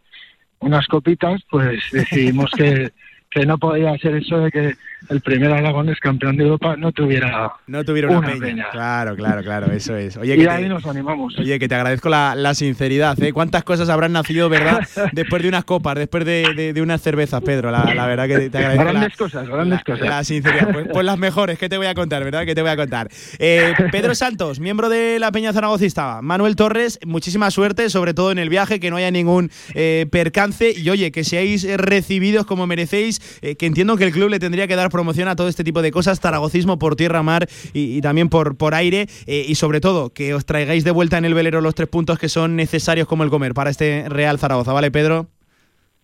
[0.65, 2.91] unas copitas, pues decidimos que,
[3.35, 4.75] que no podía ser eso de que
[5.11, 8.67] el primer Aragones campeón de Europa no tuviera no tuviera una, peña.
[8.71, 10.17] Claro, claro, claro, eso es.
[10.17, 11.37] Oye, y ahí nos animamos.
[11.39, 13.21] Oye, que te agradezco la, sinceridad.
[13.23, 13.33] ¿eh?
[13.33, 14.81] ¿Cuántas cosas habrán nacido, verdad,
[15.13, 17.71] después de unas copas, después de, de, unas cervezas, Pedro?
[17.71, 18.85] La, verdad que te agradezco.
[18.85, 20.09] Grandes cosas, grandes cosas.
[20.09, 20.73] La sinceridad.
[20.73, 22.45] Pues, pues, las mejores, ¿qué te voy a contar, verdad?
[22.47, 23.09] ¿Qué te voy a contar?
[23.39, 26.23] Eh, Pedro Santos, miembro de la Peña Zaragocista.
[26.23, 30.73] Manuel Torres, muchísima suerte, sobre todo en el viaje, que no haya ningún eh, percance.
[30.77, 34.67] Y oye, que seáis recibidos como merecéis, eh, que entiendo que el club le tendría
[34.67, 38.29] que dar promoción a todo este tipo de cosas, zaragocismo por tierra, mar y, también
[38.29, 41.61] por, por aire, eh, y sobre todo que os traigáis de vuelta en el velero
[41.61, 45.34] los tres puntos que son necesarios como el comer para este Real Zaragoza, ¿vale, Pedro?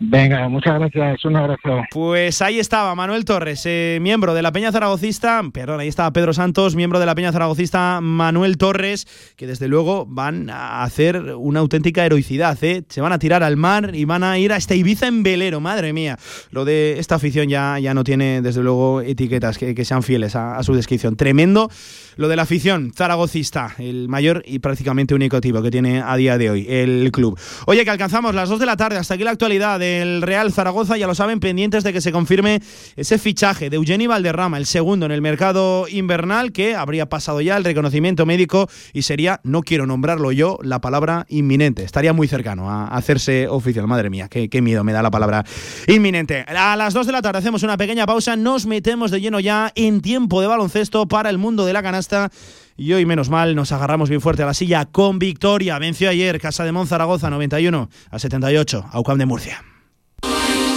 [0.02, 1.82] Venga, muchas gracias, un abrazo.
[1.90, 6.32] Pues ahí estaba Manuel Torres, eh, miembro de la Peña Zaragocista, perdón, ahí estaba Pedro
[6.32, 11.60] Santos, miembro de la Peña Zaragocista, Manuel Torres, que desde luego van a hacer una
[11.60, 12.82] auténtica heroicidad, ¿eh?
[12.88, 15.60] se van a tirar al mar y van a ir a esta Ibiza en velero,
[15.60, 16.18] madre mía.
[16.50, 20.62] Lo de esta afición ya, ya no tiene desde luego etiquetas que, sean fieles a,
[20.62, 21.16] su descripción.
[21.16, 21.70] Tremendo
[22.16, 26.38] lo de la afición zaragocista, el mayor y prácticamente único tipo que tiene a día
[26.38, 27.38] de hoy el club.
[27.66, 30.52] Oye, que alcanzamos las 2 de la tarde, hasta aquí la actualidad de el Real
[30.52, 32.60] Zaragoza, ya lo saben, pendientes de que se confirme
[32.96, 37.56] ese fichaje de Eugeni Valderrama, el segundo en el mercado invernal, que habría pasado ya
[37.56, 41.82] el reconocimiento médico y sería, no quiero nombrarlo yo, la palabra inminente.
[41.82, 43.86] Estaría muy cercano a hacerse oficial.
[43.86, 45.44] Madre mía, qué, qué miedo me da la palabra
[45.86, 46.44] inminente.
[46.48, 49.72] A las 2 de la tarde hacemos una pequeña pausa, nos metemos de lleno ya
[49.74, 52.30] en tiempo de baloncesto para el mundo de la canasta.
[52.76, 55.78] Y hoy, menos mal, nos agarramos bien fuerte a la silla con victoria.
[55.78, 59.62] Venció ayer Casa de Monzaragoza 91 a 78 a UCAM de Murcia.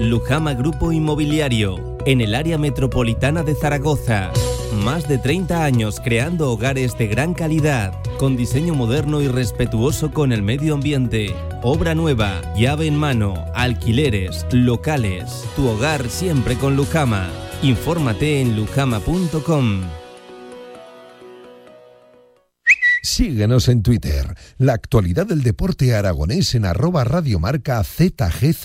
[0.00, 4.32] Lujama Grupo Inmobiliario, en el área metropolitana de Zaragoza.
[4.82, 10.32] Más de 30 años creando hogares de gran calidad, con diseño moderno y respetuoso con
[10.32, 11.34] el medio ambiente.
[11.62, 15.44] Obra nueva, llave en mano, alquileres, locales.
[15.54, 17.28] Tu hogar siempre con Lujama.
[17.60, 19.82] Infórmate en lujama.com.
[23.02, 24.34] Síguenos en Twitter.
[24.56, 28.64] La actualidad del deporte aragonés en arroba radiomarca ZGZ.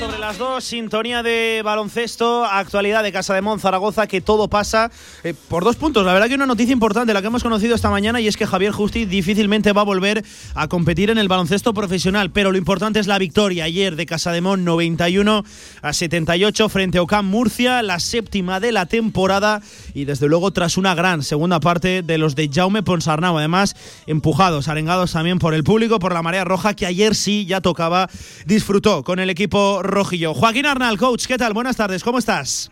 [0.00, 4.90] Sobre las dos, sintonía de baloncesto, actualidad de Casa de Mon Zaragoza, que todo pasa
[5.24, 6.06] eh, por dos puntos.
[6.06, 8.46] La verdad que una noticia importante, la que hemos conocido esta mañana, y es que
[8.46, 10.24] Javier Justi difícilmente va a volver
[10.54, 14.32] a competir en el baloncesto profesional, pero lo importante es la victoria ayer de Casa
[14.32, 15.44] de Mon 91
[15.82, 19.60] a 78 frente a Ocam Murcia, la séptima de la temporada,
[19.92, 23.76] y desde luego tras una gran segunda parte de los de Jaume Ponsarnau, además
[24.06, 28.08] empujados, arengados también por el público, por la marea roja, que ayer sí ya tocaba,
[28.46, 30.34] disfrutó con el equipo Rojillo.
[30.34, 31.52] Joaquín Arnal, coach, ¿qué tal?
[31.52, 32.70] Buenas tardes, ¿cómo estás?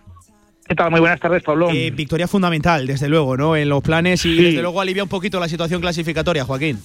[0.67, 0.91] ¿Qué tal?
[0.91, 1.71] Muy buenas tardes, Pablo.
[1.71, 3.57] Eh, victoria fundamental, desde luego, ¿no?
[3.57, 6.79] En los planes y desde luego alivia un poquito la situación clasificatoria, Joaquín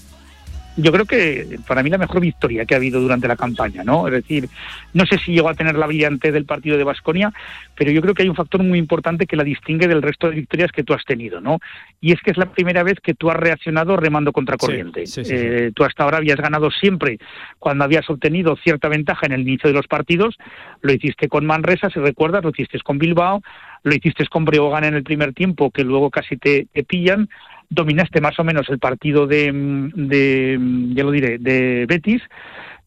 [0.75, 4.07] yo creo que para mí la mejor victoria que ha habido durante la campaña, ¿no?
[4.07, 4.49] Es decir,
[4.93, 7.31] no sé si llegó a tener la brillante del partido de Basconia,
[7.75, 10.35] pero yo creo que hay un factor muy importante que la distingue del resto de
[10.35, 11.59] victorias que tú has tenido, ¿no?
[12.01, 15.03] Y es que es la primera vez que tú has reaccionado remando contra corriente.
[15.15, 17.19] Eh, tú hasta ahora habías ganado siempre
[17.59, 20.37] cuando habías obtenido cierta ventaja en el inicio de los partidos,
[20.81, 23.41] lo hiciste con Manresa, si recuerdas, lo hiciste con Bilbao,
[23.83, 27.29] lo hiciste con Breogán en el primer tiempo, que luego casi te pillan,
[27.73, 29.51] dominaste más o menos el partido de,
[29.95, 30.59] de
[30.93, 32.21] ya lo diré, de Betis.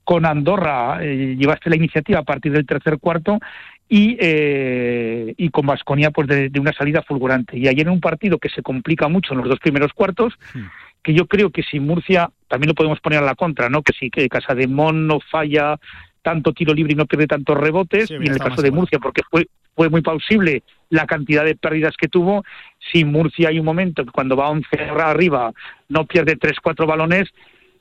[0.05, 3.41] Con Andorra eh, llevaste la iniciativa a partir del tercer cuarto
[3.89, 7.59] y, eh, y con Vasconia pues de, una salida fulgurante.
[7.59, 10.35] Y ayer en un partido que se complica mucho en los dos primeros cuartos,
[11.03, 13.83] que yo creo que si Murcia también lo podemos poner a la contra, ¿no?
[13.83, 15.79] Que sí, que Casa de Mon no falla
[16.27, 19.23] tanto tiro libre y no pierde tantos rebotes, y en el caso de Murcia, porque
[19.31, 19.47] fue,
[19.77, 22.43] fue muy plausible la cantidad de pérdidas que tuvo,
[22.91, 24.67] si Murcia hay un momento que cuando va 11
[24.99, 25.53] arriba
[25.89, 27.29] no pierde 3-4 balones,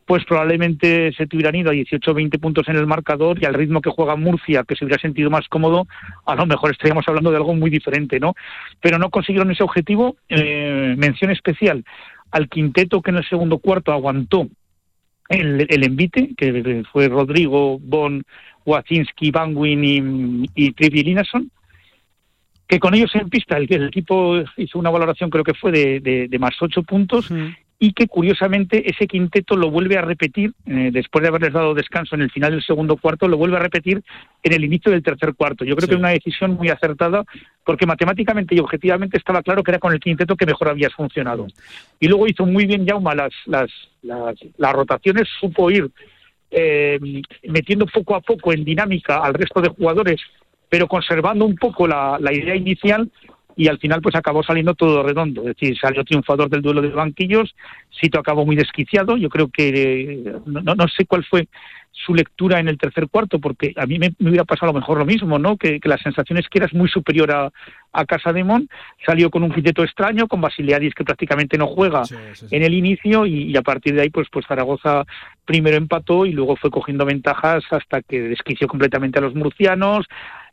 [0.06, 3.56] pues probablemente se te hubieran ido a 18 20 puntos en el marcador y al
[3.56, 5.88] ritmo que juega Murcia, que se hubiera sentido más cómodo,
[6.28, 8.36] a lo mejor estaríamos hablando de algo muy diferente, ¿no?
[8.80, 10.18] Pero no consiguieron ese objetivo.
[10.30, 11.84] Eh, mención especial
[12.30, 14.48] al quinteto que en el segundo cuarto aguantó
[15.30, 18.24] el, el envite, que fue Rodrigo, Bon,
[18.66, 21.16] Wacinski, Banwin y, y Trivi
[22.68, 26.00] que con ellos en pista el, el, equipo hizo una valoración creo que fue de,
[26.00, 27.32] de, de más ocho puntos
[27.78, 32.16] y que curiosamente ese quinteto lo vuelve a repetir, eh, después de haberles dado descanso
[32.16, 34.02] en el final del segundo cuarto, lo vuelve a repetir
[34.44, 35.66] en el inicio del tercer cuarto.
[35.66, 37.26] Yo creo que es una decisión muy acertada
[37.66, 41.48] porque matemáticamente y objetivamente estaba claro que era con el quinteto que mejor había funcionado.
[42.00, 43.70] Y luego hizo muy bien Jauma las, las,
[44.02, 45.90] las, las rotaciones, supo ir
[46.52, 46.98] eh,
[47.44, 50.22] metiendo poco a poco en dinámica al resto de jugadores,
[50.70, 53.10] pero conservando un poco la, la idea inicial
[53.56, 56.90] y al final pues acabó saliendo todo redondo, es decir, salió triunfador del duelo de
[56.90, 57.56] banquillos,
[57.90, 61.48] Sito acabó muy desquiciado, yo creo que no, no sé cuál fue
[61.92, 64.98] su lectura en el tercer cuarto, porque a mí me, hubiera pasado a lo mejor
[64.98, 65.56] lo mismo, ¿no?
[65.56, 67.52] Que, que la sensación es que eras muy superior a,
[67.94, 68.68] a Casa de Mon,
[69.06, 72.04] salió con un quinteto extraño, con Basiliadis que prácticamente no juega
[72.52, 75.06] en el inicio y, a partir de ahí pues pues Zaragoza
[75.46, 80.06] primero empató y luego fue cogiendo ventajas hasta que desquició completamente a los murcianos,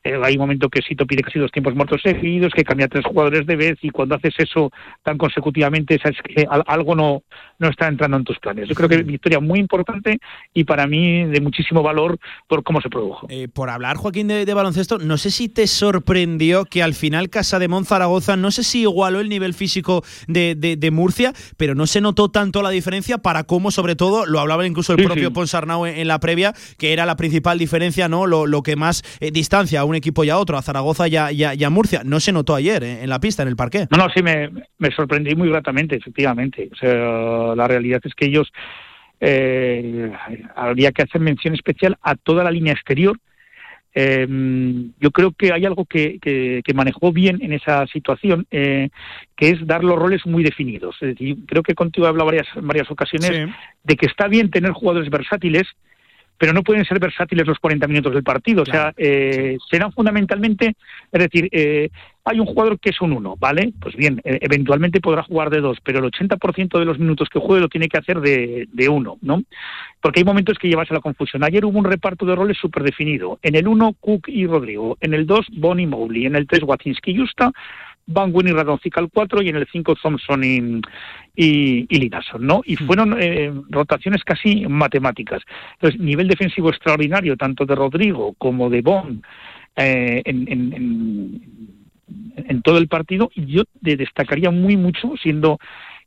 [0.05, 3.05] eh, hay un momento que Sito pide casi dos tiempos muertos seguidos, que cambia tres
[3.05, 4.71] jugadores de vez y cuando haces eso
[5.03, 7.23] tan consecutivamente sabes que algo no,
[7.59, 8.69] no está entrando en tus planes.
[8.69, 10.19] Yo creo que victoria muy importante
[10.53, 13.27] y para mí de muchísimo valor por cómo se produjo.
[13.31, 17.31] Eh, por hablar, Joaquín, de, de, baloncesto, no sé si te sorprendió que al final
[17.31, 21.75] Casa de Zaragoza, no sé si igualó el nivel físico de, de, de, Murcia, pero
[21.75, 25.07] no se notó tanto la diferencia para cómo, sobre todo, lo hablaba incluso el Sí,
[25.07, 25.35] propio sí.
[25.35, 28.27] Ponsarnau en, en la previa, que era la principal diferencia, ¿no?
[28.27, 31.31] Lo, lo que más eh, distancia un equipo y a otro, a Zaragoza y a,
[31.33, 32.03] y a- y a Murcia.
[32.05, 33.87] No se notó ayer eh, en la pista, en el parque.
[33.91, 36.69] No, no, sí, me, me sorprendí muy gratamente, efectivamente.
[36.73, 38.53] O sea, la realidad es que ellos
[39.21, 40.11] eh,
[40.57, 43.17] habría que hacer mención especial a toda la línea exterior.
[43.95, 44.27] Eh,
[45.01, 48.89] yo creo que hay algo que, que, que manejó bien en esa situación, eh,
[49.37, 50.97] que es dar los roles muy definidos.
[51.03, 53.51] Es decir, creo que contigo he hablado varias, varias ocasiones
[53.85, 55.65] de que está bien tener jugadores versátiles,
[56.43, 58.63] pero no pueden ser versátiles los 40 minutos del partido.
[58.63, 60.75] O sea, eh, serán fundamentalmente,
[61.13, 61.89] es decir, eh,
[62.25, 63.73] hay un jugador que es un uno, ¿vale?
[63.81, 67.39] Pues bien, eh, eventualmente podrá jugar de dos, pero el 80% de los minutos que
[67.39, 69.45] juegue lo tiene que hacer de, de uno, ¿no?
[70.01, 71.45] Porque hay momentos que llevas a la confusión.
[71.45, 73.39] Ayer hubo un reparto de roles súper definido.
[73.43, 74.99] En el uno, Cook y Rodrigo.
[75.01, 76.27] En el dos, Bonnie Mowgli.
[76.27, 77.53] En el tres, Watinski y Justa.
[78.07, 80.81] Van Wyn y Radoncic al 4 y en el 5 Thompson y,
[81.37, 82.63] y, y Linason, ¿no?
[82.65, 85.43] Y fueron eh, rotaciones casi matemáticas.
[85.75, 89.23] Entonces, nivel defensivo extraordinario, tanto de Rodrigo como de Bon
[89.77, 91.43] eh, en, en, en,
[92.37, 93.31] en todo el partido.
[93.35, 95.59] Y yo de- destacaría muy mucho, siendo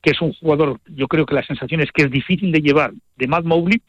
[0.02, 2.92] que es un jugador, yo creo que la sensación es que es difícil de llevar,
[3.16, 3.82] de Matt Mowgli,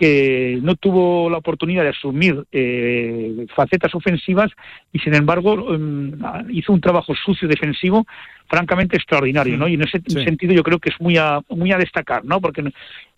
[0.00, 4.50] que no tuvo la oportunidad de asumir eh, facetas ofensivas
[4.94, 6.12] y sin embargo em,
[6.48, 8.06] hizo un trabajo sucio defensivo
[8.48, 9.68] francamente extraordinario, ¿no?
[9.68, 10.24] Y en ese Sí.
[10.24, 12.40] sentido yo creo que es muy a, muy a destacar, ¿no?
[12.40, 12.62] Porque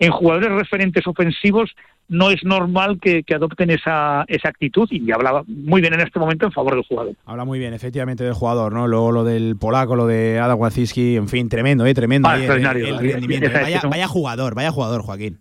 [0.01, 1.71] en, jugadores referentes ofensivos
[2.09, 6.19] no es normal que, que adopten esa, esa actitud y hablaba muy bien en este
[6.19, 7.15] momento en favor del jugador.
[7.25, 8.89] Habla muy bien, efectivamente, del jugador, ¿no?
[8.89, 11.95] Luego lo del polaco, lo de Adam Waciski, en fin, tremendo, ¿eh?
[11.95, 12.29] Tremendo.
[12.29, 12.87] Ah, ahí extraordinario.
[12.89, 13.89] el Vaya, eso.
[13.89, 15.39] vaya jugador, vaya jugador, Joaquín.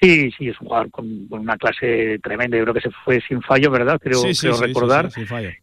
[0.00, 2.56] Sí, sí, es un jugador con, con una clase tremenda.
[2.56, 4.00] Yo creo que se fue sin fallo, ¿verdad?
[4.02, 5.10] Creo, Sí, sí, creo sí, sí, recordar.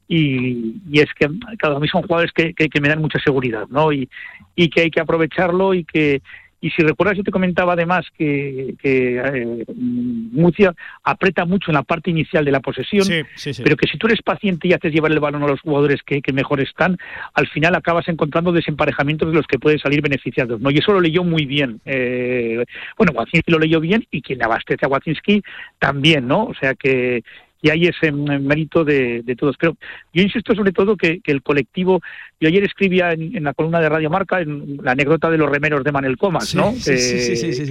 [0.08, 1.28] y, y es que
[1.58, 3.92] cada mí son jugadores que, que, que me dan mucha seguridad, ¿no?
[3.92, 4.08] Y,
[4.56, 6.22] y que hay que aprovecharlo y que
[6.60, 11.84] y si recuerdas yo te comentaba además que, que eh, Murcia aprieta mucho en la
[11.84, 13.64] parte inicial de la posesión, Sí, sí, sí.
[13.64, 16.22] pero que si tú eres paciente y haces llevar el balón a los jugadores que,
[16.22, 16.98] que mejor están,
[17.34, 20.72] al final acabas encontrando desemparejamientos de los que pueden salir beneficiados, ¿no?
[20.72, 21.80] Y eso lo leyó muy bien.
[21.86, 22.64] Eh,
[22.98, 25.44] bueno, Wacinski lo leyó bien y quien abastece a Wacinski
[25.80, 26.46] también, ¿no?
[26.46, 27.24] O sea que
[27.62, 29.56] y hay ese mérito de, de todos.
[29.58, 29.76] Pero
[30.14, 32.02] yo insisto sobre todo que, que el colectivo,
[32.40, 35.50] yo ayer escribía en, en la columna de Radio Marca en la anécdota de los
[35.50, 36.72] remeros de Manel Comas, ¿no?
[36.98, 36.98] sí,
[37.36, 37.66] sí, sí,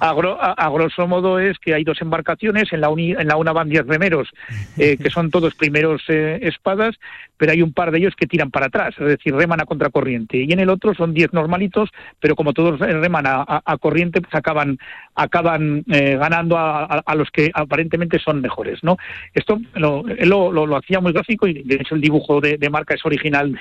[0.00, 3.26] a, gro- a- a grosso modo es que hay dos embarcaciones, en la, uni- en
[3.28, 4.28] la una van 10 remeros,
[4.76, 6.94] eh, que son todos primeros eh, espadas,
[7.36, 10.36] pero hay un par de ellos que tiran para atrás, es decir, reman a contracorriente.
[10.38, 13.78] Y en el otro son 10 normalitos, pero como todos eh, reman a, a- a
[13.78, 14.78] corriente, pues acaban,
[15.14, 18.96] acaban eh, ganando a los que aparentemente son mejores, ¿no?
[19.34, 22.94] Esto lo, él lo, lo- hacía muy gráfico y de hecho el dibujo de, marca
[22.94, 23.58] es original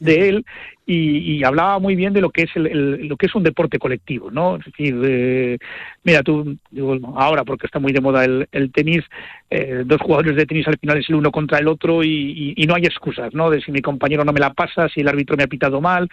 [0.00, 0.44] de él
[0.84, 4.30] y, hablaba muy bien de lo que es el, lo que es un deporte colectivo,
[4.30, 4.56] ¿no?
[4.56, 5.58] Es decir, eh,
[6.02, 9.04] mira, tú, digo, ahora porque está muy de moda el, tenis,
[9.48, 12.74] eh, dos jugadores de tenis al final es el uno contra el otro y, no
[12.74, 13.50] hay excusas, ¿no?
[13.50, 16.08] De si mi compañero no me la pasa, si el árbitro me ha pitado mal,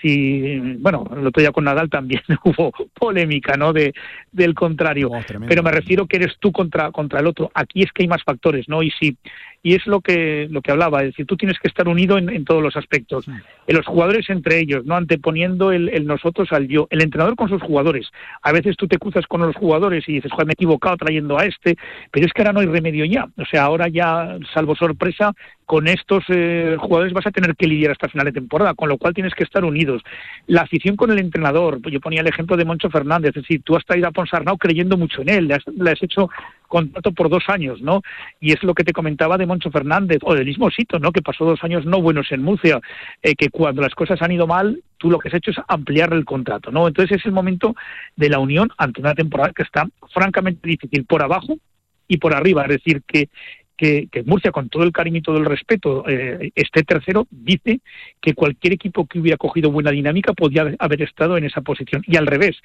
[0.00, 3.72] si, bueno, el otro día con Nadal también hubo polémica, ¿no?
[3.72, 3.92] De,
[4.30, 5.10] del contrario.
[5.10, 7.50] Oh, Pero me refiero que eres tú contra, contra el otro.
[7.54, 8.82] Aquí es que hay más factores, ¿no?
[8.82, 9.16] Y si
[9.62, 12.44] y es lo que lo que hablaba, es decir, tú tienes que estar unido en,
[12.44, 13.28] todos los aspectos.
[13.28, 16.88] En los jugadores entre ellos, no anteponiendo el, nosotros al yo.
[16.90, 18.10] El entrenador con sus jugadores.
[18.42, 21.38] A veces tú te cruzas con los jugadores y dices, joder, me he equivocado trayendo
[21.38, 21.76] a este,
[22.10, 23.28] pero es que ahora no hay remedio ya.
[23.36, 25.32] O sea, ahora ya, salvo sorpresa,
[25.64, 28.98] con estos eh, jugadores vas a tener que lidiar hasta final de temporada, con lo
[28.98, 30.02] cual tienes que estar unidos.
[30.48, 33.76] La afición con el entrenador, yo ponía el ejemplo de Moncho Fernández, es decir, tú
[33.76, 36.28] has traído a Ponsarnau creyendo mucho en él, le has, le has hecho
[36.72, 38.00] contrato por dos años, ¿no?
[38.40, 41.12] Y es lo que te comentaba de Moncho Fernández, o del mismo Sito, ¿no?
[41.12, 42.80] Que pasó dos años no buenos en Murcia,
[43.22, 46.14] eh, que cuando las cosas han ido mal, tú lo que has hecho es ampliar
[46.14, 46.88] el contrato, ¿no?
[46.88, 47.76] Entonces es el momento
[48.16, 51.58] de la unión ante una temporada que está francamente difícil por abajo
[52.08, 53.28] y por arriba, es decir, que
[53.76, 57.80] que, Murcia, con todo el cariño y todo el respeto, eh, esté tercero, dice
[58.20, 62.04] que cualquier equipo que hubiera cogido buena dinámica podía haber estado en esa posición.
[62.06, 62.58] Y al revés,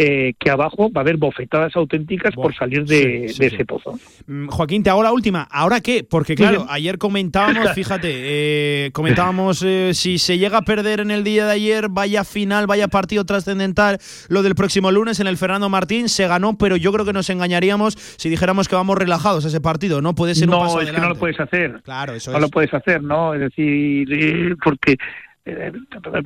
[0.00, 3.98] eh, que abajo va a haber bofetadas auténticas por salir de, ese pozo.
[4.28, 5.42] Mm, Joaquín, te hago la última.
[5.50, 6.06] ¿Ahora qué?
[6.08, 11.24] Porque claro, ayer comentábamos, fíjate, eh, comentábamos eh, si se llega a perder en el
[11.24, 15.68] día de ayer, vaya final, vaya partido trascendental, lo del próximo lunes en el Fernando
[15.68, 19.48] Martín, se ganó, pero yo creo que nos engañaríamos si dijéramos que vamos relajados a
[19.48, 20.14] ese partido, ¿no?
[20.14, 21.80] Puede ser un no, es que no lo puedes hacer.
[21.82, 23.34] Claro, eso no lo puedes hacer, ¿no?
[23.34, 24.96] Es decir, porque eh,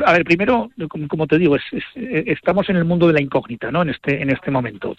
[0.05, 0.71] a ver, primero,
[1.09, 1.57] como te digo,
[1.95, 3.83] estamos en el mundo de la incógnita, ¿no?
[3.83, 4.97] En este, en este momento.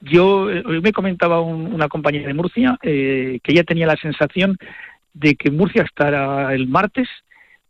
[0.00, 0.48] Yo
[0.82, 4.56] me comentaba una compañera de Murcia eh, que ella tenía la sensación
[5.14, 7.08] de que Murcia estará el martes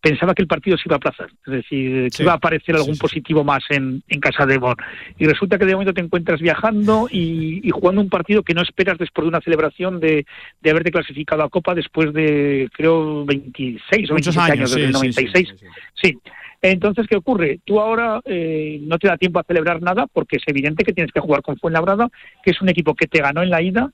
[0.00, 2.96] pensaba que el partido se iba a aplazar, es decir, que iba a aparecer algún
[2.96, 4.76] positivo más en, en casa de Bon.
[5.18, 8.98] Y resulta que de momento te encuentras viajando y, jugando un partido que no esperas
[8.98, 10.26] después de una celebración de,
[10.60, 15.54] de haberte clasificado a Copa después de, creo, 26 o 27 años, desde el 96.
[16.00, 16.16] Sí.
[16.62, 17.60] Entonces, ¿qué ocurre?
[17.64, 21.12] Tú ahora eh, no te da tiempo a celebrar nada porque es evidente que tienes
[21.12, 22.08] que jugar con Fuenlabrada,
[22.42, 23.90] que es un equipo que te ganó en la ida,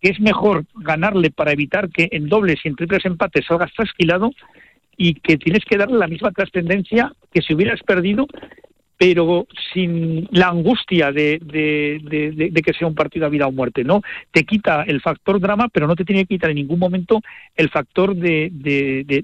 [0.00, 4.30] que es mejor ganarle para evitar que en dobles y en triples empates salgas trasquilado
[4.96, 8.26] y que tienes que darle la misma trascendencia que si hubieras perdido,
[8.96, 14.02] pero sin la angustia de, de, que sea un partido a vida o muerte, ¿no?
[14.30, 17.20] Te quita el factor drama, pero no te tiene que quitar en ningún momento
[17.56, 18.52] el factor de,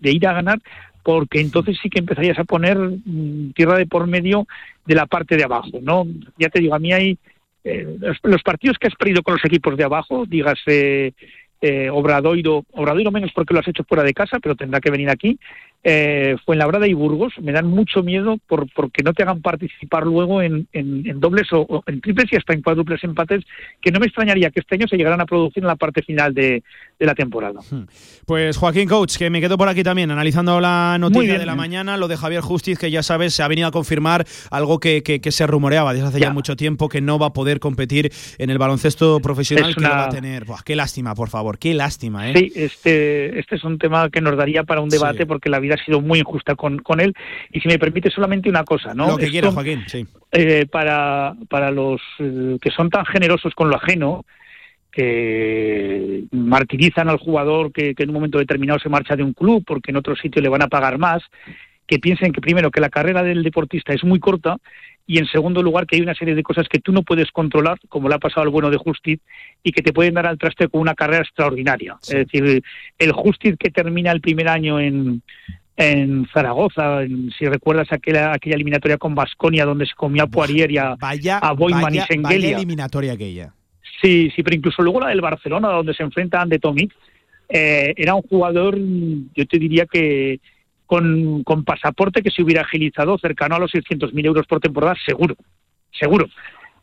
[0.03, 0.59] ir a ganar,
[1.03, 4.47] porque entonces sí que empezarías a poner mm, tierra de por medio
[4.87, 6.07] de la parte de abajo, ¿no?
[6.39, 7.19] Ya te digo, a mí hay
[7.63, 11.15] eh, los, partidos que has perdido con los equipos de abajo, dígase
[11.61, 15.11] eh, Obradoiro, Obradoiro menos porque lo has hecho fuera de casa, pero tendrá que venir
[15.11, 15.39] aquí,
[15.83, 20.43] eh, Fuenlabrada y Burgos me dan mucho miedo por porque no te hagan participar luego
[20.43, 20.69] en,
[21.19, 23.45] dobles o, en triples y hasta en cuádruples empates,
[23.81, 26.35] que no me extrañaría que este año se llegaran a producir en la parte final
[26.35, 26.63] de,
[26.99, 27.61] la temporada.
[27.71, 27.85] Hmm.
[28.27, 31.97] Pues Joaquín Coach, que me quedo por aquí también, analizando la noticia de la mañana,
[31.97, 35.47] lo de Javier Justiz, que ya sabes, se ha venido a confirmar algo que, se
[35.47, 36.31] rumoreaba desde hace ya.
[36.31, 40.09] mucho tiempo, que no va a poder competir en el baloncesto profesional, que va a
[40.11, 40.45] tener.
[40.65, 42.31] qué lástima, por favor, qué lástima.
[42.31, 42.35] ¿eh?
[42.37, 45.70] Sí, este, este es un tema que nos daría para un debate, porque la vida
[45.75, 47.15] ha sido muy injusta con, con él.
[47.53, 49.09] Y si me permite solamente una cosa, ¿no?
[49.09, 50.07] Lo que quiera, Joaquín, sí.
[50.33, 54.25] Eh, para, para los eh, que son tan generosos con lo ajeno,
[54.91, 59.63] que martirizan al jugador que, que, en un momento determinado se marcha de un club
[59.65, 61.23] porque en otro sitio le van a pagar más,
[61.87, 64.57] que piensen que primero que la carrera del deportista es muy corta
[65.11, 67.81] y en segundo lugar que hay una serie de cosas que tú no puedes controlar,
[67.89, 69.19] como le ha pasado al bueno de Justiz,
[69.61, 71.99] y que te pueden dar al traste con una carrera extraordinaria.
[72.01, 72.63] Es decir,
[72.97, 75.23] el Justiz que termina el primer año en,
[75.81, 77.01] en Zaragoza,
[77.39, 81.39] si recuerdas aquella, aquella eliminatoria con Basconia donde se comió a Poirier y a, vaya,
[81.39, 82.57] a Boyman y Sengelia.
[82.57, 83.55] eliminatoria aquella.
[84.03, 86.95] Sí, sí, pero incluso luego la del Barcelona, donde se enfrenta Ande Tomic,
[87.49, 90.41] eh, era un jugador, yo te diría que
[90.85, 95.35] con, con pasaporte que se hubiera agilizado cercano a los 600.000 euros por temporada, seguro,
[95.99, 96.27] seguro.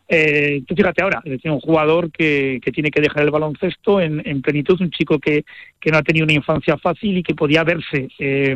[0.09, 3.99] Eh, tú fíjate ahora, es decir, un jugador que, que, tiene que dejar el baloncesto
[3.99, 5.43] en, en, plenitud, un chico que,
[5.79, 8.55] que no ha tenido una infancia fácil y que podía verse eh,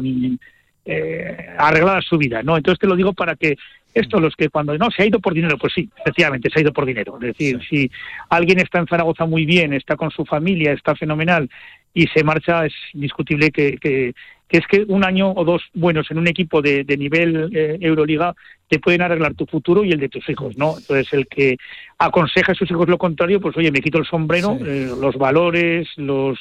[0.85, 2.55] eh, arreglada su vida, ¿no?
[2.55, 3.57] Entonces te lo digo para que
[3.93, 6.61] esto, los que cuando no se ha ido por dinero, pues sí, efectivamente se ha
[6.61, 7.15] ido por dinero.
[7.15, 7.91] Es decir, si
[8.29, 11.49] alguien está en Zaragoza muy bien, está con su familia, está fenomenal
[11.93, 14.13] y se marcha, es indiscutible que, que,
[14.47, 18.33] que es que un año o dos buenos en un equipo de, nivel eh, Euroliga
[18.71, 20.77] te pueden arreglar tu futuro y el de tus hijos, ¿no?
[20.77, 21.57] Entonces, el que
[21.97, 25.89] aconseja a sus hijos lo contrario, pues oye, me quito el sombrero, eh, los valores,
[25.97, 26.39] los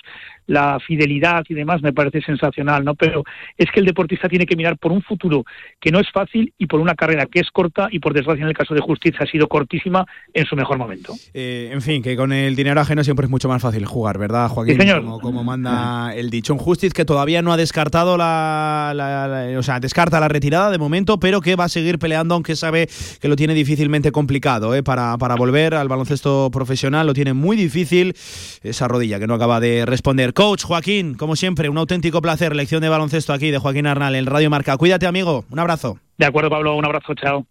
[0.51, 2.97] la fidelidad y demás me parece sensacional, ¿no?
[2.97, 3.22] Pero
[3.57, 5.45] es que el deportista tiene que mirar por un futuro
[5.81, 8.49] que no es fácil y por una carrera que es corta y por desgracia en
[8.49, 10.05] el caso de Justicia ha sido cortísima
[10.35, 11.14] en su mejor momento.
[11.35, 14.49] Eh, en fin, que con el dinero ajeno siempre es mucho más fácil jugar, ¿verdad,
[14.49, 14.76] Joaquín?
[15.20, 16.53] Como, manda el dicho.
[16.53, 21.20] Un Justiz que todavía no ha descartado la, o sea, descarta la retirada de momento,
[21.20, 22.89] pero que va a seguir peleando, aunque sabe
[23.21, 24.83] que lo tiene difícilmente complicado, ¿eh?
[24.83, 28.14] Para, para volver al baloncesto profesional lo tiene muy difícil
[28.62, 30.35] esa rodilla que no acaba de responder.
[30.35, 32.55] Coach Joaquín, como siempre, un auténtico placer.
[32.55, 34.77] Lección de baloncesto aquí de Joaquín Arnal en Radio Marca.
[34.77, 35.45] Cuídate, amigo.
[35.51, 35.99] Un abrazo.
[36.18, 36.77] De acuerdo, Pablo.
[36.77, 37.14] Un abrazo.
[37.14, 37.47] Chao.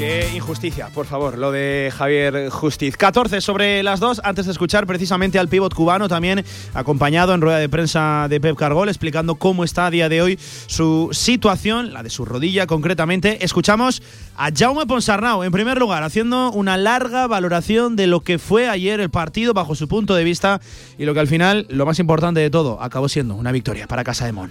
[0.00, 2.96] Qué injusticia, por favor, lo de Javier Justiz.
[2.96, 6.42] 14 sobre las dos, antes de escuchar precisamente al pívot cubano, también
[6.72, 10.38] acompañado en rueda de prensa de Pep Cargol, explicando cómo está a día de hoy
[10.68, 13.44] su situación, la de su rodilla concretamente.
[13.44, 14.02] Escuchamos
[14.38, 19.00] a Jaume Ponsarnau, en primer lugar, haciendo una larga valoración de lo que fue ayer
[19.00, 20.62] el partido bajo su punto de vista
[20.96, 24.02] y lo que al final, lo más importante de todo, acabó siendo una victoria para
[24.02, 24.50] Casa de Mon.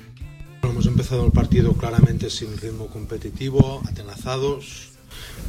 [0.61, 4.88] Hemos empezado el partido claramente sin ritmo competitivo, atenazados,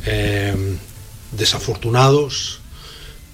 [0.06, 0.76] eh,
[1.32, 2.60] desafortunados,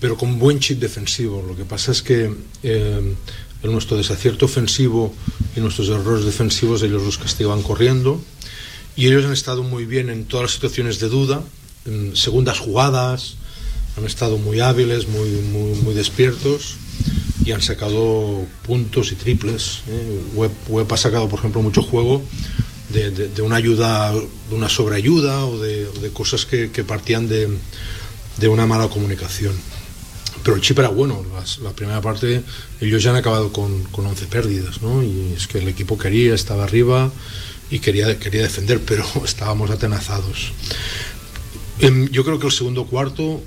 [0.00, 1.44] pero con buen chip defensivo.
[1.46, 3.14] Lo que pasa es que eh,
[3.62, 5.14] nuestro desacierto ofensivo
[5.56, 8.20] y nuestros errores defensivos ellos los castigaban corriendo
[8.96, 11.42] y ellos han estado muy bien en todas las situaciones de duda,
[11.84, 13.36] en segundas jugadas,
[13.96, 15.30] han estado muy hábiles, muy,
[15.82, 16.76] muy, despiertos
[17.44, 19.80] y han sacado puntos y triples.
[19.88, 20.50] ¿eh?
[20.88, 22.22] Ha sacado, por ejemplo, mucho juego
[22.88, 29.54] de, una ayuda, de una sobreayuda o de, cosas que, partían de, una mala comunicación.
[30.42, 31.24] Pero el chip era bueno,
[31.62, 32.42] la primera parte
[32.80, 35.02] ellos ya han acabado con, con 11 pérdidas, ¿no?
[35.02, 37.10] y es que el equipo quería, estaba arriba
[37.70, 40.52] y quería, quería defender, pero estábamos atenazados.
[41.80, 43.42] Em, yo creo que el segundo cuarto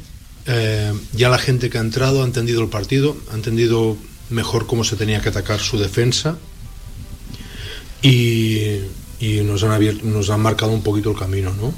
[0.45, 3.97] eh, ya la gente que ha entrado ha entendido el partido, ha entendido
[4.29, 6.37] mejor cómo se tenía que atacar su defensa
[8.01, 8.77] y,
[9.19, 11.73] y nos han, abierto, nos han marcado un poquito el camino, ¿no?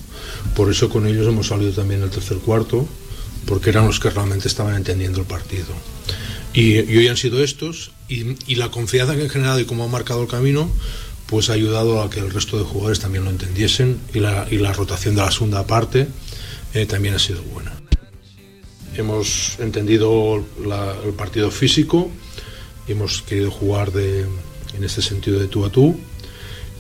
[0.55, 2.87] Por eso con ellos hemos salido también el tercer cuarto,
[3.45, 5.73] porque eran los que realmente estaban entendiendo el partido.
[6.53, 10.21] Y, hoy han sido estos, y, la confianza que han generado y cómo han marcado
[10.21, 10.69] el camino,
[11.25, 14.57] pues ha ayudado a que el resto de jugadores también lo entendiesen, y la, y
[14.57, 16.07] la rotación de la segunda parte
[16.73, 17.71] eh, también ha sido buena.
[18.95, 22.11] Hemos entendido el partido físico,
[22.87, 24.25] hemos querido jugar de,
[24.75, 25.97] en este sentido de tú a tú,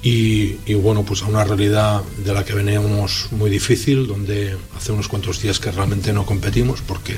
[0.03, 5.07] y, bueno, pues a una realidad de la que veníamos muy difícil, donde hace unos
[5.07, 7.15] cuantos días que realmente no competimos, porque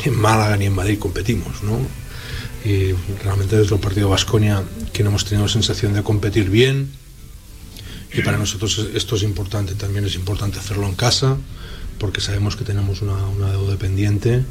[0.00, 1.78] ni en Málaga ni en Madrid competimos, ¿no?
[2.64, 2.92] Y
[3.22, 6.90] realmente desde el partido Vasconia que no hemos tenido sensación de competir bien,
[8.12, 11.36] y para nosotros esto es importante, también es importante hacerlo en casa,
[11.98, 14.44] porque sabemos que tenemos una, deuda pendiente,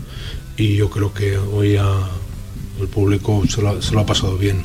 [0.55, 4.63] y yo creo que hoy el público se lo, se lo ha pasado bien.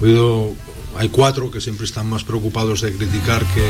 [0.00, 0.54] He oído
[0.98, 3.62] hay cuatro que siempre están más preocupados de criticar que...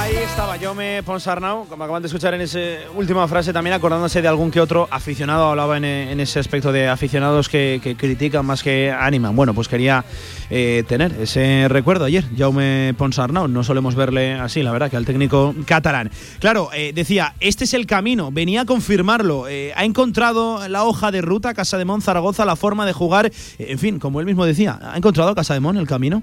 [0.00, 2.58] Ahí estaba Jaume Ponsarnau, como acaban de escuchar en esa
[2.94, 7.50] última frase, también acordándose de algún que otro aficionado, hablaba en, ese aspecto de aficionados
[7.50, 9.36] que, critican más que animan.
[9.36, 10.06] Bueno, pues quería
[10.48, 15.04] eh, tener ese recuerdo ayer, Jaume Ponsarnau, no solemos verle así, la verdad, que al
[15.04, 16.10] técnico catalán.
[16.38, 21.10] Claro, eh, decía, este es el camino, venía a confirmarlo, eh, ha encontrado la hoja
[21.10, 24.46] de ruta Casa de Mon Zaragoza, la forma de jugar, en fin, como él mismo
[24.46, 26.22] decía, ¿ha encontrado Casa de Mon el camino?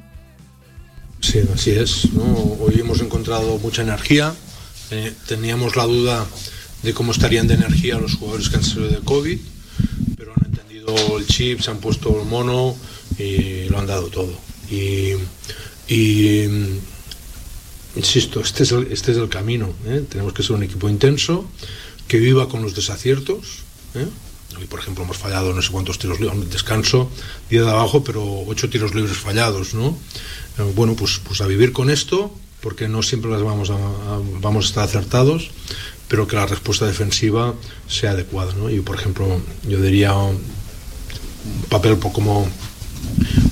[1.20, 2.08] Sí, así es.
[2.60, 4.34] Hoy hemos encontrado mucha energía.
[4.92, 6.26] Eh, teníamos la duda
[6.84, 9.40] de cómo estarían de energía los jugadores que han salido de COVID,
[10.16, 12.76] pero han entendido el chip, se han puesto el mono
[13.18, 14.32] y lo han dado todo.
[14.70, 15.14] Y,
[17.96, 19.74] insisto, este es el, este es el camino.
[19.86, 20.06] ¿eh?
[20.08, 21.50] Tenemos que ser un equipo intenso,
[22.08, 23.64] que viva con los desaciertos.
[23.96, 24.08] ¿eh?
[24.60, 27.12] Hoy, por ejemplo, hemos fallado no sé cuántos tiros libres, descanso,
[27.50, 29.96] día de abajo, pero ocho tiros libres fallados, ¿no?
[30.58, 33.78] Eh, bueno, pues, pues a vivir con esto, porque no siempre las vamos a,
[34.42, 35.52] vamos a estar acertados,
[36.08, 37.54] pero que la respuesta defensiva
[37.88, 38.54] sea adecuada.
[38.56, 38.70] ¿no?
[38.70, 40.40] Y por ejemplo, yo diría un
[41.70, 42.48] papel como,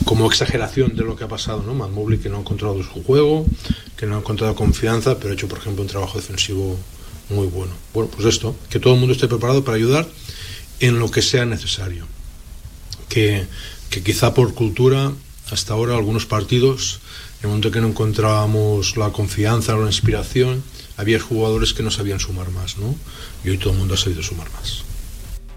[0.06, 1.76] como exageración de lo que ha pasado, ¿no?
[1.76, 3.45] Matt Mobley que no ha encontrado su juego,
[3.95, 6.76] que no ha encontrado confianza, pero ha hecho, por ejemplo, un trabajo defensivo
[7.30, 7.74] muy bueno.
[7.93, 10.08] Bueno, pues esto, que todo el mundo esté preparado para ayudar
[10.80, 12.08] en lo que sea necesario.
[13.10, 13.46] Que,
[13.90, 15.12] que quizá por cultura
[15.52, 17.00] hasta ahora algunos partidos,
[17.40, 20.64] en el momento que no encontrábamos la confianza o la inspiración,
[20.98, 22.96] había jugadores que no sabían sumar más, ¿no?
[23.44, 24.85] Y hoy todo el mundo ha sabido sumar más.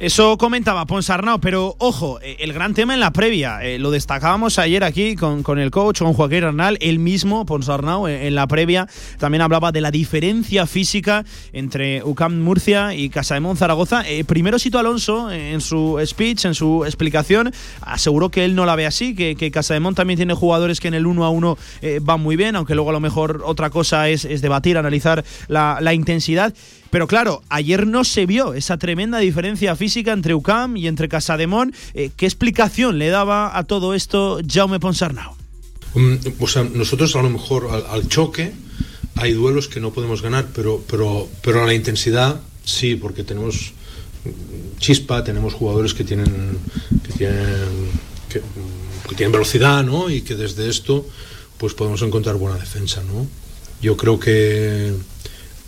[0.01, 4.61] Eso comentaba Ponsarnau, pero ojo, eh, el gran tema en la previa, eh, lo destacábamos
[4.61, 8.47] ayer aquí con, con, el coach, con Joaquín Arnal, el mismo Ponsarnau eh, en la
[8.47, 8.87] previa
[9.19, 14.05] también hablaba de la diferencia física entre UCAM Murcia y Casademón Zaragoza.
[14.29, 18.87] primero Sito Alonso en su speech, en su explicación, aseguró que él no la ve
[18.87, 21.59] así, que, que Casademón también tiene jugadores que en el uno a uno
[22.03, 25.79] van muy bien, aunque luego a lo mejor otra cosa es, es debatir, analizar la,
[25.81, 26.55] la intensidad.
[26.91, 31.75] Pero claro, ayer no se vio esa tremenda diferencia física entre UCAM y entre Casademón.
[31.95, 35.35] Eh, ¿Qué explicación le daba a todo esto Jaume Ponsarnau?
[35.95, 38.53] Mm, o sea, nosotros a lo mejor al, choque
[39.17, 43.73] hay duelos que no podemos ganar, pero, pero, pero a la intensidad sí, porque tenemos
[44.79, 46.59] chispa, tenemos jugadores que tienen,
[47.05, 47.91] que tienen,
[48.29, 48.43] que,
[49.17, 50.11] tienen velocidad, ¿no?
[50.11, 51.07] Y que desde esto
[51.57, 53.27] pues podemos encontrar buena defensa, ¿no?
[53.83, 54.93] Yo creo que,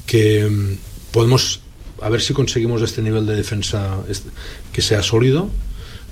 [0.06, 0.76] que
[1.12, 1.60] podemos
[2.02, 3.98] a ver si conseguimos este nivel de defensa
[4.72, 5.50] que sea sólido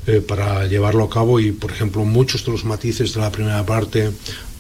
[0.07, 3.65] eh, para llevarlo a cabo y, por ejemplo, muchos de los matices de la primera
[3.67, 4.11] parte,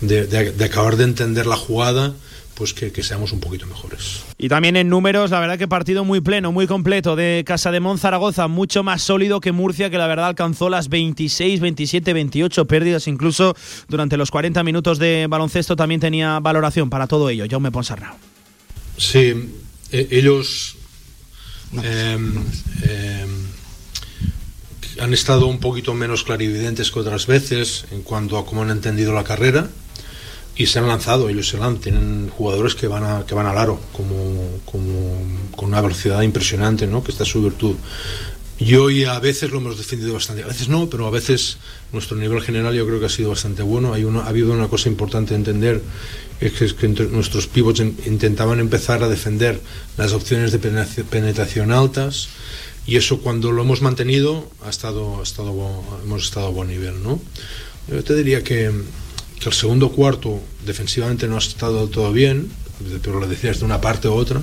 [0.00, 2.14] de, acabar de entender la jugada,
[2.54, 4.24] pues que, seamos un poquito mejores.
[4.36, 7.80] Y también en números, la verdad que partido muy pleno, muy completo de Casa de
[7.98, 13.06] Zaragoza, mucho más sólido que Murcia, que la verdad alcanzó las 26, 27, 28 pérdidas,
[13.06, 13.54] incluso
[13.88, 17.46] durante los 40 minutos de baloncesto también tenía valoración para todo ello.
[17.48, 18.16] Jaume Ponsarnau.
[18.96, 19.34] Sí,
[19.92, 20.76] eh, ellos
[21.72, 22.36] em,
[22.82, 23.28] em,
[25.00, 29.12] han estado un poquito menos clarividentes que otras veces en cuanto a cómo han entendido
[29.12, 29.68] la carrera
[30.56, 33.56] y se han lanzado, ellos se lanzan, tienen jugadores que van, a, que van al
[33.56, 35.22] aro como, como,
[35.54, 37.04] con una velocidad impresionante, ¿no?
[37.04, 37.76] que esta es su virtud.
[38.58, 41.58] Y hoy a veces lo hemos defendido bastante, a veces no, pero a veces
[41.92, 43.94] nuestro nivel general yo creo que ha sido bastante bueno.
[43.94, 45.80] Hay una, ha habido una cosa importante a entender
[46.40, 49.60] es que, nuestros pivots intentaban empezar a defender
[49.96, 52.28] las opciones de penetración altas
[52.86, 55.52] y eso cuando lo hemos mantenido ha estado, ha estado
[56.04, 57.20] hemos estado a buen nivel ¿no?
[57.88, 58.70] yo te diría que,
[59.40, 62.50] que el segundo cuarto defensivamente no ha estado del todo bien
[63.02, 64.40] pero lo decías de una parte u otra,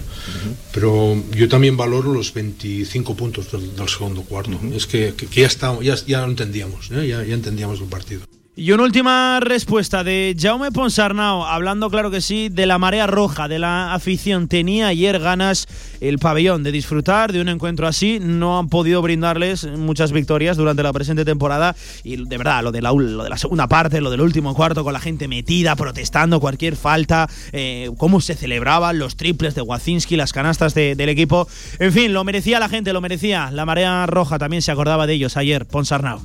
[0.74, 4.60] pero yo también valoro los 25 puntos del, segundo cuarto.
[4.74, 7.08] Es que, que, ya, está, ya, ya lo entendíamos, ¿eh?
[7.08, 8.26] ya, ya entendíamos el partido.
[8.58, 13.50] Y una última respuesta de Jaume Ponsarnau, hablando claro que sí de la marea roja,
[13.50, 14.48] de la afición.
[14.48, 15.68] Tenía ayer ganas
[16.00, 18.18] el pabellón de disfrutar de un encuentro así.
[18.22, 21.76] No han podido brindarles muchas victorias durante la presente temporada.
[22.06, 24.86] Y de verdad, lo de la, lo de la segunda parte, lo del último cuarto,
[24.86, 30.16] con la gente metida, protestando cualquier falta, eh, cómo se celebraban los triples de Wacinski,
[30.16, 31.46] las canastas del equipo.
[31.80, 33.52] En fin, lo merecía la gente, lo merecía.
[33.52, 36.22] La marea roja también se acordaba de ellos ayer, Ponsarnau.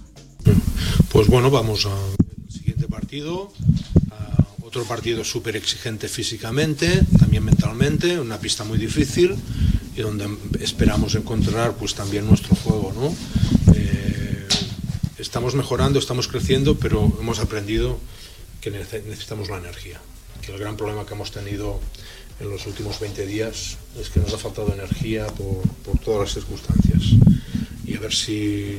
[1.13, 2.20] Pues bueno, vamos al
[2.91, 3.53] partido.
[4.63, 9.35] otro partido súper exigente físicamente, también mentalmente, una pista muy difícil
[9.97, 10.29] y donde
[10.61, 13.75] esperamos encontrar pues también nuestro juego, ¿no?
[13.75, 14.47] Eh,
[15.19, 17.99] estamos mejorando, estamos creciendo, pero hemos aprendido
[18.61, 20.01] que necesitamos la energía.
[20.43, 21.81] Que el gran problema que hemos tenido
[22.39, 26.35] en los últimos 20 días es que nos ha faltado energía por, por todas las
[26.35, 27.03] circunstancias.
[27.85, 28.79] Y a ver si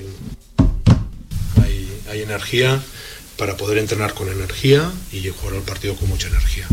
[2.11, 2.81] hay energía
[3.41, 6.67] para poder entrenar con energía y jugar el partido con mucha energía.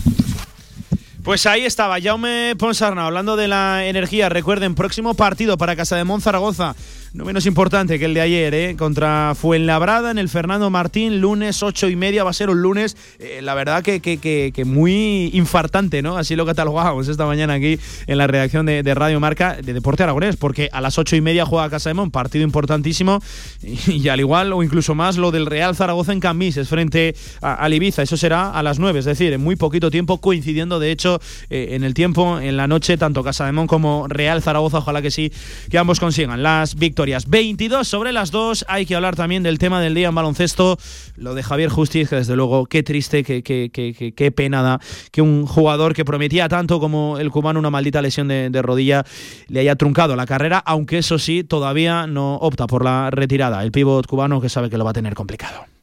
[1.23, 4.29] Pues ahí estaba Jaume Ponsarna hablando de la energía.
[4.29, 6.75] Recuerden, próximo partido para Casa de Monzaragoza
[7.15, 8.77] no menos importante que el de ayer, ¿eh?
[8.77, 12.97] contra Fuenlabrada en el Fernando Martín, lunes ocho y media, va a ser un lunes,
[13.19, 16.19] eh, la verdad que, que, que, muy infartante, ¿no?
[16.19, 20.37] Así lo catalogábamos esta mañana aquí en la redacción de, Radio Marca de Deporte Aragonés,
[20.37, 23.21] porque a las ocho y media juega Casa de Mon, partido importantísimo,
[23.63, 28.03] y, al igual o incluso más lo del Real Zaragoza en Cambises frente a, Ibiza,
[28.03, 31.18] eso será a las nueve, es decir, en muy poquito tiempo, coincidiendo de hecho
[31.51, 35.03] eh, en el tiempo, en la noche, tanto Casa de Mon como Real Zaragoza, ojalá
[35.03, 35.33] que sí,
[35.71, 38.67] que ambos consigan las victorias 22 sobre las 2.
[38.69, 40.79] Hay que hablar también del tema del día en baloncesto.
[41.17, 44.81] Lo de Javier Justiz, que desde luego, qué triste, qué, qué, qué, qué pena
[45.11, 49.05] que un jugador que prometía tanto como el cubano una maldita lesión de, de rodilla
[49.49, 53.63] le haya truncado la carrera, aunque eso sí, todavía no opta por la retirada.
[53.63, 55.78] El pívot cubano que sabe que lo va a tener complicado.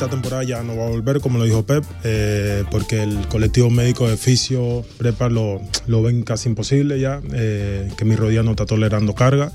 [0.00, 3.68] Esta temporada ya no va a volver, como lo dijo Pep, eh, porque el colectivo
[3.68, 8.52] médico de fisio, prepa, lo, lo ven casi imposible ya, eh, que mi rodilla no
[8.52, 9.52] está tolerando carga.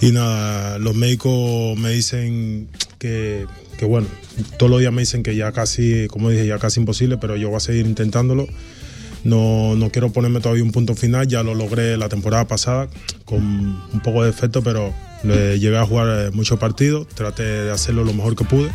[0.00, 2.68] Y nada, los médicos me dicen
[3.00, 3.46] que,
[3.76, 4.06] que, bueno,
[4.58, 7.48] todos los días me dicen que ya casi, como dije, ya casi imposible, pero yo
[7.48, 8.46] voy a seguir intentándolo.
[9.24, 12.88] No, no quiero ponerme todavía un punto final, ya lo logré la temporada pasada
[13.24, 14.94] con un poco de efecto, pero
[15.24, 18.70] llegué a jugar muchos partidos, traté de hacerlo lo mejor que pude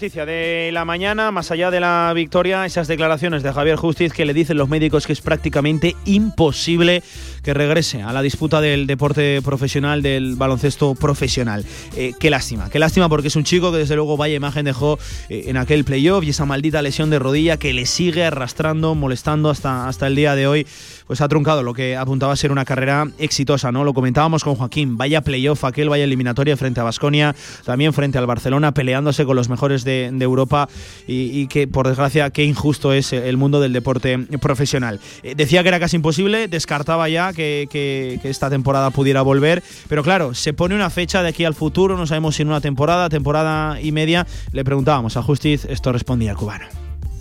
[0.00, 4.24] noticia de la mañana, más allá de la victoria, esas declaraciones de Javier Justiz que
[4.24, 7.02] le dicen los médicos que es prácticamente imposible
[7.42, 11.64] que regrese a la disputa del deporte profesional, del baloncesto profesional.
[11.96, 14.98] Eh, qué lástima, qué lástima porque es un chico que desde luego vaya imagen dejó
[15.28, 19.50] eh, en aquel playoff y esa maldita lesión de rodilla que le sigue arrastrando, molestando
[19.50, 20.66] hasta, hasta el día de hoy,
[21.06, 23.84] pues ha truncado lo que apuntaba a ser una carrera exitosa, ¿no?
[23.84, 27.34] Lo comentábamos con Joaquín, vaya playoff aquel, vaya eliminatoria frente a Basconia,
[27.64, 30.68] también frente al Barcelona, peleándose con los mejores de, Europa
[31.06, 35.00] y, que por desgracia qué injusto es el mundo del deporte profesional.
[35.22, 39.62] Eh, decía que era casi imposible, descartaba ya que, esta temporada pudiera volver.
[39.88, 42.60] Pero claro, se pone una fecha de aquí al futuro, no sabemos si en una
[42.60, 44.26] temporada, temporada y media.
[44.52, 46.66] Le preguntábamos a Justiz, esto respondía el cubano.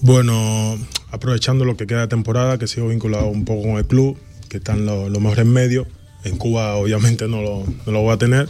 [0.02, 0.77] Bueno,
[1.11, 4.18] aprovechando lo que queda de temporada, que sigo vinculado un poco con el club,
[4.48, 5.88] que están los lo mejores medios.
[6.23, 8.49] En Cuba obviamente no lo, no lo voy a tener.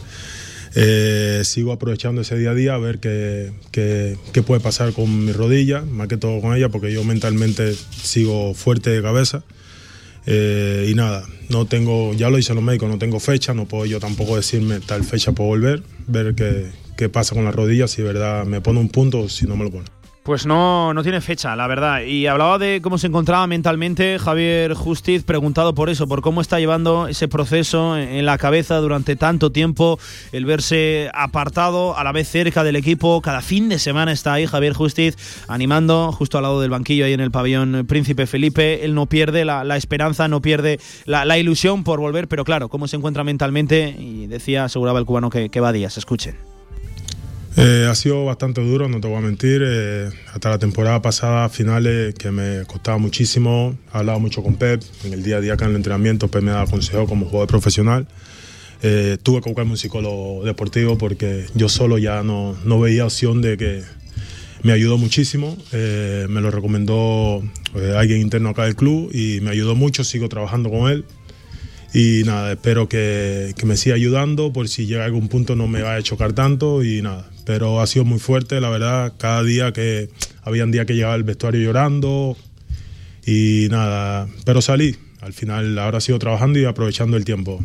[0.75, 5.25] Eh, sigo aprovechando ese día a día a ver qué, qué, qué, puede pasar con
[5.25, 9.43] mi rodilla, más que todo con ella, porque yo mentalmente sigo fuerte de cabeza.
[10.31, 13.87] Eh, y nada, no tengo, ya lo hice los médicos, no tengo fecha, no puedo
[13.87, 18.03] yo tampoco decirme tal fecha puedo volver, ver qué, qué pasa con las rodillas, si
[18.03, 19.85] verdad me pone un punto o si no me lo pone.
[20.29, 22.01] Pues no, no tiene fecha, la verdad.
[22.01, 26.59] Y hablaba de cómo se encontraba mentalmente Javier Justiz, preguntado por eso, por cómo está
[26.59, 29.97] llevando ese proceso en la cabeza durante tanto tiempo,
[30.31, 33.21] el verse apartado, a la vez cerca del equipo.
[33.21, 35.15] Cada fin de semana está ahí Javier Justiz
[35.47, 38.85] animando, justo al lado del banquillo, ahí en el pabellón Príncipe Felipe.
[38.85, 42.97] Él no pierde la, esperanza, no pierde la, ilusión por volver, pero claro, cómo se
[42.97, 43.95] encuentra mentalmente.
[43.97, 45.97] Y decía, aseguraba el cubano que, que va días.
[45.97, 46.48] Escuchen.
[47.61, 49.61] Eh, ha sido bastante duro, no te voy a mentir.
[49.65, 53.77] Eh, hasta la temporada pasada, finales, que me costaba muchísimo.
[53.93, 54.81] He hablado mucho con Pep.
[55.03, 57.49] En el día a día acá en el entrenamiento, Pep me da consejo como jugador
[57.49, 58.07] profesional.
[58.81, 63.41] Eh, tuve que buscarme un psicólogo deportivo porque yo solo ya no, no veía opción
[63.41, 63.83] de que
[64.63, 65.57] me ayudó muchísimo.
[65.73, 67.43] me lo recomendó
[67.97, 70.05] alguien interno acá del club y me ayudó mucho.
[70.05, 71.03] Sigo trabajando con él.
[71.93, 75.67] Y nada, espero que, que, me siga ayudando por si llega a algún punto no
[75.67, 79.41] me vaya a chocar tanto y nada, pero ha sido muy fuerte, la verdad, cada
[79.41, 80.11] día que
[80.43, 82.37] había un día que llegaba al vestuario llorando
[83.25, 87.59] y nada, pero salí, al final ahora sigo trabajando y aprovechando el tiempo.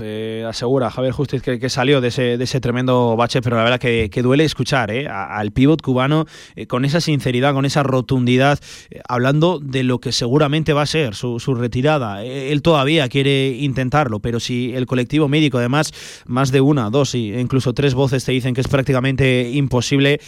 [0.00, 3.80] Eh, asegura Javier Justiz que, salió de ese, de ese, tremendo bache, pero la verdad
[3.80, 8.60] que, duele escuchar eh, al pívot cubano eh, con esa sinceridad, con esa rotundidad,
[9.08, 12.24] hablando de lo que seguramente va a ser su, retirada.
[12.24, 15.92] él todavía quiere intentarlo, pero si el colectivo médico, además,
[16.26, 20.20] más de una, dos e incluso tres voces te dicen que es prácticamente imposible,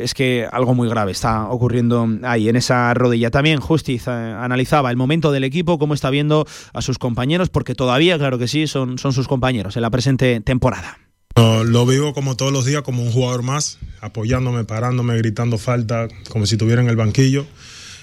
[0.00, 3.30] es que algo muy grave está ocurriendo ahí, en esa rodilla.
[3.30, 8.18] También Justiz analizaba el momento del equipo, cómo está viendo a sus compañeros, porque todavía,
[8.18, 10.98] claro que sí, son, son sus compañeros en la presente temporada.
[11.36, 16.44] lo vivo como todos los días, como un jugador más, apoyándome, parándome, gritando falta, como
[16.46, 17.46] si estuviera en el banquillo.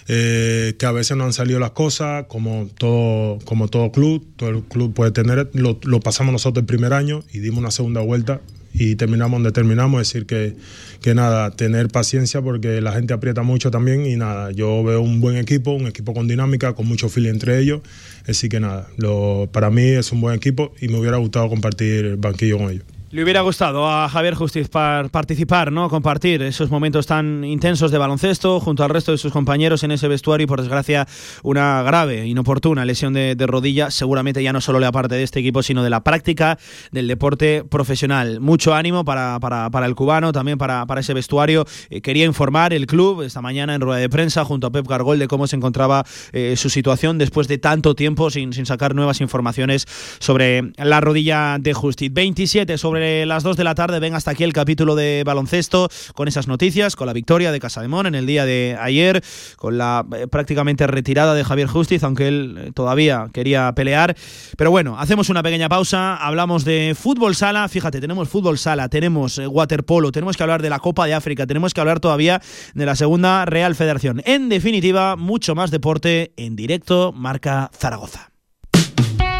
[0.08, 4.50] Eh, que a veces no han salido las cosas, como todo, como todo club, todo
[4.50, 8.02] el club puede tener, lo, lo pasamos nosotros el primer año y dimos una segunda
[8.02, 8.42] vuelta
[8.74, 10.56] y terminamos donde terminamos, es decir que,
[11.04, 15.20] que nada, tener paciencia porque la gente aprieta mucho también y nada, yo veo un
[15.20, 17.82] buen equipo, un equipo con dinámica, con mucho feeling entre ellos,
[18.26, 22.06] así que nada, lo, para mí es un buen equipo y me hubiera gustado compartir
[22.06, 22.93] el banquillo con ellos.
[23.14, 25.88] Le hubiera gustado a Javier Justiz participar, ¿no?
[25.88, 30.08] compartir esos momentos tan intensos de baloncesto junto al resto de sus compañeros en ese
[30.08, 31.08] vestuario y por desgracia
[31.44, 35.62] una grave, inoportuna lesión de, rodilla seguramente ya no solo le aparte de este equipo
[35.62, 36.58] sino de la práctica
[36.92, 38.40] del deporte profesional.
[38.40, 41.68] Mucho ánimo para, para, el cubano, también para, para ese vestuario.
[41.92, 45.20] Eh, quería informar el club esta mañana en rueda de prensa junto a Pep Gargol
[45.20, 49.22] de cómo se encontraba eh, su situación después de tanto tiempo sin, sin sacar nuevas
[49.22, 49.86] informaciones
[50.18, 52.12] sobre la rodilla de Justiz.
[52.12, 56.28] 27 sobre las 2 de la tarde ven hasta aquí el capítulo de baloncesto con
[56.28, 59.24] esas noticias, con la victoria de Casademón en el día de ayer,
[59.56, 64.16] con la eh, prácticamente retirada de Javier Justiz, aunque él eh, todavía quería pelear.
[64.58, 69.38] Pero bueno, hacemos una pequeña pausa, hablamos de fútbol sala, fíjate, tenemos fútbol sala, tenemos
[69.38, 72.42] eh, waterpolo, tenemos que hablar de la Copa de África, tenemos que hablar todavía
[72.74, 74.22] de la segunda Real Federación.
[74.26, 78.33] En definitiva, mucho más deporte en directo, marca Zaragoza.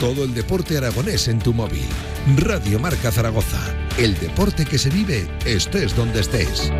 [0.00, 1.84] Todo el deporte aragonés en tu móvil.
[2.38, 3.60] Radio Marca Zaragoza.
[3.98, 6.72] El deporte que se vive estés donde estés.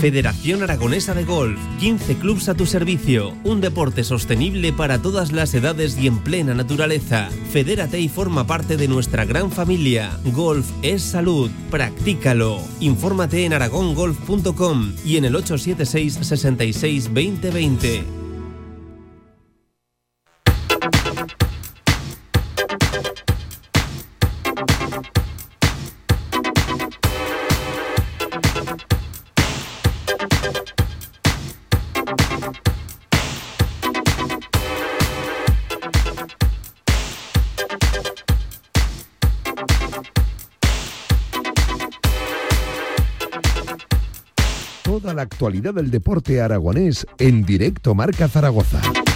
[0.00, 5.54] Federación Aragonesa de Golf, 15 clubs a tu servicio, un deporte sostenible para todas las
[5.54, 7.28] edades y en plena naturaleza.
[7.52, 10.18] Fedérate y forma parte de nuestra gran familia.
[10.34, 12.58] Golf es salud, practícalo.
[12.80, 18.19] Infórmate en aragongolf.com y en el 876 66 2020.
[45.40, 49.09] Actualidad del deporte aragonés en directo Marca Zaragoza.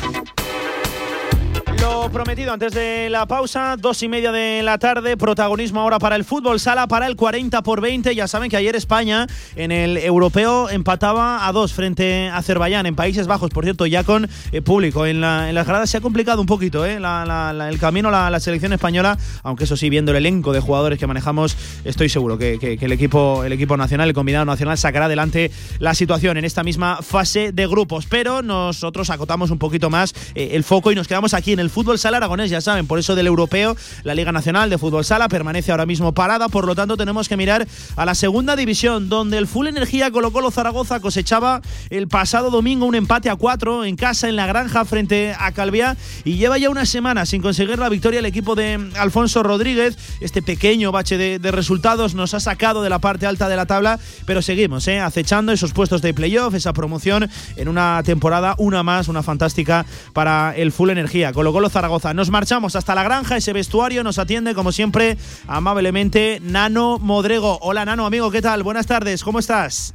[2.15, 6.23] Prometido antes de la pausa, dos y media de la tarde, protagonismo ahora para el
[6.23, 8.15] fútbol, sala para el 40 por 20.
[8.15, 9.27] Ya saben que ayer España
[9.57, 14.05] en el europeo empataba a dos frente a Azerbaiyán en Países Bajos, por cierto, ya
[14.05, 15.07] con eh, público.
[15.07, 18.73] En, la, en las gradas se ha complicado un poquito eh, el camino la, selección
[18.73, 22.93] española, aunque eso sí, viendo el elenco de jugadores que manejamos, estoy seguro que, el,
[22.93, 25.51] equipo, el equipo nacional, el combinado nacional, sacará adelante
[25.81, 28.07] la situación en esta misma fase de grupos.
[28.09, 31.71] Pero nosotros acotamos un poquito más eh, el foco y nos quedamos aquí en el
[31.71, 35.71] fútbol aragonés, ya saben, por eso del europeo, la Liga Nacional de Fútbol Sala permanece
[35.71, 37.67] ahora mismo parada, por lo tanto tenemos que mirar
[37.97, 42.87] a la segunda división, donde el Full Energía Colo Colo Zaragoza cosechaba el pasado domingo
[42.87, 46.71] un empate a cuatro en casa en la granja frente a Calviá y lleva ya
[46.71, 49.97] una semana sin conseguir la victoria el equipo de Alfonso Rodríguez.
[50.21, 54.01] Este pequeño bache de, resultados nos ha sacado de la parte alta de la tabla,
[54.27, 54.99] pero seguimos ¿eh?
[54.99, 60.55] acechando esos puestos de playoff, esa promoción en una temporada, una más, una fantástica para
[60.57, 61.33] el Full Energía.
[61.33, 61.94] Colo Colo Zaragoza.
[61.95, 65.17] Nos marchamos hasta la granja, ese vestuario nos atiende como siempre
[65.47, 67.59] amablemente Nano Modrego.
[67.63, 68.65] Hola Nano, amigo, ¿qué tal?
[68.65, 69.95] Buenas tardes, ¿cómo estás?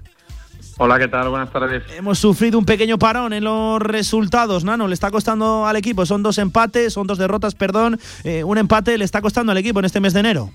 [0.78, 1.28] Hola, ¿qué tal?
[1.28, 1.84] Buenas tardes.
[1.98, 4.88] Hemos sufrido un pequeño parón en los resultados, Nano.
[4.88, 6.06] Le está costando al equipo.
[6.06, 8.00] Son dos empates, son dos derrotas, perdón.
[8.24, 10.52] Eh, un empate le está costando al equipo en este mes de enero.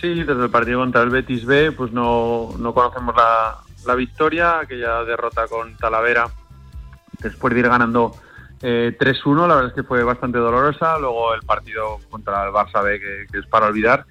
[0.00, 4.60] Sí, desde el partido contra el Betis B, pues no, no conocemos la, la victoria,
[4.60, 6.28] aquella derrota con Talavera,
[7.18, 8.14] después de ir ganando
[8.66, 10.98] eh, 3-1, la verdad es que fue bastante dolorosa.
[10.98, 14.06] Luego el partido contra el Barça B, que, es para olvidar.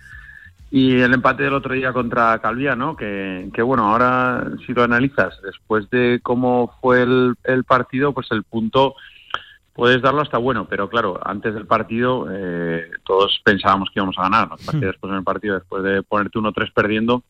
[0.69, 2.95] Y el empate del otro día contra Calvía, ¿no?
[2.95, 8.95] Que, bueno, ahora si lo analizas, después de cómo fue el, partido, pues el punto
[9.73, 14.23] puedes darlo hasta bueno, pero claro, antes del partido eh, todos pensábamos que íbamos a
[14.23, 14.49] ganar.
[14.49, 14.55] ¿no?
[14.55, 14.79] Hmm.
[14.79, 17.23] Después en el partido, después de ponerte 1-3 perdiendo,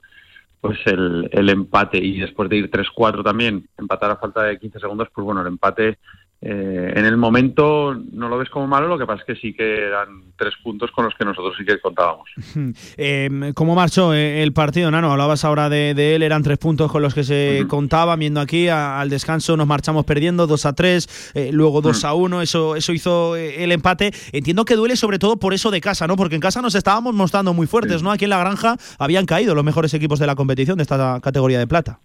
[0.60, 4.80] pues el, el empate y después de ir 3-4 también, empatar a falta de 15
[4.80, 6.00] segundos, pues bueno, el empate
[6.46, 9.54] eh, en el momento no lo ves como malo, lo que pasa es que sí
[9.54, 12.30] que eran tres puntos con los que nosotros sí que contábamos.
[12.98, 15.12] Eh, ¿Cómo marchó eh, el partido, Nano?
[15.12, 19.10] Hablabas ahora de, él, eran tres puntos con los que se contaba, viendo aquí al
[19.10, 23.72] descanso nos marchamos perdiendo 2 a 3, luego 2 a 1, eso, eso hizo el
[23.72, 24.12] empate.
[24.32, 26.16] Entiendo que duele sobre todo por eso de casa, ¿no?
[26.16, 28.12] Porque en casa nos estábamos mostrando muy fuertes, ¿no?
[28.12, 31.60] Aquí en la granja habían caído los mejores equipos de la competición de esta categoría
[31.60, 32.00] de plata.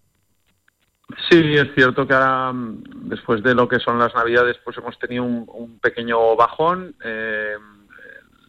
[1.30, 4.98] Sí, es cierto que ahora, mm, después de lo que son las Navidades, pues hemos
[4.98, 6.94] tenido un, pequeño bajón.
[7.02, 7.54] Eh,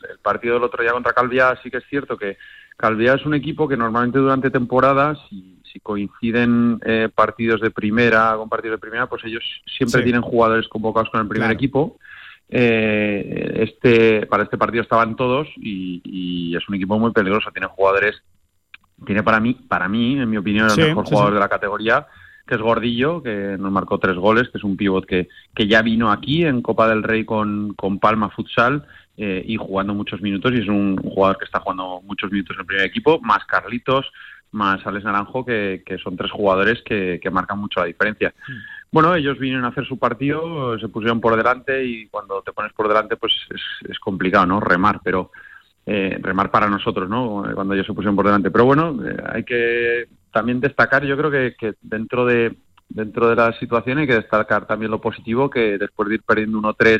[0.10, 2.38] el partido del otro día contra Calvia sí que es cierto que
[2.76, 8.36] Calvia es un equipo que normalmente durante temporadas, si, si coinciden eh, partidos de primera
[8.36, 11.98] con partidos de primera, pues ellos siempre tienen jugadores convocados con el primer equipo.
[12.52, 17.52] Eh, este para este partido estaban todos y, es un equipo muy peligroso.
[17.52, 18.22] Tiene jugadores,
[19.06, 22.08] tiene para mí, para mí, en mi opinión, el mejor jugador de la categoría
[22.50, 25.84] que es Gordillo, que nos marcó tres goles, que es un pívot que, que ya
[25.84, 28.86] vino aquí en Copa del Rey con, con Palma Futsal
[29.18, 32.62] eh, y jugando muchos minutos y es un, jugador que está jugando muchos minutos en
[32.62, 34.12] el primer equipo, más Carlitos,
[34.52, 38.34] más Alex Naranjo, que, que son tres jugadores que, que marcan mucho la diferencia.
[38.92, 42.74] Bueno, ellos vinieron a hacer su partido, se pusieron por delante y cuando te pones
[42.74, 44.60] por delante, pues es, es complicado, ¿no?
[44.60, 45.30] Remar, pero
[45.86, 47.44] eh, remar para nosotros, ¿no?
[47.54, 48.50] Cuando ellos se pusieron por delante.
[48.50, 52.56] Pero bueno, eh, hay que también destacar, yo creo que, que dentro de
[52.90, 56.58] dentro de la situación hay que destacar también lo positivo, que después de ir perdiendo
[56.60, 57.00] 1-3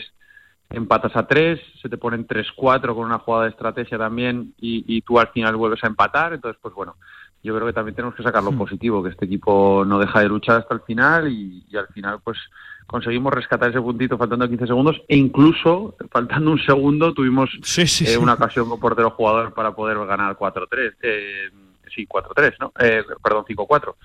[0.70, 5.02] empatas a 3, se te ponen 3-4 con una jugada de estrategia también y, y
[5.02, 6.96] tú al final vuelves a empatar, entonces pues bueno,
[7.42, 10.28] yo creo que también tenemos que sacar lo positivo, que este equipo no deja de
[10.30, 12.38] luchar hasta el final y, y al final pues
[12.86, 18.04] conseguimos rescatar ese puntito faltando 15 segundos e incluso faltando un segundo tuvimos Sí, sí,
[18.04, 18.18] eh, sí.
[18.18, 21.50] una ocasión con portero jugador para poder ganar 4-3, eh,
[21.90, 22.72] sí, 4-3, ¿no?
[22.80, 23.96] Eh, perdón, 5-4.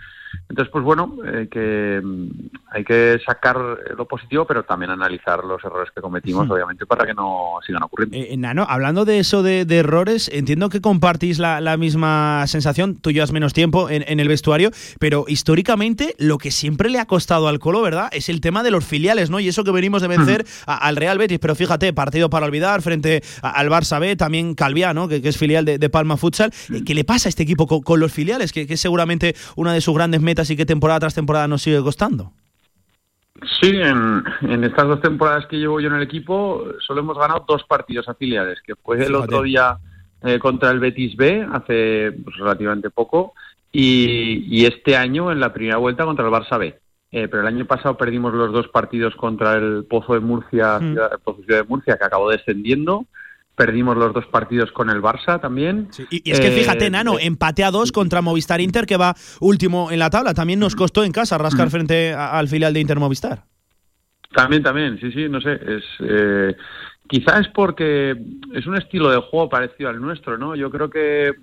[0.48, 2.28] Entonces, pues bueno, eh, que mm,
[2.72, 3.56] hay que sacar
[3.96, 8.16] lo positivo, pero también analizar los errores que cometimos, obviamente, para que no sigan ocurriendo.
[8.16, 12.96] Eh, Nano, hablando de eso de, de errores, entiendo que compartís la, la misma sensación.
[12.96, 17.06] Tú llevas menos tiempo en, en el vestuario, pero históricamente lo que siempre le ha
[17.06, 18.08] costado al Colo, ¿verdad?
[18.12, 19.40] Es el tema de los filiales, ¿no?
[19.40, 21.38] Y eso que venimos de vencer a- al Real Betis.
[21.38, 25.06] Pero fíjate, partido para olvidar frente a- al Barça B, también Calviá, ¿no?
[25.08, 26.50] Que, que es filial de, de Palma Futsal.
[26.72, 28.52] Eh, ¿Qué le pasa a este equipo con, con los filiales?
[28.52, 31.62] Que, que es seguramente una de sus grandes metas y que temporada tras temporada nos
[31.62, 32.32] sigue costando.
[33.60, 37.44] Sí, en, en estas dos temporadas que llevo yo en el equipo, solo hemos ganado
[37.46, 39.24] dos partidos afiliados, que fue el Fíjate.
[39.24, 39.76] otro día
[40.22, 43.34] eh, contra el Betis B, hace pues, relativamente poco,
[43.72, 46.78] y, y este año en la primera vuelta contra el Barça B.
[47.10, 50.92] Eh, pero el año pasado perdimos los dos partidos contra el Pozo de Murcia, Mm.
[50.92, 53.04] Ciudad- el Pozo Ciudad de Murcia, que acabó descendiendo.
[53.56, 55.88] Perdimos los dos partidos con el Barça también.
[56.10, 59.14] Y, y es que Eh, fíjate, Nano, empate a dos contra Movistar Inter, que va
[59.40, 60.34] último en la tabla.
[60.34, 63.44] También nos costó en casa rascar frente a- al filial de Inter Movistar.
[64.34, 66.56] También, también, sí, sí, no sé, es eh,
[67.08, 68.16] quizá es porque
[68.52, 70.56] es un estilo de juego parecido al nuestro, ¿no?
[70.56, 71.34] Yo creo que eh,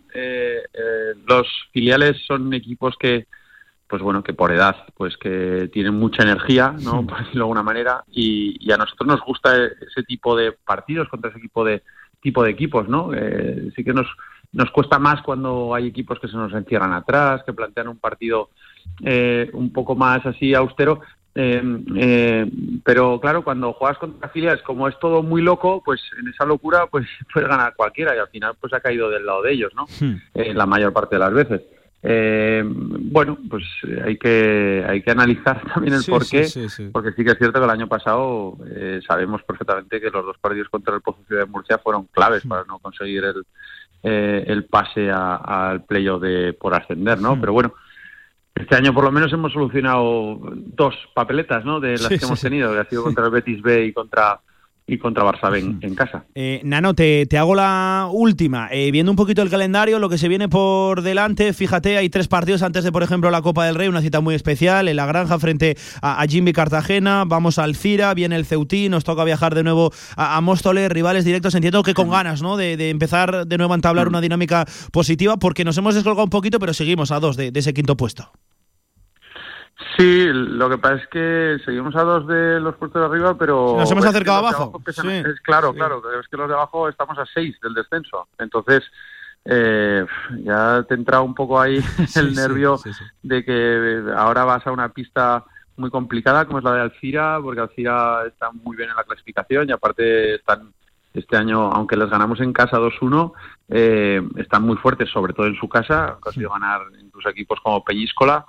[0.73, 3.27] eh, los filiales son equipos que,
[3.87, 6.91] pues bueno, que por edad, pues que tienen mucha energía, ¿no?
[7.07, 11.07] Por decirlo de alguna manera, y, y a nosotros nos gusta ese tipo de partidos
[11.07, 11.83] contra ese tipo de
[12.21, 13.11] tipo de equipos, ¿no?
[13.13, 14.07] Eh, sí que nos
[14.53, 18.49] nos cuesta más cuando hay equipos que se nos encierran atrás, que plantean un partido
[19.03, 21.01] eh, un poco más así austero.
[21.33, 21.61] Eh,
[21.95, 22.51] eh,
[22.83, 26.87] pero claro, cuando juegas contra filiales, como es todo muy loco, pues en esa locura
[26.87, 29.85] pues puedes ganar cualquiera y al final pues ha caído del lado de ellos, ¿no?
[30.33, 31.61] Eh, la mayor parte de las veces.
[32.03, 36.69] Eh, bueno, pues eh, hay que hay que analizar también el Sí, porqué, sí, sí,
[36.69, 36.89] sí.
[36.91, 40.37] porque sí que es cierto que el año pasado eh, sabemos perfectamente que los dos
[40.39, 43.43] partidos contra el Pozo Ciudad de Murcia fueron claves para no conseguir el,
[44.03, 45.35] eh, el pase a-
[45.69, 47.39] al playoff de por ascender, ¿no?
[47.39, 47.73] Pero bueno,
[48.55, 51.79] este año por lo menos hemos solucionado dos papeletas, ¿no?
[51.79, 54.39] De las que hemos tenido, que ha sido contra el Betis B y contra
[54.87, 56.25] y contra Barça en, en casa.
[56.35, 58.67] Eh, Nano, te, te hago la última.
[58.71, 62.27] Eh, viendo un poquito el calendario, lo que se viene por delante, fíjate, hay tres
[62.27, 65.05] partidos antes de, por ejemplo, la Copa del Rey, una cita muy especial, en la
[65.05, 69.55] granja frente a, a Jimmy Cartagena, vamos al Cira, viene el Ceutí, nos toca viajar
[69.55, 72.57] de nuevo a, a Móstoles, rivales directos, entiendo que con ganas, ¿no?
[72.57, 76.29] De, de empezar de nuevo a entablar una dinámica positiva, porque nos hemos descolgado un
[76.29, 78.31] poquito, pero seguimos a dos de, de ese quinto puesto.
[79.97, 83.75] Sí, lo que pasa es que seguimos a dos de los puestos de arriba, pero...
[83.77, 85.07] Nos hemos acercado abajo, sí.
[85.09, 88.27] es claro, claro, es que los de abajo estamos a seis del descenso.
[88.37, 88.83] Entonces,
[89.45, 90.05] eh,
[90.43, 91.79] ya te entra un poco ahí
[92.15, 92.79] el nervio
[93.23, 95.43] de que ahora vas a una pista
[95.77, 99.69] muy complicada como es la de Alcira, porque Alcira está muy bien en la clasificación
[99.69, 100.73] y aparte están
[101.13, 103.33] este año, aunque les ganamos en casa 2-1,
[103.69, 107.83] eh, están muy fuertes, sobre todo en su casa, han conseguido ganar incluso equipos como
[107.83, 108.45] Peñíscola,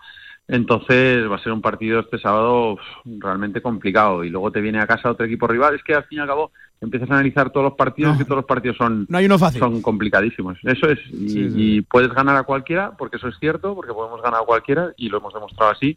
[0.49, 4.87] entonces va a ser un partido este sábado realmente complicado y luego te viene a
[4.87, 5.75] casa otro equipo rival.
[5.75, 6.51] Es que al fin y al cabo
[6.81, 9.61] empiezas a analizar todos los partidos y todos los partidos son, No hay uno fácil.
[9.61, 10.59] son complicadísimos.
[10.65, 10.99] Eso es.
[11.13, 11.55] Y, Sí, sí.
[11.77, 15.09] y puedes ganar a cualquiera, porque eso es cierto, porque podemos ganar a cualquiera y
[15.09, 15.97] lo hemos demostrado así.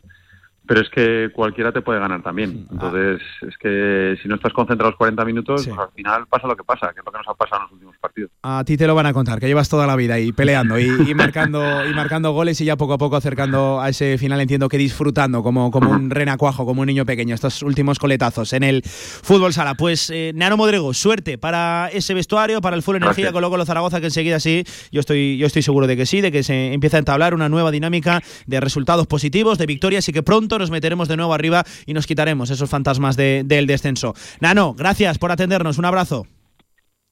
[0.68, 2.68] Pero es que cualquiera te puede ganar también.
[2.72, 6.56] Entonces, es que si no estás concentrado los 40 minutos, pues al final pasa lo
[6.56, 8.32] que pasa, que es lo que nos ha pasado en los últimos partidos.
[8.44, 10.86] A ti te lo van a contar, que llevas toda la vida ahí peleando y,
[11.10, 14.42] y marcando y marcando goles y ya poco a poco acercando a ese final.
[14.42, 18.64] Entiendo que disfrutando como, como un renacuajo, como un niño pequeño, estos últimos coletazos en
[18.64, 19.76] el fútbol sala.
[19.76, 24.00] Pues eh, Nano Modrego, suerte para ese vestuario, para el full energía con Loco Zaragoza,
[24.00, 26.98] que enseguida sí, yo estoy, yo estoy seguro de que sí, de que se empieza
[26.98, 31.08] a entablar una nueva dinámica de resultados positivos, de victorias y que pronto nos meteremos
[31.08, 34.14] de nuevo arriba y nos quitaremos esos fantasmas de- del descenso.
[34.40, 36.28] Nano, gracias por atendernos, un abrazo.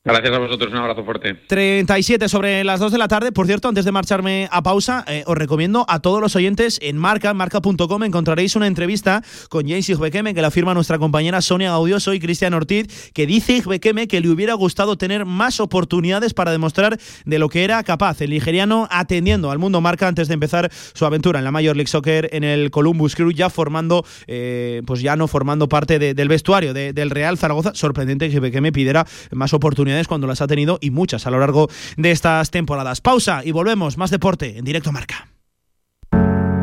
[0.05, 1.33] Gracias a vosotros, un abrazo fuerte.
[1.47, 3.31] 37 sobre las 2 de la tarde.
[3.31, 6.97] Por cierto, antes de marcharme a pausa, eh, os recomiendo a todos los oyentes en
[6.97, 12.13] marca, marca.com, encontraréis una entrevista con James Igbekeme, que la firma nuestra compañera Sonia Gaudioso
[12.13, 16.99] y Cristian Ortiz, que dice Igbekeme que le hubiera gustado tener más oportunidades para demostrar
[17.23, 18.19] de lo que era capaz.
[18.19, 21.87] El nigeriano atendiendo al mundo marca antes de empezar su aventura en la Major League
[21.87, 26.73] Soccer en el Columbus Crew, ya formando, eh, pues ya no formando parte del vestuario
[26.73, 27.71] del Real Zaragoza.
[27.73, 31.69] Sorprendente que Igbekeme pidiera más oportunidades cuando las ha tenido y muchas a lo largo
[31.97, 33.01] de estas temporadas.
[33.01, 33.97] Pausa y volvemos.
[33.97, 35.29] Más deporte en directo marca.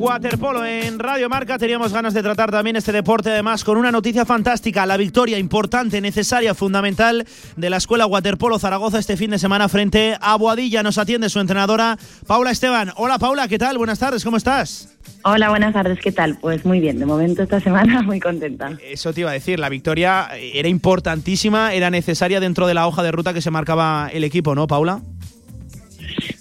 [0.00, 1.58] Waterpolo en Radio Marca.
[1.58, 6.00] Teníamos ganas de tratar también este deporte, además, con una noticia fantástica: la victoria importante,
[6.00, 10.82] necesaria, fundamental de la Escuela Waterpolo Zaragoza este fin de semana frente a Boadilla.
[10.82, 12.92] Nos atiende su entrenadora, Paula Esteban.
[12.96, 13.76] Hola, Paula, ¿qué tal?
[13.76, 14.96] Buenas tardes, ¿cómo estás?
[15.22, 16.38] Hola, buenas tardes, ¿qué tal?
[16.40, 18.78] Pues muy bien, de momento esta semana muy contenta.
[18.82, 23.02] Eso te iba a decir, la victoria era importantísima, era necesaria dentro de la hoja
[23.02, 25.02] de ruta que se marcaba el equipo, ¿no, Paula?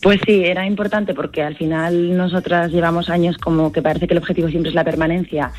[0.01, 4.19] Pues sí, era importante porque al final nosotras llevamos años como que parece que el
[4.19, 5.51] objetivo siempre es la permanencia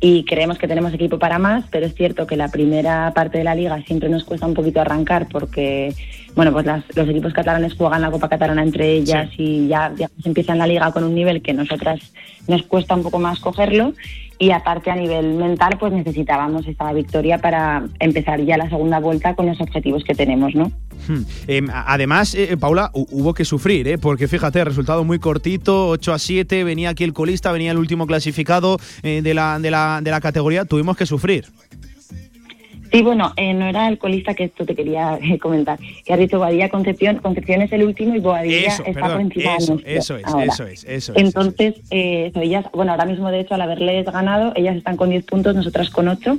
[0.00, 3.44] y creemos que tenemos equipo para más, pero es cierto que la primera parte de
[3.44, 5.94] la liga siempre nos cuesta un poquito arrancar porque,
[6.36, 10.28] bueno, pues los equipos catalanes juegan la Copa Catalana entre ellas y ya, ya se
[10.28, 11.98] empieza en la liga con un nivel que nosotras
[12.46, 13.94] nos cuesta un poco más cogerlo
[14.38, 19.34] y aparte a nivel mental pues necesitábamos esta victoria para empezar ya la segunda vuelta
[19.34, 20.70] con los objetivos que tenemos, ¿no?
[21.08, 21.22] Hmm.
[21.46, 23.96] Em, además, eh, Paula, hubo que sufrir, ¿eh?
[23.96, 28.06] porque fíjate, resultado muy cortito, 8 a 7, venía aquí el colista, venía el último
[28.06, 31.46] clasificado eh, de, la, de, la, de la categoría, tuvimos que sufrir.
[32.92, 35.78] Sí, bueno, eh, no era el colista que esto te quería eh, comentar.
[36.04, 39.76] Que has dicho Boadilla Concepción, Concepción es el último y Boadilla está por encima eso,
[39.76, 41.18] de Eso es, eso es, eso es.
[41.18, 45.24] Entonces, eh, ellas, bueno, ahora mismo de hecho al haberles ganado, ellas están con 10
[45.24, 46.38] puntos, nosotras con 8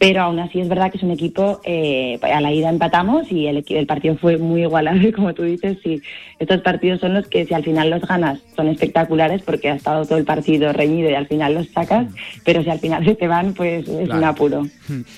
[0.00, 3.46] pero aún así es verdad que es un equipo, eh, a la ida empatamos y
[3.48, 6.00] el, el partido fue muy igualado como tú dices, y
[6.38, 10.06] estos partidos son los que si al final los ganas son espectaculares porque ha estado
[10.06, 12.06] todo el partido reñido y al final los sacas,
[12.46, 14.66] pero si al final se te van, pues es un apuro.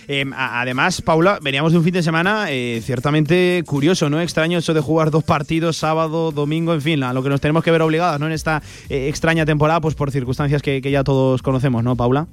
[0.08, 4.20] Em, además, Paula, veníamos de un fin de semana eh, ciertamente curioso, ¿no?
[4.20, 7.62] Extraño eso de jugar dos partidos, sábado, domingo, en fin, a lo que nos tenemos
[7.62, 8.26] que ver obligados, ¿no?
[8.26, 12.26] En esta eh, extraña temporada, pues por circunstancias que ya todos conocemos, ¿no, Paula?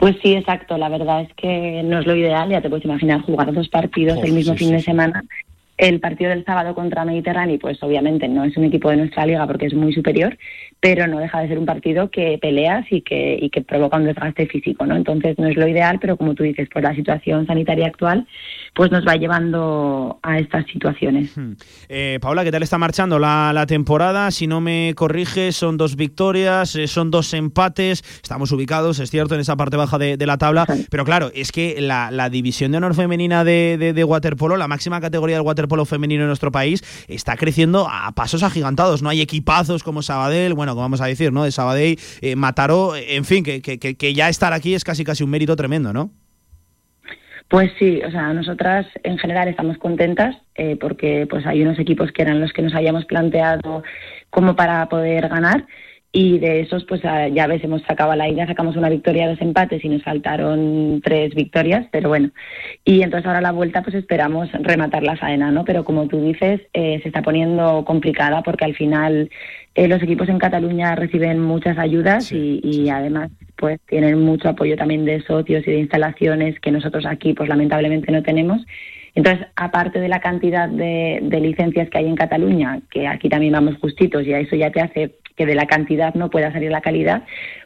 [0.00, 0.78] Pues sí, exacto.
[0.78, 2.48] La verdad es que no es lo ideal.
[2.48, 5.22] Ya te puedes imaginar jugar dos partidos el mismo fin de semana.
[5.76, 9.46] El partido del sábado contra Mediterráneo, pues obviamente no es un equipo de nuestra liga
[9.46, 10.38] porque es muy superior,
[10.80, 14.04] pero no deja de ser un partido que peleas y que, y que provoca un
[14.04, 14.96] desgaste físico, ¿no?
[14.96, 18.26] Entonces no es lo ideal, pero como tú dices, por la situación sanitaria actual,
[18.74, 21.34] pues nos va llevando a estas situaciones.
[21.88, 24.30] Eh, Paula, ¿qué tal está marchando la, temporada?
[24.30, 29.34] Si no me corriges, son dos victorias, eh, son dos empates, estamos ubicados, es cierto,
[29.34, 32.94] en esa parte baja de, la tabla, pero claro, es que la, división de honor
[32.94, 37.88] femenina de, de, waterpolo, la máxima categoría del waterpolo femenino en nuestro país, está creciendo
[37.90, 41.44] a pasos agigantados, no hay equipazos como Sabadell, bueno, como vamos a decir, ¿no?
[41.44, 45.24] De Sabadell, eh, Mataró, en fin, que, que, que ya estar aquí es casi casi
[45.24, 46.10] un mérito tremendo, ¿no?
[47.50, 52.12] Pues sí, o sea, nosotras en general estamos contentas eh, porque pues hay unos equipos
[52.12, 53.82] que eran los que nos habíamos planteado
[54.30, 55.66] como para poder ganar
[56.12, 59.40] y de esos pues ya ves hemos sacado a la ida sacamos una victoria dos
[59.40, 62.30] empates y nos faltaron tres victorias pero bueno.
[62.84, 66.62] Y entonces ahora la vuelta pues esperamos rematar la faena no pero como tú dices
[66.72, 69.30] eh, se está poniendo complicada porque al final
[69.76, 75.04] eh, los equipos en Cataluña reciben muchas ayudas y, además pues tienen mucho apoyo también
[75.04, 78.62] de socios y de instalaciones que nosotros aquí pues lamentablemente no tenemos.
[79.14, 83.76] Entonces, aparte de la cantidad de, licencias que hay en Cataluña, que aquí también vamos
[83.78, 86.82] justitos y a eso ya te hace que de la cantidad no pueda salir la
[86.82, 87.22] calidad,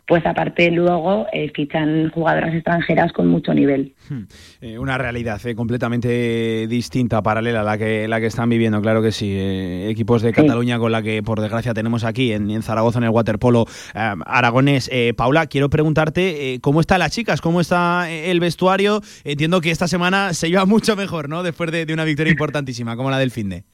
[0.06, 3.96] pues aparte luego eh, fichan jugadoras extranjeras con mucho nivel.
[4.08, 4.22] Hmm.
[4.60, 9.02] Eh, una realidad eh, completamente distinta, paralela a la que, la que están viviendo, claro
[9.02, 9.36] que sí.
[9.36, 13.66] equipos de Cataluña con la que por desgracia tenemos aquí en, Zaragoza en el waterpolo
[13.92, 14.88] aragonés.
[15.16, 19.00] Paula, quiero preguntarte cómo están las chicas, cómo está el vestuario.
[19.24, 21.42] Entiendo que esta semana se lleva mucho mejor, ¿no?
[21.42, 23.64] Después de, de una victoria importantísima como la del fin de.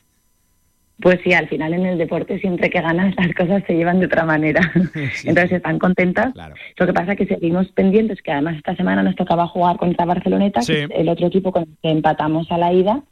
[1.00, 4.06] Pues sí, al final en el deporte siempre que ganas las cosas se llevan de
[4.06, 4.60] otra manera.
[5.24, 6.34] Entonces están contentas.
[6.76, 10.04] Lo que pasa es que seguimos pendientes, que además esta semana nos tocaba jugar contra
[10.04, 13.02] Barceloneta, que es el otro equipo con el que empatamos a la ida.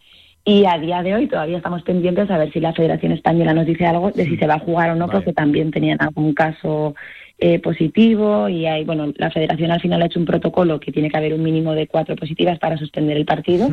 [0.44, 3.66] Y a día de hoy todavía estamos pendientes a ver si la Federación Española nos
[3.66, 6.94] dice algo de si se va a jugar o no, porque también tenían algún caso
[7.38, 11.10] eh, positivo y hay, bueno, la Federación al final ha hecho un protocolo que tiene
[11.10, 13.68] que haber un mínimo de cuatro positivas para suspender el partido.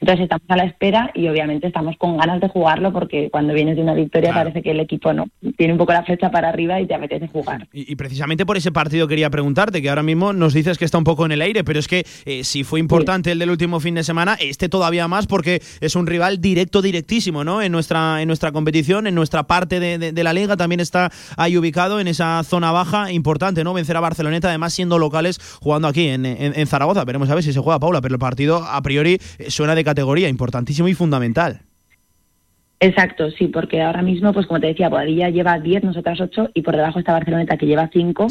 [0.00, 3.76] Entonces estamos a la espera y obviamente estamos con ganas de jugarlo porque cuando vienes
[3.76, 5.26] de una victoria parece que el equipo no
[5.56, 7.66] tiene un poco la flecha para arriba y te apetece jugar.
[7.72, 11.04] Y, precisamente por ese partido quería preguntarte, que ahora mismo nos dices que está un
[11.04, 13.94] poco en el aire, pero es que eh, si fue importante el del último fin
[13.94, 17.60] de semana, este todavía más porque es un rival directo, directísimo, ¿no?
[17.60, 22.00] En nuestra, en nuestra competición, en nuestra parte de, la liga, también está ahí ubicado
[22.00, 23.74] en esa zona baja, importante, ¿no?
[23.74, 27.04] Vencer a Barceloneta, además siendo locales, jugando aquí en, en Zaragoza.
[27.04, 29.84] Veremos a ver si se juega Paula, pero el partido a priori eh, suena de
[29.88, 31.62] categoría, importantísimo y fundamental.
[32.80, 36.62] Exacto, sí, porque ahora mismo, pues como te decía, Boadilla lleva 10, nosotras 8 y
[36.62, 38.28] por debajo está Barceloneta que lleva 5.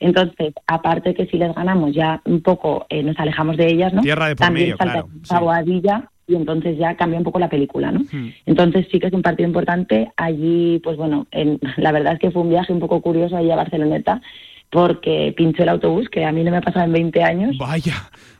[0.00, 4.02] Entonces, aparte que si les ganamos ya un poco eh, nos alejamos de ellas, ¿no?
[4.02, 5.08] Tierra de por También medio, claro.
[5.40, 8.00] Boadilla y entonces ya cambia un poco la película, ¿no?
[8.00, 8.32] Hmm.
[8.44, 10.12] Entonces sí que es un partido importante.
[10.16, 13.50] Allí, pues bueno, en, la verdad es que fue un viaje un poco curioso allí
[13.50, 14.20] a Barceloneta
[14.70, 17.58] porque pinchó el autobús, que a mí no me ha pasado en 20 años.
[17.58, 17.94] Vaya,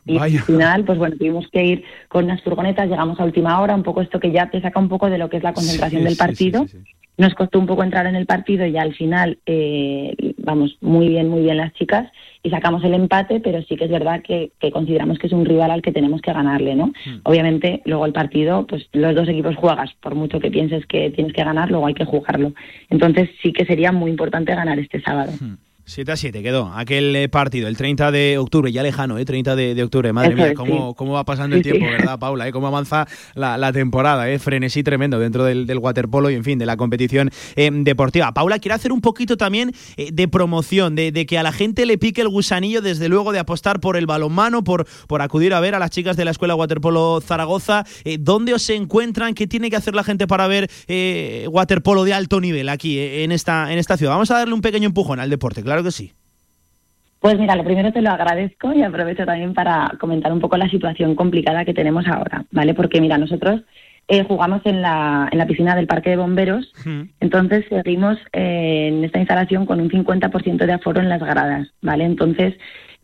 [0.07, 3.75] y al final, pues bueno, tuvimos que ir con unas furgonetas, llegamos a última hora,
[3.75, 6.03] un poco esto que ya te saca un poco de lo que es la concentración
[6.03, 6.65] del partido.
[7.17, 11.29] Nos costó un poco entrar en el partido y al final, eh, vamos, muy bien,
[11.29, 12.11] muy bien las chicas
[12.43, 15.71] y sacamos el empate, pero sí que es verdad que, consideramos que es un rival
[15.71, 16.87] al que tenemos que ganarle, ¿no?
[16.87, 17.21] Hmm.
[17.23, 21.33] Obviamente, luego el partido, pues los dos equipos juegas, por mucho que pienses que tienes
[21.33, 22.53] que ganar, luego hay que jugarlo.
[22.89, 25.33] Entonces sí que sería muy importante ganar este sábado.
[25.41, 25.55] Hmm.
[25.87, 29.23] 7 a 7 quedó aquel eh, partido, el 30 de octubre, ya lejano, ¿eh?
[29.23, 30.11] 30 de, octubre.
[30.11, 32.45] Madre mía, cómo, cómo va pasando el tiempo, ¿verdad, Paula?
[32.45, 32.51] ¿eh?
[32.51, 34.37] Cómo avanza la, temporada, ¿eh?
[34.37, 38.33] Frenesí tremendo dentro del, waterpolo y, en fin, de la competición eh, deportiva.
[38.33, 41.97] Paula, quiero hacer un poquito también eh, de promoción, de, que a la gente le
[41.97, 45.73] pique el gusanillo, desde luego, de apostar por el balonmano, por, por acudir a ver
[45.73, 47.85] a las chicas de la Escuela Waterpolo Zaragoza.
[48.19, 49.33] ¿Dónde os encuentran?
[49.33, 50.69] ¿Qué tiene que hacer la gente para ver
[51.49, 54.11] waterpolo de alto nivel aquí, en, esta, en esta ciudad?
[54.11, 56.11] Vamos a darle un pequeño empujón al deporte, claro que sí.
[57.19, 60.69] Pues mira, lo primero te lo agradezco y aprovecho también para comentar un poco la
[60.69, 62.73] situación complicada que tenemos ahora, ¿vale?
[62.73, 63.61] Porque mira, nosotros
[64.07, 66.71] eh, jugamos en la, en la piscina del Parque de Bomberos,
[67.19, 72.05] entonces seguimos eh, en esta instalación con un 50% de aforo en las gradas, ¿vale?
[72.05, 72.53] Entonces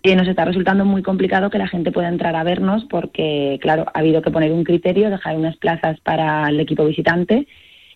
[0.04, 3.86] eh, nos está resultando muy complicado que la gente pueda entrar a vernos porque, claro,
[3.94, 7.48] ha habido que poner un criterio, dejar unas plazas para el equipo visitante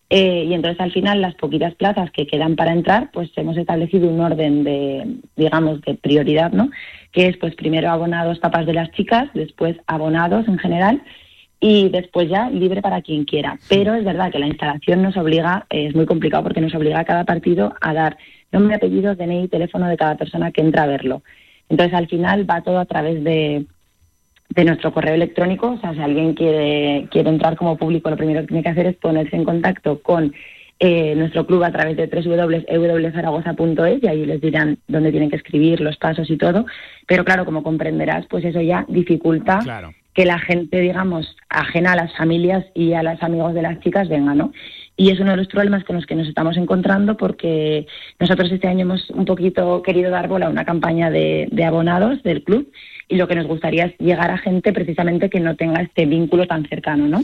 [0.09, 4.09] eh, y entonces al final las poquitas plazas que quedan para entrar, pues hemos establecido
[4.09, 6.69] un orden de, digamos, de prioridad, ¿no?
[7.11, 11.01] Que es pues primero abonados tapas de las chicas, después abonados en general
[11.59, 13.59] y después ya libre para quien quiera.
[13.67, 17.05] Pero es verdad que la instalación nos obliga, es muy complicado porque nos obliga a
[17.05, 18.17] cada partido a dar
[18.51, 21.21] nombre, apellido, DNI y teléfono de cada persona que entra a verlo.
[21.67, 23.65] Entonces al final va todo a través de,
[24.49, 25.71] de nuestro correo electrónico.
[25.71, 28.87] O sea, si alguien quiere, quiere entrar como público, lo primero que tiene que hacer
[28.87, 30.33] es ponerse en contacto con
[30.79, 35.81] eh, nuestro club a través de www.zaragoza.es y ahí les dirán dónde tienen que escribir,
[35.81, 36.65] los pasos y todo.
[37.07, 39.59] Pero claro, como comprenderás, pues eso ya dificulta
[40.13, 44.07] que la gente, digamos, ajena a las familias y a los amigos de las chicas
[44.09, 44.51] venga, ¿no?
[44.99, 47.85] Y es uno de los problemas con los que nos estamos encontrando porque
[48.19, 52.23] nosotros este año hemos un poquito querido dar bola a una campaña de, de abonados
[52.23, 52.71] del club
[53.07, 56.47] y lo que nos gustaría es llegar a gente precisamente que no tenga este vínculo
[56.47, 57.21] tan cercano, ¿no?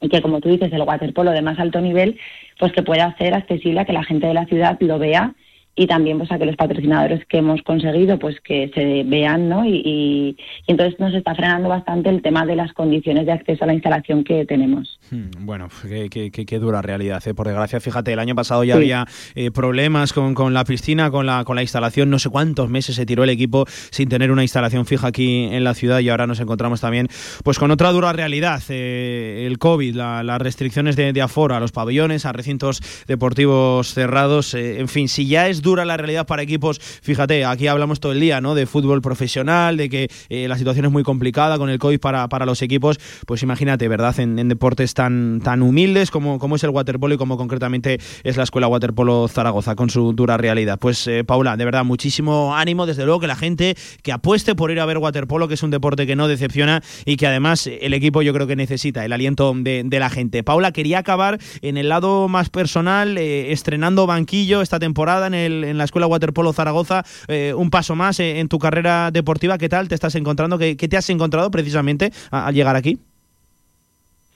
[0.00, 2.18] Y que, como tú dices, el waterpolo de más alto nivel,
[2.58, 5.34] pues que pueda ser accesible a que la gente de la ciudad lo vea
[5.76, 9.64] y también pues a que los patrocinadores que hemos conseguido pues que se vean no
[9.64, 10.36] y,
[10.66, 14.22] entonces nos está frenando bastante el tema de las condiciones de acceso a la instalación
[14.22, 14.98] que tenemos.
[15.10, 15.68] Hmm, bueno
[16.10, 17.34] qué, qué, dura realidad ¿eh?
[17.34, 21.26] por desgracia fíjate el año pasado ya había eh, problemas con, con, la piscina con
[21.26, 22.10] la con la instalación.
[22.10, 25.64] No sé cuántos meses se tiró el equipo sin tener una instalación fija aquí en
[25.64, 27.08] la ciudad y ahora nos encontramos también
[27.42, 31.72] pues con otra dura realidad eh, el covid las restricciones de, de aforo a los
[31.72, 36.78] pabellones a recintos deportivos cerrados en fin si ya es dura la realidad para equipos.
[36.78, 38.54] Fíjate, aquí hablamos todo el día, ¿no?
[38.54, 42.28] De fútbol profesional, de que eh, la situación es muy complicada con el COVID para,
[42.28, 43.00] para los equipos.
[43.26, 44.20] Pues imagínate, ¿verdad?
[44.20, 48.44] En, deportes tan, tan humildes como, como es el waterpolo y como concretamente es la
[48.44, 50.78] Escuela Waterpolo Zaragoza con su dura realidad.
[50.78, 54.70] Pues eh, Paula, de verdad, muchísimo ánimo, desde luego que la gente que apueste por
[54.70, 57.94] ir a ver waterpolo, que es un deporte que no decepciona y que además el
[57.94, 60.42] equipo yo creo que necesita el aliento de, la gente.
[60.42, 65.53] Paula, quería acabar en el lado más personal, eh, estrenando banquillo esta temporada en, el,
[65.62, 69.58] en la Escuela Waterpolo Zaragoza, eh, un paso más eh, en tu carrera deportiva.
[69.58, 70.58] ¿Qué tal te estás encontrando?
[70.58, 72.98] ¿Qué, te has encontrado precisamente al llegar aquí?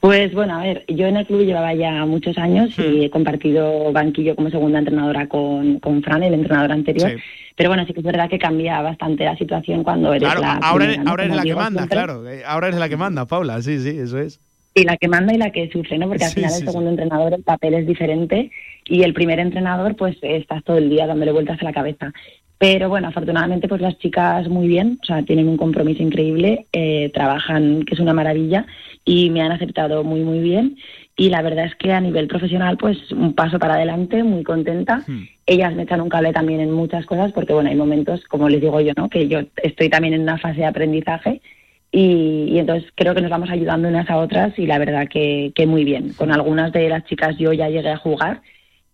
[0.00, 3.02] Pues bueno, a ver, yo en el club llevaba ya muchos años y hmm.
[3.02, 7.12] he compartido banquillo como segunda entrenadora con, con Fran, el entrenador anterior.
[7.56, 10.52] Pero bueno, sí que es verdad que cambia bastante la situación cuando eres la.
[10.62, 12.22] Ahora, ahora eres la que manda, claro.
[12.46, 14.40] Ahora eres la que manda, Paula, sí, sí, eso es.
[14.78, 16.08] Y la que manda y la que sufre, ¿no?
[16.08, 18.50] Porque al final el segundo entrenador el papel es diferente
[18.84, 22.12] y el primer entrenador pues estás todo el día dándole vueltas a la cabeza.
[22.58, 27.10] Pero bueno, afortunadamente pues las chicas muy bien, o sea, tienen un compromiso increíble, eh,
[27.14, 28.66] trabajan, que es una maravilla,
[29.04, 30.76] y me han aceptado muy, muy bien.
[31.16, 35.02] Y la verdad es que a nivel profesional, pues un paso para adelante, muy contenta.
[35.06, 35.24] Hmm.
[35.46, 38.60] Ellas me echan un cable también en muchas cosas, porque bueno, hay momentos, como les
[38.60, 39.08] digo yo, ¿no?
[39.08, 41.40] Que yo estoy también en una fase de aprendizaje
[41.90, 45.52] y, y, entonces creo que nos vamos ayudando unas a otras y la verdad que,
[45.54, 46.12] que muy bien.
[46.12, 48.42] Con algunas de las chicas yo ya llegué a jugar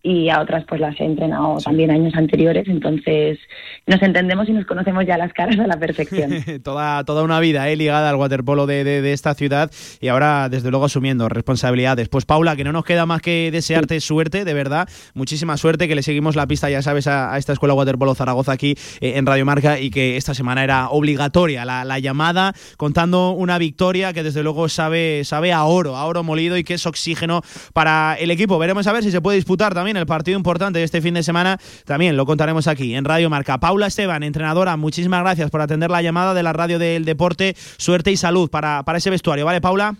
[0.05, 3.39] y a otras pues las he entrenado también años anteriores, entonces
[3.87, 6.31] nos entendemos y nos conocemos ya las caras a la perfección.
[6.63, 7.75] toda, toda una vida ¿eh?
[7.75, 12.07] ligada al waterpolo de, de, esta ciudad y ahora desde luego asumiendo responsabilidades.
[12.07, 15.95] Pues Paula, que no nos queda más que desearte suerte, de verdad, muchísima suerte, que
[15.95, 19.45] le seguimos la pista, ya sabes, a, esta Escuela Waterpolo Zaragoza aquí eh, en Radio
[19.45, 24.43] Marca y que esta semana era obligatoria la, la, llamada contando una victoria que desde
[24.43, 27.41] luego sabe, sabe a oro, a oro molido y que es oxígeno
[27.73, 28.59] para el equipo.
[28.59, 31.23] Veremos a ver si se puede disputar también el partido importante de este fin de
[31.23, 33.59] semana, también lo contaremos aquí en Radio Marca.
[33.59, 37.55] Paula Esteban, entrenadora, muchísimas gracias por atender la llamada de la radio del deporte.
[37.77, 39.95] Suerte y salud para, para ese vestuario, ¿vale, Paula?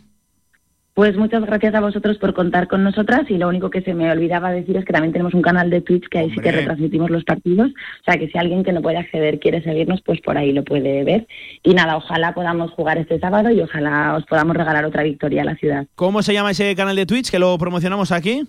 [0.96, 4.10] Pues muchas gracias a vosotros por contar con nosotras y lo único que se me
[4.10, 7.10] olvidaba decir es que también tenemos un canal de Twitch que ahí sí que retransmitimos
[7.10, 10.38] los partidos, o sea que si alguien que no puede acceder quiere seguirnos, pues por
[10.38, 11.28] ahí lo puede ver.
[11.64, 15.46] Y nada, ojalá podamos jugar este sábado y ojalá os podamos regalar otra victoria a
[15.46, 15.86] la ciudad.
[15.96, 18.44] ¿Cómo se llama ese canal de Twitch que lo promocionamos aquí?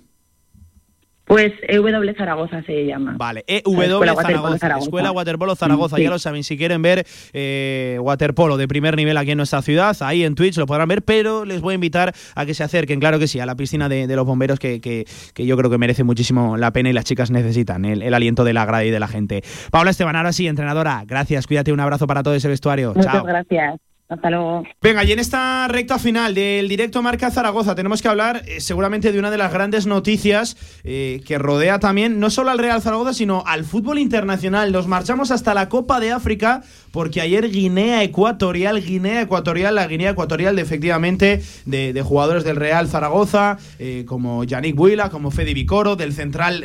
[1.27, 3.15] Pues EW Zaragoza se llama.
[3.19, 5.98] Vale, EW Zaragoza, Escuela Waterpolo Zaragoza.
[5.98, 9.97] Ya lo saben, si quieren ver eh, waterpolo de primer nivel aquí en nuestra ciudad,
[10.01, 13.01] ahí en Twitch lo podrán ver, pero les voy a invitar a que se acerquen,
[13.01, 15.05] claro que sí, a la piscina de, los bomberos que, que,
[15.47, 18.65] yo creo que merece muchísimo la pena y las chicas necesitan el, aliento de la
[18.65, 19.43] grada y de la gente.
[19.73, 22.93] Paula Esteban, ahora sí, entrenadora, gracias, cuídate, un abrazo para todo ese vestuario.
[22.94, 23.81] Muchas gracias.
[24.08, 24.62] Hasta luego.
[24.80, 29.10] Venga, y en esta recta final del directo Marca Zaragoza tenemos que hablar eh, seguramente
[29.10, 33.12] de una de las grandes noticias eh, que rodea también no solo al Real Zaragoza,
[33.12, 34.70] sino al fútbol internacional.
[34.70, 36.62] Nos marchamos hasta la Copa de África
[36.92, 42.88] porque ayer Guinea Ecuatorial, Guinea Ecuatorial, la Guinea Ecuatorial de efectivamente de, jugadores del Real
[42.88, 46.64] Zaragoza, eh, como Yannick Buila, como Fede Vicoro, del central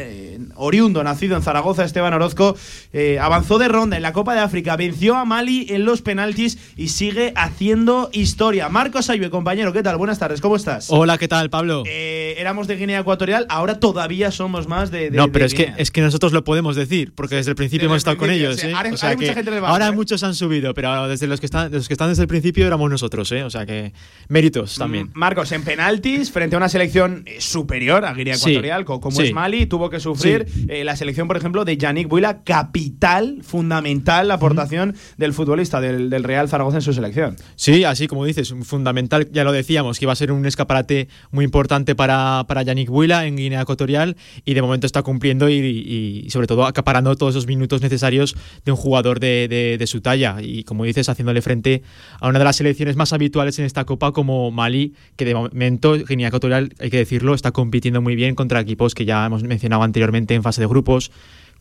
[0.55, 2.55] oriundo nacido en Zaragoza, Esteban Orozco,
[3.19, 6.89] avanzó de ronda en la Copa de África, venció a Mali en los penaltis y
[6.89, 8.69] sigue haciendo historia.
[8.69, 9.97] Marcos Ayue, compañero, ¿qué tal?
[9.97, 10.87] Buenas tardes, ¿cómo estás?
[10.89, 11.83] Hola, ¿qué tal, Pablo?
[11.85, 15.11] Eh, éramos de Guinea Ecuatorial, ahora todavía somos más de.
[15.11, 17.97] no, pero es que, es que nosotros lo podemos decir, porque desde el principio hemos
[17.97, 18.63] estado con ellos.
[18.63, 18.73] ¿eh?
[18.75, 19.33] Ahora, o sea que
[19.63, 19.91] ahora ¿eh?
[19.91, 22.89] muchos han subido, pero desde los que, están, los que están desde el principio éramos
[22.89, 23.43] nosotros, ¿eh?
[23.43, 23.93] o sea que
[24.27, 25.07] méritos también.
[25.07, 29.65] Mm, Marcos, en penaltis, frente a una selección superior a Guinea Ecuatorial, como es Mali,
[29.65, 35.33] tuvo que sufrir la selección, por ejemplo, de Yannick Buila, capital, fundamental la aportación del
[35.33, 37.20] futbolista del, del Real Zaragoza en su selección.
[37.55, 41.45] Sí, así como dices, fundamental, ya lo decíamos, que iba a ser un escaparate muy
[41.45, 44.15] importante para, para Yannick Buila en Guinea Ecuatorial
[44.45, 48.35] y de momento está cumpliendo y, sobre todo acaparando todos esos minutos necesarios
[48.65, 51.81] de un jugador de, de, su talla y como dices, haciéndole frente
[52.19, 55.93] a una de las selecciones más habituales en esta Copa como Mali, que de momento
[55.93, 59.83] Guinea Ecuatorial, hay que decirlo, está compitiendo muy bien contra equipos que ya hemos mencionado
[59.83, 61.11] anteriormente en fase de grupos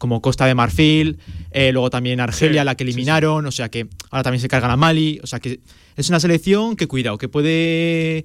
[0.01, 1.19] como Costa de Marfil,
[1.51, 4.77] eh, luego también Argelia, la que eliminaron, o sea que ahora también se cargan a
[4.79, 5.61] Mali, o sea que
[5.95, 8.25] es una selección que cuidado, que puede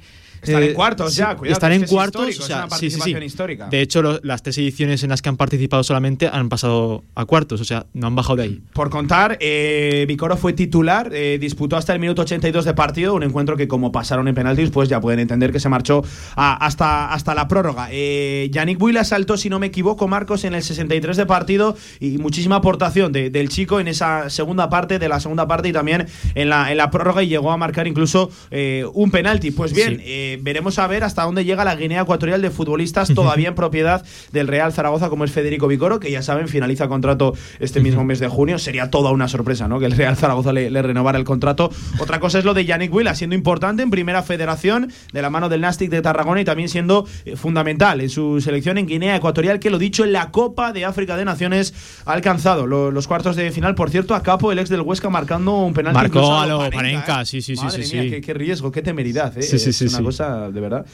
[0.50, 1.54] están en eh, cuartos ya, cuidado.
[1.54, 2.40] Están en cuartos.
[2.40, 3.12] o sea, sí, sí, sí.
[3.12, 3.68] histórica.
[3.68, 7.62] De hecho, las tres ediciones en las que han participado solamente han pasado a cuartos,
[7.62, 8.62] o sea, no han bajado de ahí.
[8.74, 13.24] Por contar, eh, Vicoro fue titular, eh, disputó hasta el minuto 82 de partido, un
[13.24, 16.04] encuentro que como pasaron en penaltis, pues ya pueden entender que se marchó
[16.36, 17.88] hasta, hasta la prórroga.
[17.92, 22.18] Eh, Yannick Buila saltó, si no me equivoco, Marcos, en el 63 de partido y
[22.18, 26.50] muchísima aportación del chico en esa segunda parte, de la segunda parte y también en
[26.50, 29.52] la, en la prórroga y llegó a marcar incluso eh, un penalti.
[29.52, 30.02] Pues bien,
[30.36, 34.06] eh, veremos a ver hasta dónde llega la Guinea Ecuatorial de futbolistas todavía en propiedad
[34.32, 38.20] del Real Zaragoza, como es Federico Vicoro, que ya saben, finaliza contrato este mismo mes
[38.20, 38.60] de junio.
[38.60, 39.80] Sería toda una sorpresa, ¿no?
[39.80, 41.70] Que el Real Zaragoza le, le renovara el contrato.
[42.00, 45.50] Otra cosa es lo de Yannick Willa, siendo importante en primera federación de la mano
[45.50, 49.60] del Nastic de Tarragona y también siendo eh, fundamental en su selección en Guinea Ecuatorial,
[49.60, 51.74] que lo dicho en la Copa de África de Naciones
[52.06, 53.76] ha alcanzado lo- los cuartos de final.
[53.76, 55.98] Por cierto, a Capo, el ex del Huesca, marcando un penalti.
[55.98, 57.26] Marcó a lo Panenka, ¿eh?
[57.26, 58.10] sí, sí, sí, Madre sí, mía, sí.
[58.10, 59.38] Qué, qué riesgo, qué temeridad.
[59.38, 59.42] ¿eh?
[59.42, 60.04] Sí, sí, es sí, una sí.
[60.04, 60.86] cosa de verdad.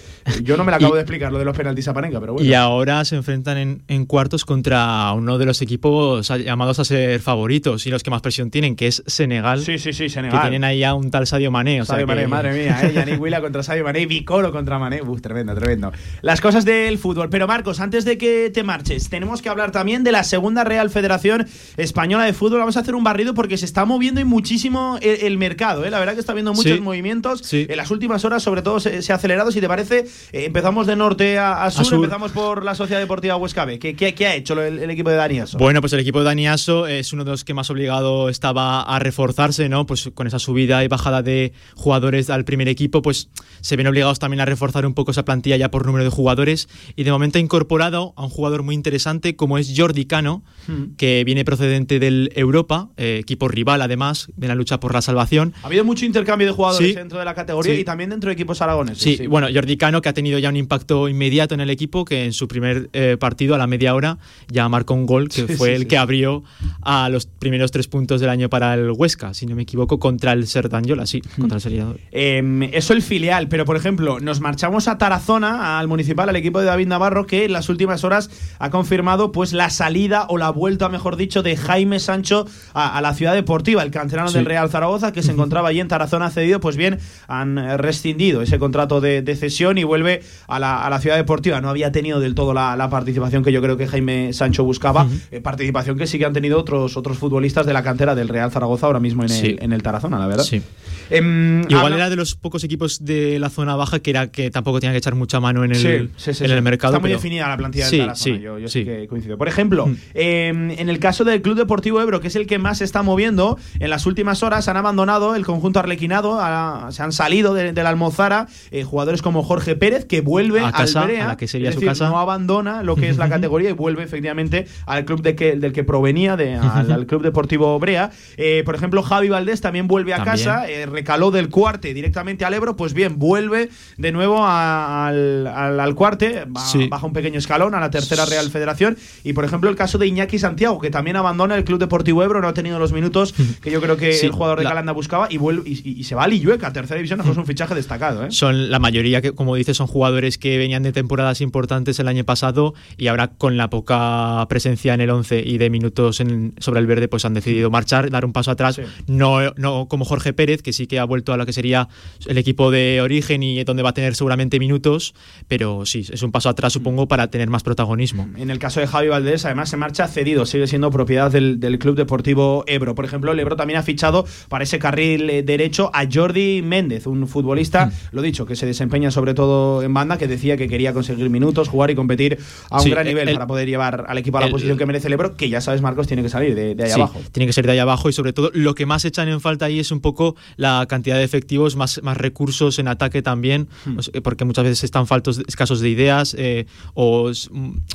[0.43, 2.47] Yo no me la acabo de explicar, lo de los penaltis a Panenka, pero bueno.
[2.47, 7.19] Y ahora se enfrentan en, en cuartos contra uno de los equipos llamados a ser
[7.19, 9.61] favoritos y los que más presión tienen, que es Senegal.
[9.61, 10.41] Sí, sí, sí, Que Senegal.
[10.41, 11.81] tienen ahí a un tal Sadio Mané.
[11.81, 12.91] O sea Sadio Mané, que- madre mía, ¿eh?
[12.93, 15.01] Yannick Willa contra Sadio Mané, Vicoro contra Mané.
[15.01, 15.91] Uf, tremendo, tremendo.
[16.21, 17.29] Las cosas del fútbol.
[17.29, 20.89] Pero Marcos, antes de que te marches, tenemos que hablar también de la segunda Real
[20.89, 22.59] Federación Española de Fútbol.
[22.59, 25.85] Vamos a hacer un barrido porque se está moviendo y muchísimo el, el mercado.
[25.85, 25.91] ¿eh?
[25.91, 26.81] La verdad que está habiendo muchos Sí.
[26.81, 27.51] movimientos.
[27.53, 29.51] En las últimas horas, sobre todo, se, se acelerado.
[29.51, 31.95] Si te parece, eh, empezamos de norte a, a sur, sur.
[31.95, 33.79] Empezamos por la Sociedad Deportiva Huesca B.
[33.79, 35.57] ¿Qué, qué- qué ha hecho el, el equipo de Dani Aso?
[35.57, 38.99] Bueno, pues el equipo de Daniaso es uno de los que más obligado estaba a
[38.99, 39.85] reforzarse, ¿no?
[39.85, 43.29] Pues con esa subida y bajada de jugadores al primer equipo, pues
[43.61, 46.67] se ven obligados también a reforzar un poco esa plantilla ya por número de jugadores.
[46.95, 50.95] Y de momento ha incorporado a un jugador muy interesante como es Jordi Cano, Hmm.
[50.95, 55.53] que viene procedente del Europa, eh, equipo rival además, viene a luchar por la salvación.
[55.63, 56.93] Ha habido mucho intercambio de jugadores Sí.
[56.95, 57.81] dentro de la categoría Sí.
[57.81, 59.00] y también dentro de equipos aragoneses.
[59.01, 62.25] Sí, bueno, Jordi Cano que ha tenido ya un impacto inmediato en el equipo, que
[62.25, 64.17] en su primer eh, partido a la media hora
[64.47, 66.43] ya marcó un gol que Sí, fue sí, el que abrió
[66.81, 70.33] a los primeros tres puntos del año para el Huesca, si no me equivoco, contra
[70.33, 71.99] el Serdanyola, sí, contra el Seriador.
[72.11, 76.59] Eh, eso el filial, pero por ejemplo, nos marchamos a Tarazona, al municipal, al equipo
[76.59, 78.29] de David Navarro, que en las últimas horas
[78.59, 83.01] ha confirmado pues la salida o la vuelta, mejor dicho, de Jaime Sancho a, a
[83.01, 86.59] la ciudad deportiva, el canterano del Real Zaragoza, que se encontraba allí en Tarazona cedido,
[86.59, 90.99] pues bien, han rescindido ese contrato de, de cesión y vuelve a la, a la
[90.99, 91.61] ciudad deportiva.
[91.61, 95.07] No había tenido del todo la, la participación que yo creo que Jaime Sancho buscaba,
[95.31, 98.51] eh, participación que sí que han tenido otros, otros futbolistas de la cantera del Real
[98.51, 100.43] Zaragoza ahora mismo en el, en el Tarazona, la verdad.
[100.43, 100.61] Sí.
[101.09, 104.49] Em, Igual habla- era de los pocos equipos de la zona baja que era que
[104.49, 106.93] tampoco tenían que echar mucha mano en el, Sí, sí, sí, en el mercado.
[106.93, 108.35] Está muy pero- definida la plantilla Sí, del Tarazona.
[108.37, 108.83] sí, yo yo sí.
[108.85, 109.37] que coincido.
[109.37, 112.79] Por ejemplo, eh, en el caso del Club Deportivo Ebro, que es el que más
[112.79, 117.11] se está moviendo, en las últimas horas han abandonado el conjunto arlequinado, a- se han
[117.11, 121.07] salido de, de la Almozara eh, jugadores como Jorge Pérez, que vuelve A casa, al
[121.07, 122.09] Brea, a la que sería es su decir, casa.
[122.09, 125.73] no abandona lo que es la categoría y vuelve efectivamente al club de que, del
[125.73, 128.11] que provenía, de, al, al Club Deportivo Brea.
[128.37, 130.35] Eh, por ejemplo, Javi Valdés también vuelve a También.
[130.45, 135.47] casa, eh, recaló del cuarte directamente al Ebro, pues bien, vuelve de nuevo a- al,
[135.47, 136.87] al, al cuarte, ba- Sí.
[136.87, 138.97] baja un pequeño escalón a la tercera Real Federación.
[139.23, 142.41] Y por ejemplo, el caso de Iñaki Santiago, que también abandona el Club Deportivo Ebro,
[142.41, 144.91] no ha tenido los minutos que yo creo que Sí, el jugador de la- Calanda
[144.93, 147.75] buscaba y, vuelve, y, y- y se va a Lillueca, tercera división, es un fichaje
[147.75, 148.23] destacado.
[148.25, 148.31] ¿eh?
[148.31, 152.23] Son la mayoría, que como dices, son jugadores que venían de temporadas importantes el año
[152.23, 156.79] pasado y ahora con la poca presencia en el 11 y de minutos en- sobre
[156.79, 158.79] el verde, pues han decidido marchar, dar un paso atrás.
[159.07, 161.89] No, no como Jorge Pérez, que sí que ha vuelto a lo que sería
[162.27, 165.13] el equipo de origen y donde va a tener seguramente minutos,
[165.47, 168.27] pero sí, es un paso atrás, supongo, para tener más protagonismo.
[168.37, 171.77] En el caso de Javi Valdés, además se marcha cedido, sigue siendo propiedad del, del
[171.79, 172.95] Club Deportivo Ebro.
[172.95, 177.05] Por ejemplo, el Ebro también ha fichado para ese carril eh, derecho a Jordi Méndez,
[177.07, 177.91] un futbolista, Mm.
[178.15, 181.67] lo dicho, que se desempeña sobre todo en banda, que decía que quería conseguir minutos,
[181.67, 182.37] jugar y competir
[182.69, 184.77] a un Sí, gran nivel el- para poder llevar al equipo a la el- posición
[184.77, 186.99] que merece el Ebro, que ya sabes, Marcos, tiene que salir de, de ahí Sí,
[187.01, 187.19] abajo.
[187.31, 189.65] Tiene que ser de ahí abajo y sobre todo lo que más echan en falta
[189.65, 193.97] ahí es un poco la cantidad de efectivos, más, más recursos en ataque también, Hmm.
[194.23, 197.31] porque muchas veces están faltos, escasos de ideas eh, o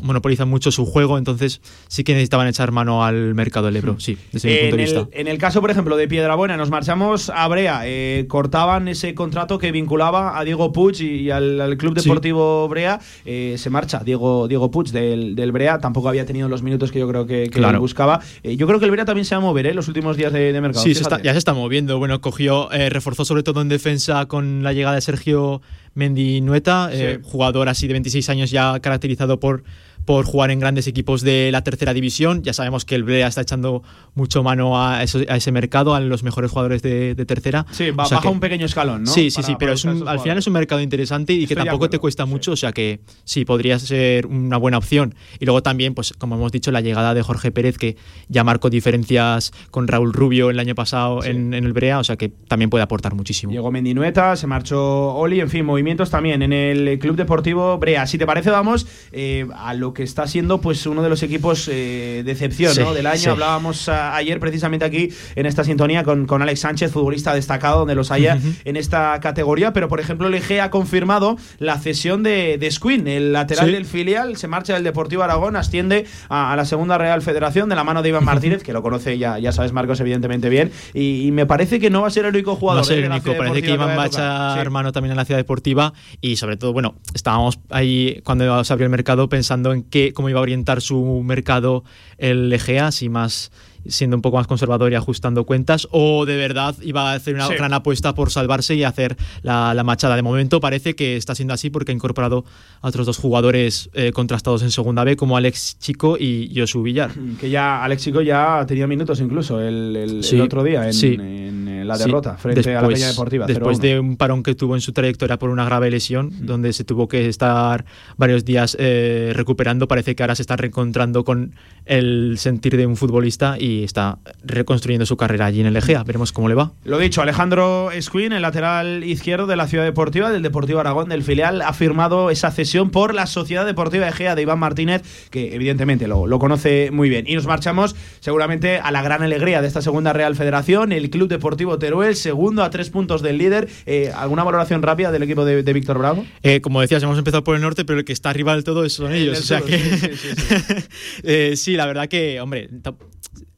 [0.03, 4.17] monopolizan mucho su juego, entonces sí que necesitaban echar mano al mercado del Ebro, sí,
[4.33, 5.09] desde mi En punto de el, vista.
[5.13, 7.83] en el caso, por ejemplo, de Piedrabuena, nos marchamos a Brea.
[7.85, 12.05] eh, cortaban ese contrato que vinculaba a Diego Puig y, y al, al Club Sí.
[12.05, 13.01] Deportivo Brea.
[13.25, 15.79] eh, se marcha Diego, Diego Puig del, del Brea.
[15.79, 17.81] Tampoco había tenido los minutos que yo creo que, que Claro.
[17.81, 18.21] buscaba.
[18.43, 19.75] Eh, yo creo que el Brea también se va a mover ¿eh?
[19.75, 20.85] los últimos días de, de mercado.
[20.85, 21.99] Sí, se está- ya se está moviendo.
[21.99, 25.61] Bueno, cogió, reforzó sobre todo en defensa con la llegada de Sergio
[25.95, 27.19] Mendinueta, Sí.
[27.23, 29.65] jugador así de 26 años ya caracterizado por,
[30.07, 32.43] por jugar en grandes equipos de la tercera división.
[32.43, 33.83] Ya sabemos que el Brea está echando
[34.15, 37.67] mucho mano a, eso- a ese mercado, a los mejores jugadores de, de tercera.
[37.73, 39.11] Sí, ba- O sea baja que- un pequeño escalón, ¿no?
[39.11, 41.53] Sí, sí, Para- sí, pero es un- al final es un mercado interesante y que
[41.55, 45.15] Estoy tampoco te cuesta mucho, o sea que sí, podría ser una buena opción.
[45.41, 47.97] Y luego también, pues como hemos dicho, la llegada de Jorge Pérez, que
[48.29, 52.17] ya marcó diferencias con Raúl Rubio el año pasado en, en el Brea, o sea
[52.17, 53.53] que también puede aportar muchísimo.
[53.53, 58.07] Llegó Mendinueta, se marchó Oli, en fin, movimientos también en el Club Deportivo Brea.
[58.07, 61.69] Si te parece, vamos eh, a lo que está siendo pues uno de los equipos
[61.73, 62.93] eh, de excepción Sí, ¿no?
[62.95, 63.17] del año.
[63.19, 63.29] sí.
[63.29, 67.95] Hablábamos a- ayer precisamente aquí en esta sintonía con, con Alex Sánchez, futbolista destacado donde
[67.95, 72.59] los haya en esta categoría, pero por ejemplo el EG ha confirmado la cesión de,
[72.59, 73.73] de Squin, el lateral Sí.
[73.73, 77.75] del filial, se marcha del Deportivo Aragón, asciende a, a la segunda Real Federación de
[77.77, 81.27] la mano de Iván Martínez, que lo conoce ya, ya sabes Marcos evidentemente bien, y,
[81.27, 82.83] y me parece que no va a ser el único No jugador.
[82.83, 83.07] va a ser ¿eh?
[83.07, 84.53] el único, parece que Iván va a vaya tocar.
[84.53, 84.73] echar Sí.
[84.73, 88.85] mano también en la ciudad deportiva y sobre todo, bueno, estábamos ahí cuando se abrió
[88.85, 91.85] el mercado pensando en qué, cómo iba a orientar su mercado
[92.19, 93.51] el EGA, si más
[93.89, 97.47] siendo un poco más conservador y ajustando cuentas, o de verdad iba a hacer una
[97.49, 97.55] Sí.
[97.55, 100.17] gran apuesta por salvarse y hacer la, la machada.
[100.17, 102.45] De momento parece que está siendo así porque ha incorporado
[102.81, 107.11] a otros dos jugadores eh, contrastados en segunda B, como Alex Chico y Josu Villar.
[107.41, 111.17] Que ya Alex Chico ya ha tenido minutos incluso el, el- otro día en, sí.
[111.19, 113.47] en, la derrota frente a la Peña Deportiva.
[113.47, 113.81] Después 0-1.
[113.83, 117.07] de un parón que tuvo en su trayectoria por una grave lesión, donde se tuvo
[117.07, 117.85] que estar
[118.17, 121.55] varios días eh, recuperando, parece que ahora se está reencontrando con
[121.85, 126.05] el sentir de un futbolista y está reconstruyendo su carrera allí en el Egea.
[126.05, 126.73] Veremos cómo le va.
[126.85, 131.23] Lo dicho, Alejandro Escuin, el lateral izquierdo de la Ciudad Deportiva, del Deportivo Aragón, del
[131.23, 136.09] filial, ha firmado esa cesión por la Sociedad Deportiva Egea de Iván Martínez, que evidentemente
[136.09, 137.25] lo, lo conoce muy bien.
[137.27, 141.29] Y nos marchamos seguramente a la gran alegría de esta segunda Real Federación, el Club
[141.29, 143.69] Deportivo Teruel, segundo a tres puntos del líder.
[143.87, 146.25] Eh, ¿Alguna valoración rápida del equipo de, de Víctor Bravo?
[146.43, 148.89] Eh, como decías, hemos empezado por el norte, pero el que está arriba del todo
[148.89, 149.41] son El ellos.
[149.41, 150.75] O sea que sí, sí, sí,
[151.23, 152.69] Eh, sí, la verdad que, hombre,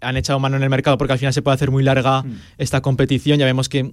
[0.01, 2.33] han echado mano en el mercado porque al final se puede hacer muy larga Mm.
[2.59, 3.39] esta competición.
[3.39, 3.91] Ya vemos que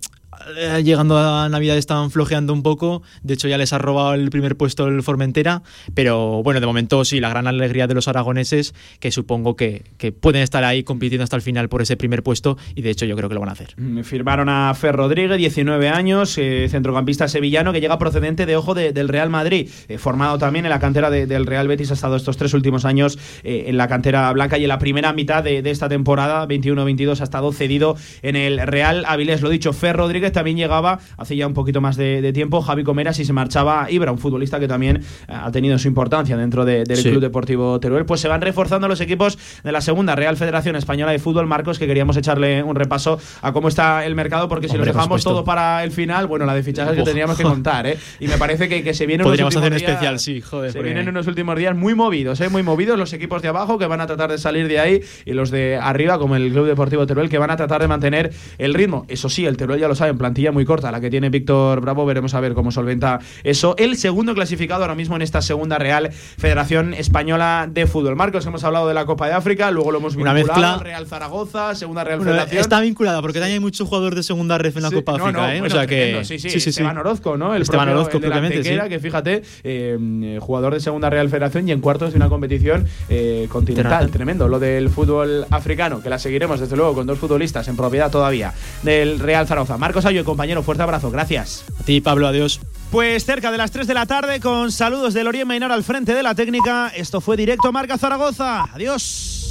[0.83, 3.01] llegando a Navidad están flojeando un poco.
[3.23, 5.61] De hecho, ya les ha robado el primer puesto el Formentera.
[5.93, 10.11] Pero bueno, de momento sí, la gran alegría de los aragoneses, que supongo que, que
[10.11, 12.57] pueden estar ahí compitiendo hasta el final por ese primer puesto.
[12.75, 13.73] Y de hecho, yo creo que lo van a hacer.
[13.77, 18.73] Mm, Firmaron a Fer Rodríguez, 19 años, eh, centrocampista sevillano que llega procedente de ojo
[18.73, 21.93] de- del Real Madrid, eh, formado también en la cantera de- del Real Betis, ha
[21.95, 25.43] estado estos tres últimos años eh, en la cantera blanca y en la primera mitad
[25.43, 29.41] de, de esta temporada, 21-22, ha estado cedido en el Real Avilés.
[29.41, 32.83] Lo dicho, Fer Rodríguez también llegaba hace ya un poquito más de, de tiempo, Javi
[32.83, 36.65] Comeras y se marchaba Ibra, un futbolista que también eh, ha tenido su importancia dentro
[36.65, 37.09] de- del Sí.
[37.09, 38.05] Club Deportivo Teruel.
[38.05, 41.79] Pues se van reforzando los equipos de la segunda Real Federación Española de Fútbol, Marcos,
[41.79, 45.43] que queríamos echarle un repaso a cómo está el mercado, porque si lo dejamos todo
[45.43, 47.07] para el final, bueno, la de fichajes que Uf.
[47.07, 47.97] teníamos que contar, ¿eh?
[48.19, 50.41] Y me parece que, que se vienen Podríamos unos hacer un últimos especial, días- sí,
[50.41, 50.71] joder.
[50.71, 52.49] Se porque- vienen unos últimos días muy movidos, ¿eh?
[52.49, 55.33] Muy movidos los equipos de abajo que van a tratar de salir de ahí y
[55.33, 58.73] los de arriba, como el Club Deportivo Teruel, que van a tratar de mantener el
[58.73, 59.05] ritmo.
[59.07, 62.05] Eso sí, el Teruel ya lo saben, plantilla muy corta, la que tiene Víctor Bravo,
[62.05, 63.75] veremos a ver cómo solventa eso.
[63.77, 68.15] El segundo clasificado ahora mismo en esta segunda Real Federación Española de Fútbol.
[68.15, 70.83] Marcos, hemos hablado de la Copa de África, luego lo hemos Una vinculado, mezcla.
[70.83, 72.61] Real Zaragoza, segunda Real Bueno, Federación.
[72.61, 75.25] está vinculada porque también hay muchos jugadores de segunda ref en la Sí, Copa no,
[75.25, 75.59] África, no, ¿eh?
[75.59, 75.95] bueno, o sea que.
[75.95, 77.53] tremendo, sí, sí, Esteban Orozco, ¿no?
[77.55, 78.45] El Esteban propio- Orozco, el de la sí.
[78.45, 82.85] Antequera, que fíjate, eh, jugador de segunda Real Federación y en cuartos de una competición
[83.09, 84.09] eh, continental.
[84.11, 88.11] Tremendo, lo del fútbol africano, que la seguiremos desde luego con dos futbolistas en propiedad
[88.11, 89.77] todavía del Real Zaragoza.
[89.77, 91.65] Marcos Ayo, compañero, fuerte abrazo, gracias.
[91.79, 92.59] A ti, Pablo, adiós.
[92.91, 96.13] Pues cerca de las 3 de la tarde, con saludos de Lorien Mainor al frente
[96.13, 98.65] de la técnica, esto fue directo Marca Zaragoza.
[98.71, 99.44] Adiós.